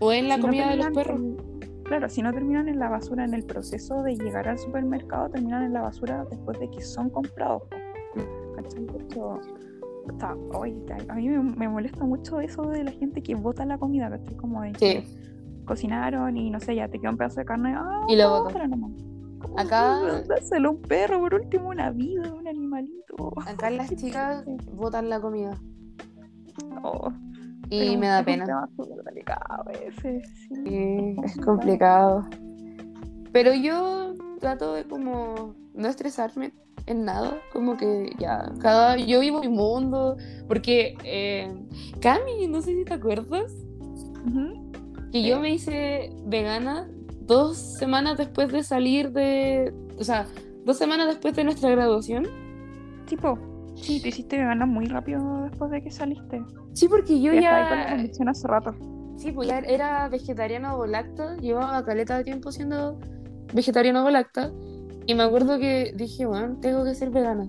O 0.00 0.12
en 0.12 0.28
la 0.28 0.34
Si 0.34 0.40
no 0.42 0.46
comida 0.48 0.68
de 0.70 0.76
los 0.76 0.88
perros. 0.90 1.20
en- 1.20 1.36
claro, 1.84 2.08
si 2.10 2.20
no 2.20 2.32
terminan 2.34 2.68
en 2.68 2.78
la 2.78 2.90
basura 2.90 3.24
en 3.24 3.32
el 3.32 3.44
proceso 3.44 4.02
de 4.02 4.16
llegar 4.16 4.46
al 4.48 4.58
supermercado, 4.58 5.30
terminan 5.30 5.62
en 5.62 5.72
la 5.72 5.80
basura 5.80 6.26
después 6.28 6.58
de 6.60 6.68
que 6.70 6.82
son 6.82 7.08
comprados. 7.08 7.62
Po. 8.62 8.68
¿Cachai? 8.68 8.86
De 8.86 9.04
hecho, 9.04 9.40
está- 10.08 10.34
oye, 10.58 10.76
a 11.08 11.14
mí 11.14 11.28
me, 11.28 11.38
me 11.42 11.68
molesta 11.68 12.04
mucho 12.04 12.40
eso 12.40 12.62
de 12.68 12.84
la 12.84 12.90
gente 12.92 13.22
que 13.22 13.34
bota 13.34 13.64
la 13.66 13.78
comida, 13.78 14.10
¿cachai? 14.10 14.34
Como 14.36 14.62
de 14.62 14.72
que 14.72 15.02
Sí. 15.02 15.62
cocinaron 15.64 16.36
y 16.36 16.50
no 16.50 16.60
sé, 16.60 16.74
ya 16.74 16.88
te 16.88 16.98
queda 16.98 17.10
un 17.10 17.16
pedazo 17.16 17.40
de 17.40 17.44
carne, 17.46 17.74
ah, 17.76 18.04
Y 18.08 18.16
lo. 18.16 18.44
¿Cómo 19.40 19.58
Acá- 19.58 20.22
Dáselo 20.28 20.70
un 20.72 20.82
perro, 20.82 21.18
por 21.20 21.34
último, 21.34 21.68
una 21.68 21.90
vida, 21.90 22.32
un 22.32 22.46
animalito. 22.46 23.32
Acá 23.46 23.70
las 23.70 23.90
chicas 23.96 24.44
botan 24.72 25.08
la 25.08 25.20
comida. 25.20 25.56
Oh, 26.82 27.10
Y 27.70 27.96
me 27.96 28.06
da 28.08 28.22
pena. 28.24 28.44
sí. 30.02 30.20
Sí, 30.64 31.16
es 31.24 31.36
complicado. 31.38 32.24
Pero 33.32 33.54
yo 33.54 34.14
trato 34.40 34.74
de 34.74 34.84
como 34.84 35.54
no 35.74 35.88
estresarme 35.88 36.52
en 36.86 37.04
nada, 37.04 37.40
como 37.52 37.76
que 37.76 38.12
ya, 38.18 38.52
cada 38.60 38.96
yo 38.96 39.20
vivo 39.20 39.40
mi 39.40 39.48
mundo, 39.48 40.16
porque 40.48 40.94
eh, 41.04 41.52
Cami, 42.00 42.48
no 42.48 42.60
sé 42.62 42.74
si 42.74 42.84
te 42.84 42.94
acuerdas, 42.94 43.52
Ujú. 44.26 44.72
que 45.12 45.22
yo 45.22 45.40
me 45.40 45.50
hice 45.50 46.10
vegana 46.24 46.88
dos 47.20 47.56
semanas 47.56 48.18
después 48.18 48.50
de 48.52 48.62
salir 48.62 49.12
de, 49.12 49.72
o 49.98 50.04
sea, 50.04 50.26
dos 50.64 50.76
semanas 50.76 51.06
después 51.08 51.34
de 51.34 51.44
nuestra 51.44 51.70
graduación. 51.70 52.26
Tipo, 53.06 53.38
sí, 53.76 54.00
te 54.00 54.08
hiciste 54.08 54.38
vegana 54.38 54.66
muy 54.66 54.86
rápido 54.86 55.44
después 55.44 55.70
de 55.70 55.82
que 55.82 55.90
saliste. 55.90 56.42
Sí, 56.72 56.88
porque 56.88 57.20
yo 57.20 57.32
ya 57.32 57.40
estaba 57.40 57.56
ahí 57.56 57.66
con 57.68 57.78
la 57.78 58.02
ya, 58.02 58.30
hace 58.30 58.48
rato. 58.48 58.74
sí, 59.16 59.32
pues 59.32 59.48
ya 59.48 59.58
era 59.58 60.08
vegetariana 60.08 60.74
o 60.76 60.86
lacta, 60.86 61.36
llevaba 61.36 61.84
caleta 61.84 62.16
de 62.18 62.24
tiempo 62.24 62.50
siendo 62.50 62.98
vegetariana 63.52 64.04
o 64.04 64.10
lacta, 64.10 64.50
y 65.06 65.14
me 65.14 65.22
acuerdo 65.22 65.58
que 65.58 65.92
dije, 65.94 66.26
bueno, 66.26 66.56
tengo 66.60 66.84
que 66.84 66.94
ser 66.94 67.10
vegana. 67.10 67.48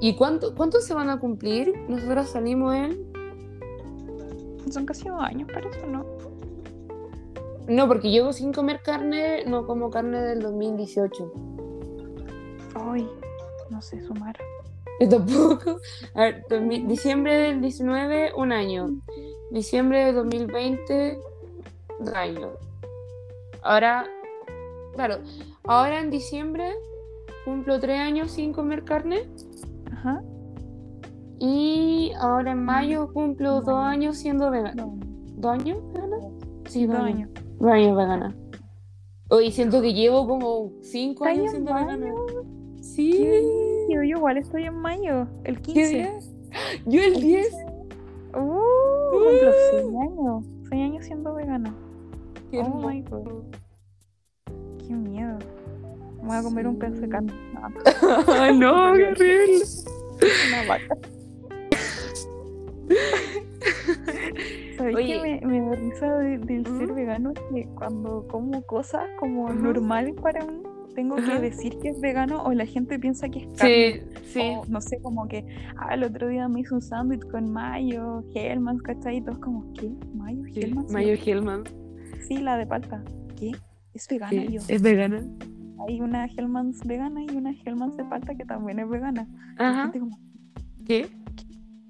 ¿Y 0.00 0.14
cuánto, 0.16 0.54
cuánto 0.54 0.80
se 0.80 0.94
van 0.94 1.10
a 1.10 1.20
cumplir? 1.20 1.72
Nosotros 1.88 2.28
salimos 2.30 2.74
en... 2.74 3.06
Son 4.70 4.84
casi 4.84 5.08
dos 5.08 5.20
años 5.20 5.48
para 5.52 5.68
eso, 5.68 5.86
¿no? 5.86 6.04
No, 7.68 7.88
porque 7.88 8.10
llevo 8.10 8.32
sin 8.32 8.52
comer 8.52 8.80
carne, 8.82 9.44
no 9.44 9.66
como 9.66 9.90
carne 9.90 10.20
del 10.22 10.40
2018. 10.40 11.32
Ay, 12.74 13.08
no 13.70 13.82
sé 13.82 14.00
sumar. 14.02 14.36
Yo 15.00 15.08
tampoco. 15.08 15.80
A 16.14 16.20
ver, 16.22 16.44
2000 16.48 16.88
diciembre 16.88 17.36
del 17.36 17.60
19, 17.60 18.32
un 18.36 18.52
año. 18.52 18.88
Diciembre 19.50 20.06
del 20.06 20.14
2020, 20.14 21.18
dos 22.00 22.14
años. 22.14 22.50
Ahora, 23.62 24.08
claro, 24.96 25.18
ahora 25.64 26.00
en 26.00 26.10
diciembre 26.10 26.72
cumplo 27.44 27.78
tres 27.78 27.98
años 28.00 28.30
sin 28.32 28.52
comer 28.52 28.84
carne. 28.84 29.28
Ajá. 29.92 30.22
Y 31.38 32.12
ahora 32.18 32.52
en 32.52 32.64
mayo 32.64 33.12
cumplo 33.12 33.60
dos 33.60 33.78
años 33.78 34.16
siendo 34.16 34.50
vegana. 34.50 34.88
¿Dos 35.36 35.52
años 35.52 35.78
vegana? 35.92 36.16
Sí, 36.66 36.86
dos 36.86 36.96
dos 36.96 37.06
años. 37.06 37.30
Dos 37.58 37.70
años 37.70 37.96
vegana. 37.96 38.36
Hoy 39.28 39.50
siento 39.52 39.82
que 39.82 39.92
llevo 39.92 40.26
como 40.26 40.72
cinco 40.82 41.26
¿Estás 41.26 41.38
años 41.38 41.54
en 41.54 41.66
siendo 41.66 41.72
mayo? 41.72 41.98
vegana. 41.98 42.14
Sí. 42.80 43.24
Yo, 43.88 44.02
yo 44.02 44.16
igual 44.16 44.38
estoy 44.38 44.64
en 44.64 44.74
mayo, 44.78 45.26
el 45.44 45.60
15. 45.60 45.90
¿Qué? 45.90 46.18
Yo 46.86 47.02
el 47.02 47.20
10. 47.20 47.54
Uh, 48.34 48.38
cumplo 49.10 49.52
seis 49.70 49.84
años. 50.00 50.44
Seis 50.70 50.82
años 50.82 51.04
siendo 51.04 51.34
vegana. 51.34 51.74
Qué 52.50 52.60
Oh 52.60 52.88
my. 52.88 53.02
God. 53.02 53.44
Qué 54.86 54.94
miedo. 54.94 55.38
Me 56.22 56.28
voy 56.28 56.36
a 56.36 56.42
comer 56.42 56.66
un 56.66 56.78
pedazo 56.78 57.00
de 57.00 57.06
Sí. 57.06 57.10
carne. 57.10 57.32
Ay, 58.28 58.58
no, 58.58 58.92
qué 58.94 59.04
horrible. 59.04 59.64
una 60.48 60.68
vaca. 60.68 60.96
¿Sabéis 64.76 64.96
Oye. 64.96 65.06
que 65.22 65.40
me, 65.46 65.60
me 65.60 65.60
da 65.70 65.74
risa 65.76 66.18
de- 66.18 66.38
del 66.38 66.64
ser 66.66 66.92
¿Mm? 66.92 66.94
vegano? 66.94 67.32
Es 67.32 67.40
que 67.54 67.68
cuando 67.74 68.26
como 68.28 68.62
cosas 68.62 69.04
como 69.18 69.48
normales 69.52 70.14
para 70.20 70.44
mí, 70.44 70.62
tengo 70.94 71.16
que 71.16 71.38
decir 71.40 71.78
que 71.80 71.88
es 71.90 72.00
vegano 72.00 72.42
o 72.44 72.52
la 72.52 72.64
gente 72.66 72.98
piensa 72.98 73.28
que 73.28 73.40
es 73.40 73.46
carne. 73.58 74.02
Sí, 74.22 74.22
sí. 74.32 74.40
O, 74.42 74.64
no 74.68 74.80
sé, 74.80 74.98
como 75.02 75.26
que, 75.28 75.44
ah, 75.76 75.94
el 75.94 76.04
otro 76.04 76.28
día 76.28 76.48
me 76.48 76.60
hice 76.60 76.74
un 76.74 76.80
sándwich 76.82 77.22
con 77.30 77.50
mayo, 77.52 78.22
Hellmann's, 78.34 78.82
¿cachai? 78.82 79.18
Y 79.18 79.20
todos 79.22 79.38
como, 79.38 79.72
¿qué? 79.74 79.90
¿Mayo? 80.14 80.42
Sí, 80.52 80.60
¿Hellmann's? 80.60 80.92
Mayo 80.92 81.14
Hellman. 81.24 81.64
Sí, 82.26 82.38
la 82.38 82.56
de 82.56 82.66
palta. 82.66 83.02
¿Qué? 83.38 83.52
¿Es 83.96 84.08
vegana? 84.08 84.30
Sí, 84.30 84.48
yo, 84.52 84.60
es 84.68 84.82
vegana. 84.82 85.24
hay 85.88 86.00
una 86.00 86.26
Hellmann's 86.26 86.80
vegana 86.86 87.22
y 87.22 87.30
una 87.36 87.50
Hellmann's 87.64 87.96
de 87.96 88.04
palta 88.04 88.34
que 88.34 88.44
también 88.44 88.78
es 88.78 88.88
vegana. 88.88 89.26
Ajá. 89.58 89.90
como, 89.92 90.18
¿Qué? 90.84 91.08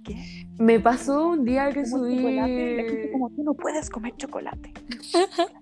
¿qué? 0.05 0.47
Me 0.59 0.79
pasó 0.81 1.29
un 1.31 1.45
día 1.45 1.69
que 1.71 1.83
Como 1.83 2.05
subí. 2.05 2.17
chocolate. 2.17 2.73
Y 2.73 2.77
la 2.77 2.83
gente 2.91 3.11
como, 3.13 3.31
tú 3.31 3.43
no 3.45 3.55
puedes 3.55 3.91
comer 3.91 4.15
chocolate. 4.17 4.73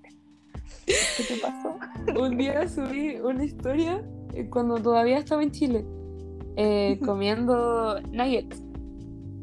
¿Qué 0.87 1.25
te 1.29 1.37
pasó? 1.41 1.79
Un 2.21 2.37
día 2.37 2.69
subí 2.69 3.17
una 3.23 3.45
historia 3.45 4.03
eh, 4.35 4.49
cuando 4.51 4.77
todavía 4.81 5.19
estaba 5.19 5.43
en 5.43 5.51
Chile. 5.51 5.85
eh, 6.57 6.99
comiendo 7.05 8.01
nuggets. 8.13 8.63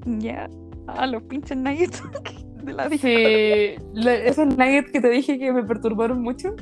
Ya. 0.06 0.50
Ah, 0.88 1.08
los 1.08 1.24
pinches 1.24 1.58
nuggets 1.58 2.02
de 2.64 2.74
la. 2.74 2.90
Sí, 2.90 3.76
la- 3.94 4.16
esos 4.16 4.48
nuggets 4.58 4.92
que 4.92 5.02
te 5.02 5.10
dije 5.10 5.38
que 5.40 5.52
me 5.52 5.64
perturbaron 5.64 6.22
mucho. 6.22 6.56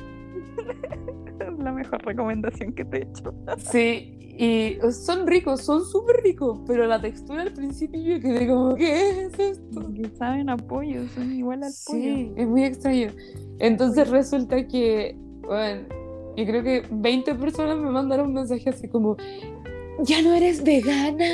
Es 1.40 1.60
la 1.64 1.72
mejor 1.72 2.04
recomendación 2.06 2.74
que 2.74 2.86
te 2.86 2.98
he 2.98 3.02
hecho. 3.04 3.34
Sí, 3.58 4.20
y 4.42 4.78
son 4.92 5.28
ricos, 5.28 5.66
son 5.66 5.84
súper 5.86 6.22
ricos, 6.24 6.62
pero 6.66 6.88
la 6.88 7.02
textura 7.02 7.42
al 7.42 7.52
principio 7.52 8.00
yo 8.00 8.22
quedé 8.22 8.48
como, 8.48 8.74
¿qué 8.76 9.26
es 9.26 9.38
esto? 9.38 9.92
Que 9.94 10.10
saben 10.18 10.50
a 10.50 10.56
pollo, 10.56 11.08
son 11.10 11.34
igual 11.34 11.64
al 11.64 11.74
pollo. 11.86 12.02
Sí, 12.02 12.32
es 12.38 12.48
muy 12.48 12.64
extraño. 12.64 13.12
Entonces 13.60 14.10
resulta 14.10 14.66
que, 14.66 15.18
bueno, 15.42 15.82
yo 16.38 16.46
creo 16.46 16.64
que 16.64 16.84
20 16.90 17.36
personas 17.36 17.78
me 17.80 17.92
mandaron 17.92 18.28
un 18.28 18.36
mensaje 18.36 18.70
así 18.70 18.88
como, 18.88 19.18
¿ya 20.04 20.22
no 20.22 20.34
eres 20.34 20.64
vegana? 20.64 21.28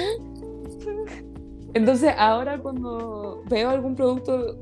Entonces 1.76 2.12
ahora 2.18 2.58
cuando 2.58 3.44
veo 3.48 3.70
algún 3.70 3.96
producto 3.96 4.58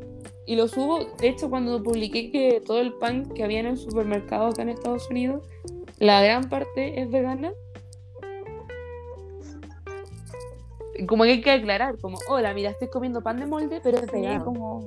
y 0.45 0.55
lo 0.55 0.67
subo. 0.67 0.99
De 1.19 1.27
hecho, 1.29 1.49
cuando 1.49 1.81
publiqué 1.81 2.31
que 2.31 2.61
todo 2.65 2.79
el 2.81 2.93
pan 2.93 3.25
que 3.33 3.43
había 3.43 3.59
en 3.59 3.67
el 3.67 3.77
supermercado 3.77 4.47
acá 4.47 4.61
en 4.63 4.69
Estados 4.69 5.09
Unidos, 5.09 5.47
la 5.99 6.21
gran 6.21 6.49
parte 6.49 7.01
es 7.01 7.09
vegana. 7.09 7.51
Como 11.07 11.23
que 11.23 11.31
hay 11.31 11.41
que 11.41 11.51
aclarar, 11.51 11.97
como, 11.97 12.17
hola, 12.29 12.53
mira, 12.53 12.69
estoy 12.69 12.87
comiendo 12.89 13.21
pan 13.21 13.39
de 13.39 13.45
molde, 13.47 13.81
pero 13.83 13.97
es 13.97 14.03
Sí, 14.05 14.11
vegano. 14.11 14.45
como. 14.45 14.79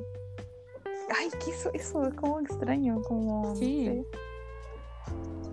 Ay, 1.19 1.29
¿qué 1.45 1.51
eso? 1.51 1.71
Eso 1.75 2.07
es 2.07 2.15
como 2.15 2.41
extraño. 2.41 3.03
Como. 3.03 3.43
no 3.49 3.57
Sí. 3.57 3.87
sé. 3.87 4.05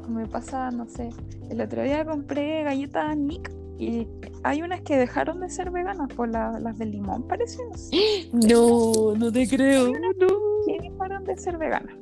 Me 0.10 0.28
pasa, 0.28 0.70
no 0.72 0.86
sé. 0.88 1.10
El 1.50 1.62
otro 1.62 1.82
día 1.84 2.06
compré 2.06 2.64
galletas 2.64 3.16
Nick 3.18 3.52
y 3.78 4.08
hay 4.44 4.62
unas 4.62 4.82
que 4.82 4.98
dejaron 4.98 5.40
de 5.40 5.50
ser 5.50 5.72
veganas, 5.72 6.08
por 6.14 6.30
la- 6.30 6.60
las 6.60 6.78
de 6.78 6.86
limón, 6.86 7.28
parece. 7.28 7.60
No 7.70 7.78
sé. 7.78 8.30
No, 8.34 9.16
no 9.18 9.32
te 9.32 9.48
creo. 9.48 9.88
No. 9.88 9.94
que 10.66 10.80
dejaron 10.90 11.24
de 11.26 11.38
ser 11.38 11.58
veganas. 11.58 11.96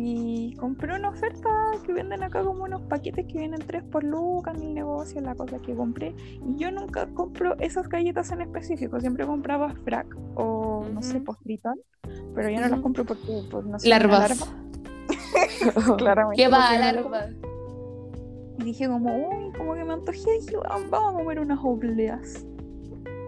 Y 0.00 0.54
compré 0.54 0.94
una 0.94 1.08
oferta 1.08 1.48
que 1.84 1.92
venden 1.92 2.22
acá 2.22 2.42
como 2.44 2.62
unos 2.64 2.82
paquetes 2.82 3.26
que 3.26 3.38
vienen 3.38 3.60
tres 3.66 3.82
por 3.82 4.04
lucas 4.04 4.56
en 4.56 4.62
el 4.68 4.74
negocio, 4.74 5.20
la 5.20 5.34
cosa 5.34 5.58
que 5.58 5.74
compré. 5.74 6.14
Y 6.46 6.56
yo 6.56 6.70
nunca 6.70 7.08
compro 7.14 7.56
esas 7.58 7.88
galletas 7.88 8.30
en 8.30 8.42
específico, 8.42 9.00
siempre 9.00 9.26
compraba 9.26 9.74
frac 9.84 10.06
o 10.36 10.86
no 10.92 11.02
sé, 11.02 11.20
postritón, 11.20 11.80
pero 12.34 12.48
ya 12.48 12.60
no 12.60 12.68
las 12.68 12.80
compro 12.80 13.04
porque 13.04 13.42
pues, 13.50 13.64
no 13.66 13.78
sé, 13.80 13.88
Larvas. 13.88 14.38
larva. 14.38 15.96
Claramente. 15.98 16.42
¿Qué 16.42 16.48
va, 16.48 16.58
porque 16.68 16.78
me 16.78 16.84
da 16.84 16.92
larva? 16.92 17.26
Y 18.58 18.64
dije 18.64 18.88
como, 18.88 19.14
uy, 19.28 19.52
como 19.56 19.74
que 19.74 19.84
me 19.84 19.92
antojé, 19.92 20.32
dije, 20.40 20.56
"Ah, 20.68 20.78
vamos 20.90 21.14
a 21.14 21.18
comer 21.18 21.40
unas 21.40 21.58
obleas. 21.62 22.44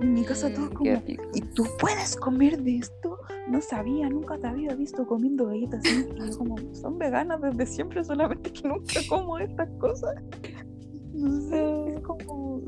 En 0.01 0.15
mi 0.15 0.25
casa 0.25 0.53
todos 0.53 0.71
Mm, 0.71 0.75
como, 0.75 0.83
qué 0.85 0.97
rico. 0.97 1.25
¿y 1.35 1.41
tú 1.43 1.65
puedes 1.79 2.17
comer 2.17 2.61
de 2.63 2.79
esto? 2.79 3.19
No 3.49 3.61
sabía, 3.61 4.09
nunca 4.09 4.39
te 4.39 4.47
había 4.49 4.75
visto 4.75 5.07
comiendo 5.07 5.47
galletas. 5.47 5.85
así". 5.85 6.05
Y 6.17 6.31
yo 6.31 6.39
como, 6.39 6.57
son 6.75 6.99
veganas 6.99 7.41
desde 7.43 7.67
siempre, 7.67 8.03
solamente 8.05 8.53
que 8.53 8.67
nunca 8.67 8.85
como 9.09 9.39
estas 9.39 9.69
cosas. 9.79 10.15
No 11.15 11.41
sé, 11.49 11.95
es 11.95 12.01
como, 12.01 12.63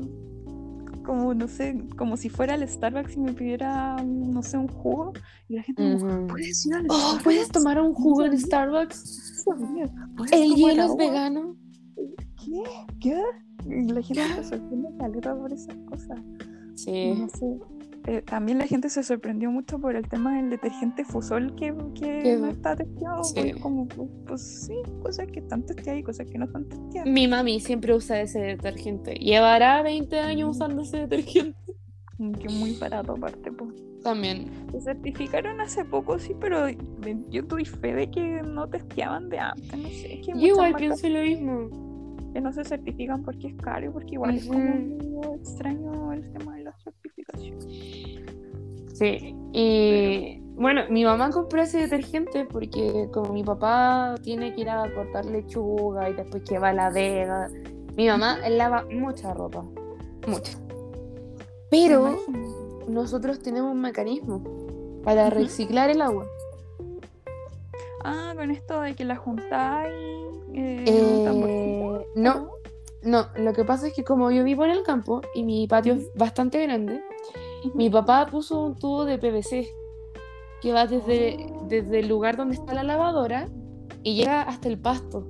como, 1.03 1.33
no 1.33 1.47
sé, 1.49 1.83
como 1.97 2.15
si 2.17 2.29
fuera 2.29 2.53
al 2.53 2.67
Starbucks 2.67 3.17
y 3.17 3.19
me 3.19 3.33
pidiera, 3.33 3.97
no 4.03 4.41
sé, 4.43 4.57
un 4.57 4.67
jugo. 4.69 5.11
Y 5.49 5.55
la 5.55 5.63
gente 5.63 5.83
como, 5.99 6.17
Ujú. 6.17 6.27
¿puedes 6.27 6.65
ir 6.65 6.75
al 6.75 6.85
Oh, 6.89 6.93
Starbucks? 6.95 7.23
¿puedes 7.23 7.49
tomar 7.49 7.81
un 7.81 7.93
jugo 7.93 8.23
en. 8.23 8.37
Starbucks? 8.39 9.43
No 9.47 9.57
sabía. 9.57 9.91
¿Puedes 10.15 10.31
¿El 10.33 10.55
hielo 10.55 10.83
es 10.83 10.89
agua?". 10.91 10.97
vegano? 10.97 11.55
¿Qué? 11.95 12.63
¿Qué? 12.99 13.21
Y 13.65 13.91
la 13.91 14.01
gente 14.01 14.23
se 14.35 14.43
sorprende 14.43 14.89
caleta 14.97 15.35
por 15.35 15.53
esas 15.53 15.75
cosas. 15.89 16.19
Sí. 16.75 17.13
No 17.15 17.29
sé. 17.29 17.59
Eh, 18.05 18.21
también 18.21 18.57
la 18.57 18.67
gente 18.67 18.89
se 18.89 19.01
sorprendió 19.01 19.49
mucho 19.49 19.79
por 19.79 19.95
el 19.95 20.07
tema 20.09 20.35
del 20.35 20.49
detergente 20.49 21.05
Fusol 21.05 21.55
que, 21.55 21.73
que 21.95 22.19
Qué 22.21 22.37
no 22.37 22.47
está 22.47 22.75
testeado. 22.75 23.23
Sí. 23.23 23.33
porque 23.35 23.53
como, 23.55 23.87
pues, 23.87 24.09
pues 24.27 24.41
sí, 24.41 24.73
cosas 25.01 25.27
que 25.27 25.39
están 25.39 25.65
testeadas 25.65 26.01
y 26.01 26.03
cosas 26.03 26.27
que 26.29 26.37
no 26.37 26.45
están 26.45 26.67
testeadas. 26.67 27.09
Mi 27.09 27.27
mami 27.29 27.61
siempre 27.61 27.95
usa 27.95 28.19
ese 28.19 28.39
detergente. 28.39 29.13
Llevará 29.13 29.81
20 29.83 30.19
años 30.19 30.49
usando 30.57 30.81
ese 30.81 30.97
detergente. 31.07 31.57
Que 32.17 32.49
muy 32.49 32.73
barato 32.75 33.13
aparte. 33.13 33.51
Pues. 33.51 33.71
También. 34.03 34.51
Se 34.71 34.81
certificaron 34.81 35.61
hace 35.61 35.85
poco, 35.85 36.19
sí, 36.19 36.35
pero 36.39 36.67
yo 37.29 37.45
tuve 37.45 37.63
fe 37.65 37.93
de 37.93 38.11
que 38.11 38.41
no 38.43 38.67
testeaban 38.67 39.29
de 39.29 39.39
antes. 39.39 39.77
No 39.77 39.89
sé, 39.89 40.15
es 40.15 40.25
que 40.25 40.33
Yo 40.33 40.47
igual 40.47 40.73
marcas 40.73 41.01
pienso 41.01 41.09
lo 41.09 41.21
mismo. 41.21 41.82
Que 42.33 42.41
no 42.41 42.51
se 42.51 42.63
certifican 42.65 43.23
porque 43.23 43.47
es 43.47 43.55
caro 43.55 43.93
porque 43.93 44.13
igual 44.13 44.35
es 44.35 44.47
como 44.47 45.35
extraño 45.35 46.11
el 46.11 46.31
tema 46.31 46.55
de 46.55 46.63
la 46.63 46.75
certificación. 46.83 47.61
Sí. 48.93 49.35
Y 49.53 50.39
bueno, 50.55 50.81
mi 50.89 51.03
mamá 51.03 51.29
compró 51.29 51.61
ese 51.61 51.81
detergente 51.81 52.45
porque 52.45 53.07
como 53.13 53.33
mi 53.33 53.43
papá 53.43 54.15
tiene 54.23 54.53
que 54.53 54.61
ir 54.61 54.69
a 54.69 54.91
cortar 54.93 55.25
lechuga 55.25 56.09
y 56.09 56.13
después 56.13 56.43
que 56.43 56.59
va 56.59 56.69
a 56.69 56.73
la 56.73 56.89
vega. 56.89 57.49
Mi 57.95 58.07
mamá 58.07 58.37
lava 58.49 58.85
mucha 58.91 59.33
ropa. 59.33 59.63
Mucha. 60.27 60.57
Pero 61.69 62.17
nosotros 62.87 63.39
tenemos 63.39 63.71
un 63.71 63.81
mecanismo 63.81 64.43
para 65.03 65.29
reciclar 65.29 65.89
el 65.89 66.01
agua. 66.01 66.25
Ah, 68.03 68.33
con 68.35 68.51
esto 68.51 68.81
de 68.81 68.95
que 68.95 69.05
la 69.05 69.15
juntáis 69.15 69.93
eh, 70.53 70.85
un 71.01 71.25
Eh, 72.03 72.07
no, 72.15 72.49
no, 73.03 73.27
lo 73.37 73.53
que 73.53 73.63
pasa 73.65 73.87
es 73.87 73.93
que 73.93 74.03
como 74.03 74.31
yo 74.31 74.43
vivo 74.43 74.63
en 74.65 74.71
el 74.71 74.83
campo 74.83 75.21
y 75.35 75.43
mi 75.43 75.67
patio 75.67 75.93
es 75.93 76.07
bastante 76.15 76.61
grande, 76.63 77.01
Ujú. 77.65 77.77
mi 77.77 77.89
papá 77.89 78.27
puso 78.29 78.61
un 78.65 78.75
tubo 78.75 79.05
de 79.05 79.17
PVC 79.17 79.67
que 80.61 80.71
va 80.71 80.87
desde, 80.87 81.37
Oh. 81.53 81.65
desde 81.67 81.99
el 81.99 82.07
lugar 82.07 82.37
donde 82.37 82.55
está 82.55 82.73
la 82.73 82.83
lavadora 82.83 83.47
y 84.03 84.15
llega 84.15 84.41
hasta 84.43 84.67
el 84.69 84.77
pasto. 84.79 85.25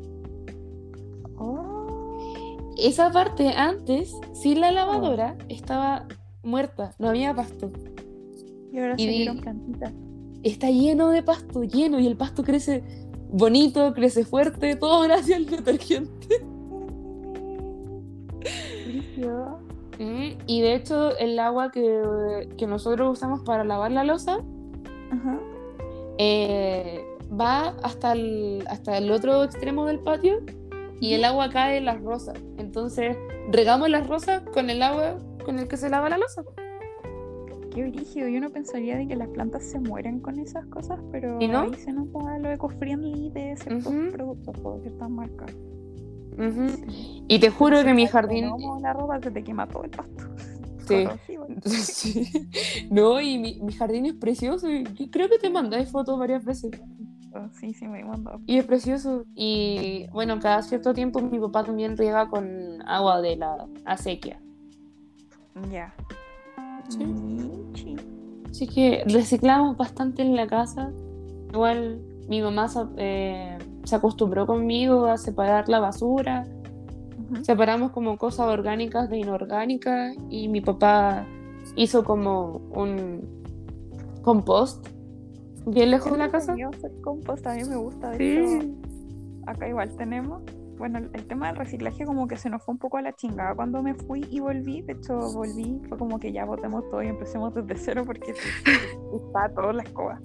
Oh, 1.38 2.57
Esa 2.78 3.11
parte 3.11 3.49
antes, 3.49 4.13
sin 4.34 4.59
la 4.61 4.71
lavadora, 4.71 5.38
estaba 5.49 6.07
muerta, 6.43 6.93
no 6.99 7.09
había 7.09 7.34
pasto. 7.36 7.71
y 8.71 8.80
ahora 8.80 8.95
Y 8.97 9.05
salieron 9.05 9.36
di- 9.38 9.41
plantitas. 9.43 9.93
Está 10.41 10.69
lleno 10.71 11.09
de 11.11 11.21
pasto, 11.24 11.63
lleno, 11.63 11.99
y 11.99 12.07
el 12.07 12.17
pasto 12.17 12.43
crece 12.43 12.84
bonito, 13.32 13.93
crece 13.93 14.26
fuerte, 14.26 14.76
todo 14.76 15.01
gracias 15.03 15.38
al 15.38 15.45
detergente. 15.45 16.28
Mm, 19.99 20.30
Y 20.47 20.61
de 20.61 20.74
hecho, 20.76 21.15
el 21.17 21.38
agua 21.39 21.71
que, 21.71 22.49
que 22.57 22.65
nosotros 22.67 23.11
usamos 23.11 23.41
para 23.41 23.63
lavar 23.63 23.91
la 23.91 24.03
losa 24.03 24.39
Ajá. 25.11 25.39
eh, 26.17 27.03
va 27.39 27.69
hasta 27.84 28.13
el, 28.13 28.63
hasta 28.69 28.97
el 28.97 29.11
otro 29.11 29.43
extremo 29.43 29.86
del 29.86 29.99
patio 29.99 30.39
y 30.99 31.13
el 31.13 31.26
agua 31.26 31.49
cae 31.49 31.78
en 31.78 31.86
las 31.86 32.01
rosas. 32.01 32.36
Entonces, 32.57 33.17
regamos 33.51 33.89
las 33.89 34.07
rosas 34.07 34.41
con 34.53 34.69
el 34.69 34.82
agua 34.82 35.17
con 35.45 35.59
el 35.59 35.67
que 35.67 35.78
se 35.78 35.89
lava 35.89 36.09
la 36.09 36.17
losa. 36.17 36.43
Qué 37.74 37.84
brígido. 37.89 38.28
Yo 38.30 38.39
no 38.39 38.51
pensaría 38.51 38.97
de 38.97 39.07
que 39.07 39.15
las 39.15 39.28
plantas 39.30 39.63
se 39.63 39.80
mueren 39.80 40.19
con 40.19 40.39
esas 40.39 40.65
cosas, 40.67 40.99
pero 41.11 41.38
¿Y 41.41 41.47
no? 41.47 41.61
ahí 41.61 41.74
se 41.74 41.91
nota 41.91 42.38
lo 42.39 42.49
eco-friendly 42.51 43.30
de 43.32 43.57
ciertos 43.57 43.88
Ujú. 43.88 44.11
productos 44.11 44.55
o 44.63 44.76
de 44.76 44.82
ciertas 44.84 45.09
marcas. 45.09 45.51
Y 47.27 47.39
te 47.39 47.49
juro 47.49 47.84
que 47.84 47.93
mi 47.93 48.07
jardín... 48.07 48.49
como 48.49 48.79
la 48.79 48.93
ropa 48.93 49.19
se 49.21 49.31
te 49.31 49.43
quema 49.43 49.67
todo 49.67 49.84
el 49.84 49.89
pasto. 49.91 50.25
Sí. 50.88 51.07
Sí. 51.65 52.29
No, 52.89 53.21
y 53.21 53.38
mi, 53.38 53.59
mi 53.61 53.73
jardín 53.73 54.05
es 54.05 54.13
precioso. 54.13 54.69
y 54.69 54.84
yo 54.84 55.09
creo 55.11 55.29
que 55.29 55.38
te 55.38 55.49
mandé 55.49 55.86
fotos 55.86 56.17
varias 56.17 56.43
veces. 56.43 56.71
Oh, 57.34 57.47
Sí, 57.51 57.73
sí, 57.73 57.88
me 57.88 58.01
he 58.01 58.03
mandado. 58.03 58.41
Y 58.45 58.57
es 58.57 58.65
precioso. 58.65 59.25
Y 59.36 60.07
bueno, 60.11 60.39
cada 60.39 60.61
cierto 60.61 60.93
tiempo 60.93 61.19
mi 61.21 61.39
papá 61.39 61.63
también 61.63 61.97
riega 61.97 62.27
con 62.29 62.81
agua 62.88 63.21
de 63.21 63.38
la 63.38 63.67
acequia. 63.86 64.39
Ya. 65.71 65.93
Sí. 66.89 67.03
Michi. 67.05 67.95
Así 68.49 68.67
que 68.67 69.03
reciclamos 69.07 69.77
bastante 69.77 70.21
en 70.21 70.36
la 70.36 70.47
casa. 70.47 70.91
Igual 71.51 72.01
mi 72.27 72.41
mamá 72.41 72.67
eh, 72.97 73.57
se 73.84 73.95
acostumbró 73.95 74.45
conmigo 74.45 75.05
a 75.05 75.17
separar 75.17 75.67
la 75.69 75.79
basura. 75.79 76.45
Separamos 77.41 77.91
como 77.91 78.17
cosas 78.17 78.47
orgánicas 78.47 79.09
de 79.09 79.17
inorgánicas. 79.17 80.15
Y 80.29 80.47
mi 80.49 80.61
papá 80.61 81.25
hizo 81.75 82.03
como 82.03 82.61
un 82.73 83.21
compost 84.21 84.88
bien 85.65 85.91
lejos 85.91 86.11
de 86.11 86.17
la 86.17 86.29
casa. 86.29 86.55
Compost 87.03 87.45
a 87.47 87.55
mí 87.55 87.63
me 87.63 87.75
gusta, 87.75 88.11
de 88.11 88.17
Sí. 88.17 88.55
hecho, 88.55 88.67
acá 89.47 89.67
igual 89.67 89.89
tenemos. 89.97 90.41
Bueno, 90.84 90.99
el 91.13 91.27
tema 91.27 91.47
del 91.47 91.55
reciclaje 91.55 92.03
como 92.03 92.27
que 92.27 92.36
se 92.36 92.49
nos 92.49 92.61
fue 92.61 92.73
un 92.73 92.77
poco 92.77 92.97
a 92.97 93.01
la 93.01 93.15
chingada 93.15 93.55
cuando 93.55 93.81
me 93.81 93.93
fui 93.93 94.27
y 94.29 94.41
volví. 94.41 94.81
De 94.81 94.91
hecho, 94.91 95.17
volví, 95.31 95.81
fue 95.88 95.97
como 95.97 96.19
que 96.19 96.34
ya 96.34 96.43
botemos 96.43 96.84
todo 96.89 97.01
y 97.01 97.07
empecemos 97.07 97.53
desde 97.53 97.77
cero 97.77 98.03
porque 98.05 98.31
está 98.31 99.49
toda 99.55 99.71
la 99.71 99.84
escoba. 99.84 100.19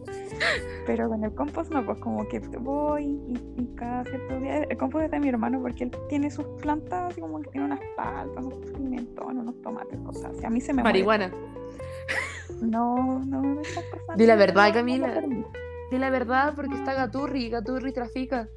Pero 0.84 1.09
con 1.11 1.22
el 1.22 1.32
compost 1.32 1.70
no, 1.70 1.86
pues 1.86 2.00
como 2.00 2.26
que 2.26 2.40
voy 2.59 3.04
y, 3.04 3.62
y 3.62 3.66
cada 3.76 4.02
cierto 4.02 4.40
día... 4.40 4.64
El 4.64 4.76
compost 4.76 5.04
es 5.04 5.12
de 5.12 5.20
mi 5.20 5.28
hermano 5.28 5.62
porque 5.62 5.84
él 5.84 5.92
tiene 6.09 6.28
sus 6.28 6.44
plantas, 6.61 7.12
así 7.12 7.20
como 7.20 7.40
que 7.40 7.50
tiene 7.50 7.66
unas 7.66 7.80
paltas, 7.96 8.44
unos 8.44 8.59
pimentones, 8.72 9.40
unos 9.40 9.62
tomates, 9.62 9.96
cosas 10.00 10.32
así. 10.36 10.44
A 10.44 10.50
mí 10.50 10.61
se 10.61 10.72
me 10.72 10.82
Marihuana. 10.82 11.30
todo. 11.30 12.66
No, 12.66 13.20
no, 13.20 13.42
cosas. 13.61 14.16
Di 14.16 14.26
la 14.26 14.34
no, 14.34 14.40
verdad, 14.40 14.62
no, 14.62 14.68
no 14.70 14.74
Camila. 14.74 15.48
Di 15.92 15.98
la 15.98 16.11
verdad 16.11 16.54
porque 16.56 16.74
está 16.74 16.94
Gaturri. 16.94 17.48
Gaturri 17.48 17.92
trafica. 17.92 18.48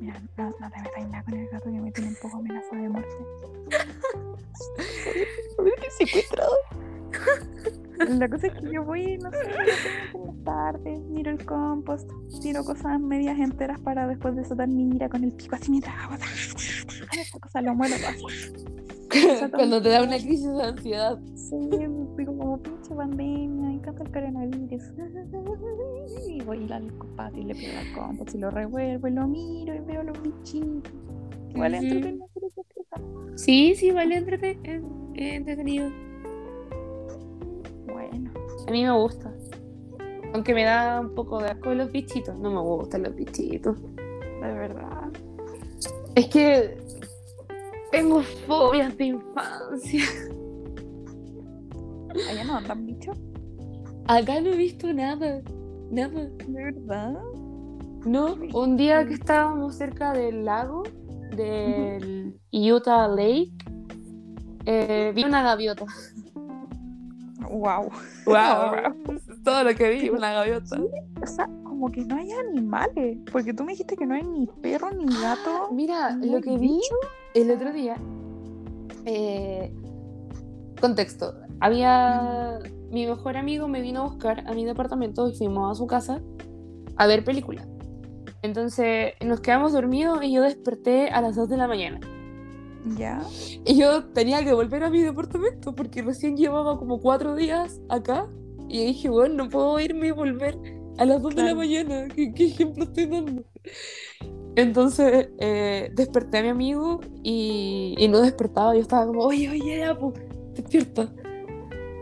Mira, 0.00 0.20
no, 0.38 0.54
no 0.58 0.70
te 0.70 1.04
nada 1.06 1.22
con 1.24 1.34
el 1.34 1.48
gato 1.48 1.64
que 1.64 1.80
me 1.80 1.92
tiene 1.92 2.10
un 2.10 2.16
poco 2.16 2.38
amenazado 2.38 2.82
de 2.82 2.88
muerte. 2.88 3.14
secuestrado. 5.98 6.56
La 7.98 8.28
cosa 8.28 8.46
es 8.46 8.54
que 8.54 8.72
yo 8.72 8.82
voy, 8.82 9.18
no 9.18 9.30
sé, 9.30 9.38
en 10.14 10.26
las 10.26 10.44
tardes, 10.44 11.00
miro 11.00 11.30
el 11.30 11.44
compost, 11.44 12.10
tiro 12.40 12.64
cosas 12.64 12.98
medias 12.98 13.38
enteras 13.38 13.78
para 13.80 14.06
después 14.06 14.34
desatar 14.36 14.68
mi 14.68 14.96
ira 14.96 15.10
con 15.10 15.22
el 15.22 15.32
pico 15.32 15.54
así 15.56 15.70
mientras 15.70 15.94
hago 15.96 16.14
esa 17.12 17.38
cosa 17.38 17.60
lo 17.60 17.74
muero 17.74 17.94
así. 17.94 18.79
Cuando 19.54 19.82
te 19.82 19.88
da 19.88 20.02
una 20.02 20.16
crisis 20.18 20.52
de 20.52 20.62
ansiedad. 20.62 21.18
Sí, 21.34 21.68
como 22.24 22.58
pinche 22.58 22.94
pandemia, 22.94 23.68
me 23.68 23.74
encanta 23.74 24.02
el 24.04 24.10
coronavirus. 24.12 24.82
Y 26.28 26.40
voy 26.42 26.70
al 26.72 26.86
patio 27.16 27.42
y 27.42 27.44
le 27.46 27.54
pido 27.54 27.72
al 27.78 27.92
compa, 27.98 28.30
si 28.30 28.38
lo 28.38 28.50
revuelvo 28.50 29.08
y 29.08 29.10
lo 29.12 29.26
miro 29.26 29.74
y 29.74 29.78
veo 29.80 30.02
los 30.02 30.20
bichitos. 30.22 30.92
Entretenido 31.54 32.26
esas 32.36 32.64
cosas. 32.74 33.00
Sí, 33.40 33.74
sí, 33.74 33.90
vale, 33.90 34.16
entrete- 34.18 34.58
en- 34.64 35.12
entretenido. 35.16 35.90
Bueno, 37.92 38.30
A 38.66 38.70
mí 38.70 38.84
me 38.84 38.92
gusta. 38.92 39.32
Aunque 40.32 40.54
me 40.54 40.62
da 40.64 41.00
un 41.00 41.14
poco 41.14 41.40
de 41.42 41.48
asco 41.50 41.74
los 41.74 41.90
bichitos. 41.90 42.38
No 42.38 42.50
me 42.52 42.60
gustan 42.60 43.02
los 43.02 43.14
bichitos. 43.16 43.76
de 43.82 44.52
verdad. 44.52 45.10
Es 46.14 46.26
que 46.28 46.78
tengo 47.90 48.22
fobias 48.46 48.96
de 48.96 49.04
infancia. 49.04 50.04
Allá 52.28 52.44
no 52.44 52.56
andan 52.56 52.86
bichos, 52.86 53.16
Acá 54.06 54.40
no 54.40 54.50
he 54.50 54.56
visto 54.56 54.92
nada. 54.92 55.40
Nada. 55.90 56.30
de 56.46 56.64
verdad. 56.64 57.14
No, 58.04 58.36
un 58.54 58.76
día 58.76 59.06
que 59.06 59.14
estábamos 59.14 59.76
cerca 59.76 60.12
del 60.12 60.44
lago, 60.44 60.82
del 61.36 62.34
Utah 62.50 63.08
Lake, 63.08 63.52
eh, 64.66 65.12
vi 65.14 65.24
una 65.24 65.42
gaviota. 65.42 65.84
Wow. 67.50 67.90
Wow. 68.26 69.18
Todo 69.44 69.64
lo 69.64 69.74
que 69.74 69.90
vi, 69.90 70.08
una 70.08 70.32
gaviota. 70.32 70.80
O 71.22 71.26
sea, 71.26 71.46
como 71.64 71.90
que 71.90 72.04
no 72.04 72.16
hay 72.16 72.32
animales. 72.32 73.18
Porque 73.30 73.52
tú 73.52 73.64
me 73.64 73.72
dijiste 73.72 73.96
que 73.96 74.06
no 74.06 74.14
hay 74.14 74.22
ni 74.22 74.46
perro 74.62 74.90
ni 74.92 75.06
gato. 75.06 75.68
Mira, 75.72 76.16
¿No 76.16 76.36
lo 76.36 76.40
que 76.40 76.56
vi? 76.58 76.80
El 77.34 77.50
otro 77.50 77.72
día. 77.72 78.04
eh, 79.04 79.74
contexto. 80.80 81.34
Había. 81.60 82.58
Mi 82.90 83.06
mejor 83.06 83.36
amigo 83.36 83.68
me 83.68 83.80
vino 83.82 84.00
a 84.02 84.04
buscar 84.04 84.44
a 84.48 84.54
mi 84.54 84.64
departamento 84.64 85.28
y 85.28 85.34
fuimos 85.36 85.72
a 85.72 85.74
su 85.76 85.86
casa 85.86 86.24
a 86.96 87.06
ver 87.06 87.24
películas. 87.24 87.68
Entonces 88.42 89.14
nos 89.24 89.40
quedamos 89.40 89.72
dormidos 89.72 90.22
y 90.24 90.32
yo 90.32 90.42
desperté 90.42 91.10
a 91.10 91.20
las 91.22 91.36
2 91.36 91.48
de 91.48 91.56
la 91.58 91.68
mañana. 91.68 92.02
Ya. 92.84 93.34
Y 93.64 93.76
yo 93.78 94.06
tenía 94.12 94.44
que 94.44 94.52
volver 94.54 94.84
a 94.84 94.90
mi 94.90 95.02
departamento 95.02 95.74
porque 95.74 96.02
recién 96.02 96.36
llevaba 96.36 96.78
como 96.78 97.00
cuatro 97.00 97.34
días 97.36 97.80
acá. 97.88 98.28
Y 98.68 98.84
dije, 98.86 99.10
bueno, 99.10 99.44
no 99.44 99.50
puedo 99.50 99.78
irme 99.80 100.08
y 100.08 100.10
volver 100.12 100.58
a 100.98 101.04
las 101.06 101.22
2 101.22 101.34
de 101.36 101.42
la 101.44 101.54
mañana. 101.54 102.10
¿Qué, 102.14 102.32
qué 102.34 102.46
ejemplo 102.46 102.84
estoy 102.84 103.06
dando? 103.06 103.44
Entonces 104.56 105.28
eh, 105.38 105.90
desperté 105.94 106.38
a 106.38 106.42
mi 106.42 106.48
amigo 106.48 107.00
y, 107.22 107.94
y 107.98 108.08
no 108.08 108.20
despertaba. 108.20 108.74
Yo 108.74 108.80
estaba 108.80 109.06
como, 109.06 109.22
oye, 109.22 109.48
oye, 109.48 109.78
ya, 109.78 109.98
pues, 109.98 110.14
despierta. 110.54 111.12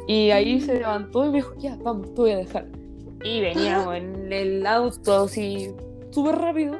Y 0.07 0.31
ahí 0.31 0.61
se 0.61 0.75
levantó 0.79 1.25
y 1.27 1.29
me 1.29 1.37
dijo, 1.37 1.55
ya, 1.59 1.77
vamos, 1.83 2.15
te 2.15 2.21
voy 2.21 2.31
a 2.33 2.39
dejar. 2.39 2.67
Y 3.25 3.41
veníamos 3.41 3.95
en 3.97 4.33
el 4.33 4.67
auto 4.67 5.25
así, 5.25 5.71
súper 6.11 6.37
rápido. 6.37 6.77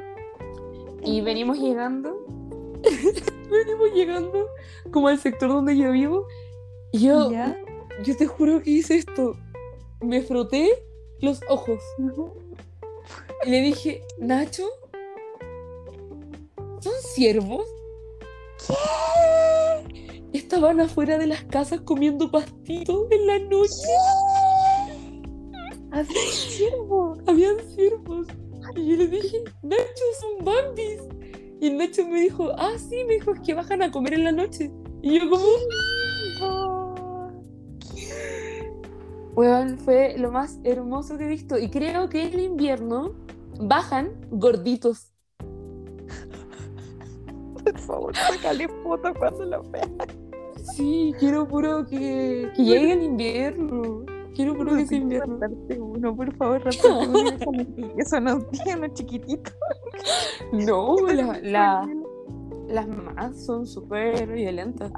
Y 1.03 1.21
venimos 1.21 1.59
llegando. 1.59 2.25
venimos 3.51 3.93
llegando 3.93 4.47
como 4.91 5.07
al 5.09 5.19
sector 5.19 5.49
donde 5.49 5.77
yo 5.77 5.91
vivo. 5.91 6.25
Y 6.91 7.05
yo, 7.05 7.31
Ya. 7.31 7.55
yo 8.03 8.17
te 8.17 8.25
juro 8.25 8.61
que 8.63 8.71
hice 8.71 8.95
esto. 8.95 9.35
Me 10.01 10.21
froté 10.21 10.67
los 11.21 11.41
ojos. 11.49 11.79
Y 13.45 13.49
le 13.49 13.61
dije, 13.61 14.03
Nacho, 14.19 14.67
¿son 16.81 16.93
ciervos? 17.13 17.65
¿Qué? 18.67 18.73
Estaban 20.33 20.79
afuera 20.81 21.17
de 21.17 21.27
las 21.27 21.43
casas 21.45 21.81
comiendo 21.81 22.29
pastitos 22.29 23.07
en 23.11 23.27
la 23.27 23.39
noche. 23.39 23.87
Había 25.91 26.21
ciervo. 26.31 27.17
Habían 27.27 27.57
ciervos. 27.73 28.27
Y 28.75 28.89
yo 28.89 28.95
le 28.97 29.07
dije, 29.07 29.43
Nacho, 29.63 30.03
son 30.19 30.45
bambis. 30.45 31.01
Y 31.61 31.69
Nacho 31.71 32.05
me 32.07 32.21
dijo, 32.21 32.51
ah, 32.57 32.73
sí, 32.77 33.03
me 33.05 33.15
dijo, 33.15 33.33
es 33.33 33.39
que 33.41 33.53
bajan 33.53 33.81
a 33.81 33.91
comer 33.91 34.13
en 34.13 34.25
la 34.25 34.31
noche. 34.31 34.69
Y 35.01 35.19
yo 35.19 35.29
como, 35.29 35.45
Oh, 35.45 35.88
weón, 39.39 39.77
fue 39.77 40.15
lo 40.17 40.31
más 40.31 40.59
hermoso 40.65 41.17
que 41.17 41.23
he 41.23 41.27
visto. 41.27 41.57
Y 41.57 41.69
creo 41.69 42.09
que 42.09 42.23
en 42.23 42.39
invierno 42.39 43.13
bajan 43.59 44.11
gorditos. 44.31 45.13
por 47.63 47.79
favor, 47.79 48.15
sácale 48.15 48.67
foto 48.83 49.13
cuando 49.17 49.45
lo 49.45 49.63
veas. 49.63 49.87
Sí, 50.75 51.13
quiero 51.19 51.47
puro 51.47 51.85
que, 51.85 52.51
que 52.55 52.63
llegue 52.63 52.93
el 52.93 53.03
invierno. 53.03 54.03
Quiero 54.35 54.55
puro 54.55 54.75
que 54.75 54.85
sea 54.85 54.97
invierno. 54.97 55.39
Uno, 55.79 56.15
por 56.15 56.35
favor, 56.35 56.61
uno. 57.07 57.29
Eso 57.97 58.19
no 58.19 58.41
tiene 58.41 58.91
chiquitito. 58.93 59.51
No, 60.51 60.95
la- 61.13 61.39
la- 61.41 61.89
las 62.67 62.87
mamás 62.87 63.45
son 63.45 63.65
súper 63.65 64.27
violentas. 64.31 64.91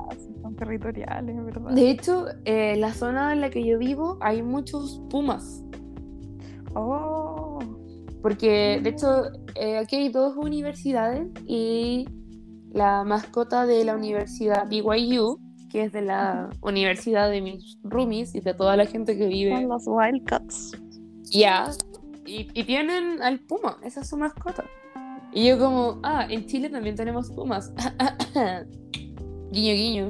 Son 0.62 0.68
territoriales, 0.68 1.46
¿verdad? 1.46 1.72
De 1.72 1.90
hecho, 1.90 2.26
eh, 2.46 2.76
la 2.78 2.94
zona 2.94 3.34
en 3.34 3.42
la 3.42 3.50
que 3.50 3.66
yo 3.66 3.78
vivo 3.78 4.18
hay 4.22 4.42
muchos 4.42 5.02
pumas. 5.10 5.64
Oh, 6.74 7.60
Porque, 8.22 8.80
de 8.82 8.90
hecho, 8.90 9.24
eh, 9.56 9.78
aquí 9.78 9.96
hay 9.96 10.10
dos 10.10 10.38
universidades 10.38 11.28
y 11.46 12.06
la 12.72 13.04
mascota 13.04 13.66
de 13.66 13.84
la 13.84 13.96
universidad 13.96 14.68
BYU, 14.70 15.40
que 15.70 15.84
es 15.86 15.92
de 15.92 16.04
la 16.04 16.50
universidad 16.62 17.30
de 17.30 17.42
mis 17.42 17.78
roomies 17.84 18.36
y 18.36 18.42
de 18.42 18.54
toda 18.54 18.78
la 18.78 18.86
gente 18.86 19.18
que 19.18 19.24
son 19.24 19.30
vive 19.30 19.62
los 19.64 19.84
Wildcats. 19.88 20.72
ya. 21.32 21.70
Y, 22.26 22.48
y 22.54 22.64
tienen 22.64 23.22
al 23.24 23.40
puma, 23.40 23.78
esa 23.84 24.02
es 24.02 24.10
su 24.10 24.18
mascota. 24.18 24.64
Y 25.34 25.48
yo 25.48 25.58
como, 25.58 26.00
ah, 26.04 26.28
en 26.30 26.46
Chile 26.46 26.70
también 26.70 26.96
tenemos 26.96 27.32
pumas. 27.32 27.74
guiño, 29.52 29.74
guiño. 29.74 30.10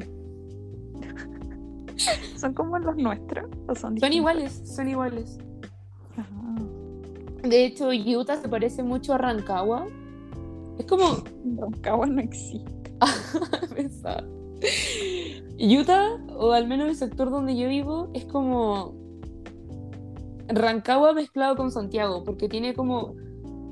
¿Son 2.37 2.53
como 2.53 2.77
los 2.79 2.95
nuestros? 2.97 3.49
¿O 3.67 3.75
son 3.75 3.97
iguales, 4.11 4.61
son 4.65 4.87
iguales. 4.89 5.37
Ajá. 6.17 6.55
De 7.43 7.65
hecho, 7.65 7.89
Utah 7.89 8.37
se 8.37 8.49
parece 8.49 8.83
mucho 8.83 9.13
a 9.13 9.17
Rancagua. 9.17 9.87
Es 10.77 10.85
como, 10.85 11.23
Rancagua 11.57 12.07
no 12.07 12.21
existe. 12.21 12.93
Utah, 15.59 16.17
o 16.37 16.51
al 16.51 16.67
menos 16.67 16.89
el 16.89 16.95
sector 16.95 17.29
donde 17.29 17.55
yo 17.55 17.67
vivo, 17.67 18.09
es 18.13 18.25
como 18.25 18.95
Rancagua 20.47 21.13
mezclado 21.13 21.55
con 21.55 21.71
Santiago, 21.71 22.23
porque 22.23 22.49
tiene 22.49 22.73
como 22.73 23.15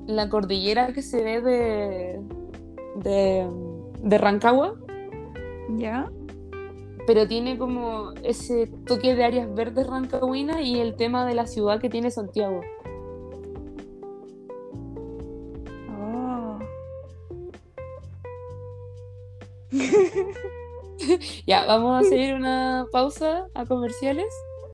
la 0.07 0.29
cordillera 0.29 0.93
que 0.93 1.01
se 1.01 1.23
ve 1.23 1.41
de, 1.41 2.21
de, 3.03 3.47
de 4.01 4.17
Rancagua, 4.17 4.75
¿Ya? 5.77 6.09
Pero 7.09 7.27
tiene 7.27 7.57
como 7.57 8.11
ese 8.21 8.67
toque 8.85 9.15
de 9.15 9.23
áreas 9.23 9.51
verdes 9.55 9.87
rancagüinas 9.87 10.61
y 10.61 10.79
el 10.79 10.95
tema 10.95 11.25
de 11.25 11.33
la 11.33 11.47
ciudad 11.47 11.81
que 11.81 11.89
tiene 11.89 12.11
Santiago. 12.11 12.61
Oh. 15.99 16.59
Ya, 21.47 21.65
vamos 21.65 21.95
a 21.95 21.99
hacer 22.05 22.35
una 22.35 22.85
pausa 22.91 23.47
a 23.55 23.65
comerciales 23.65 24.31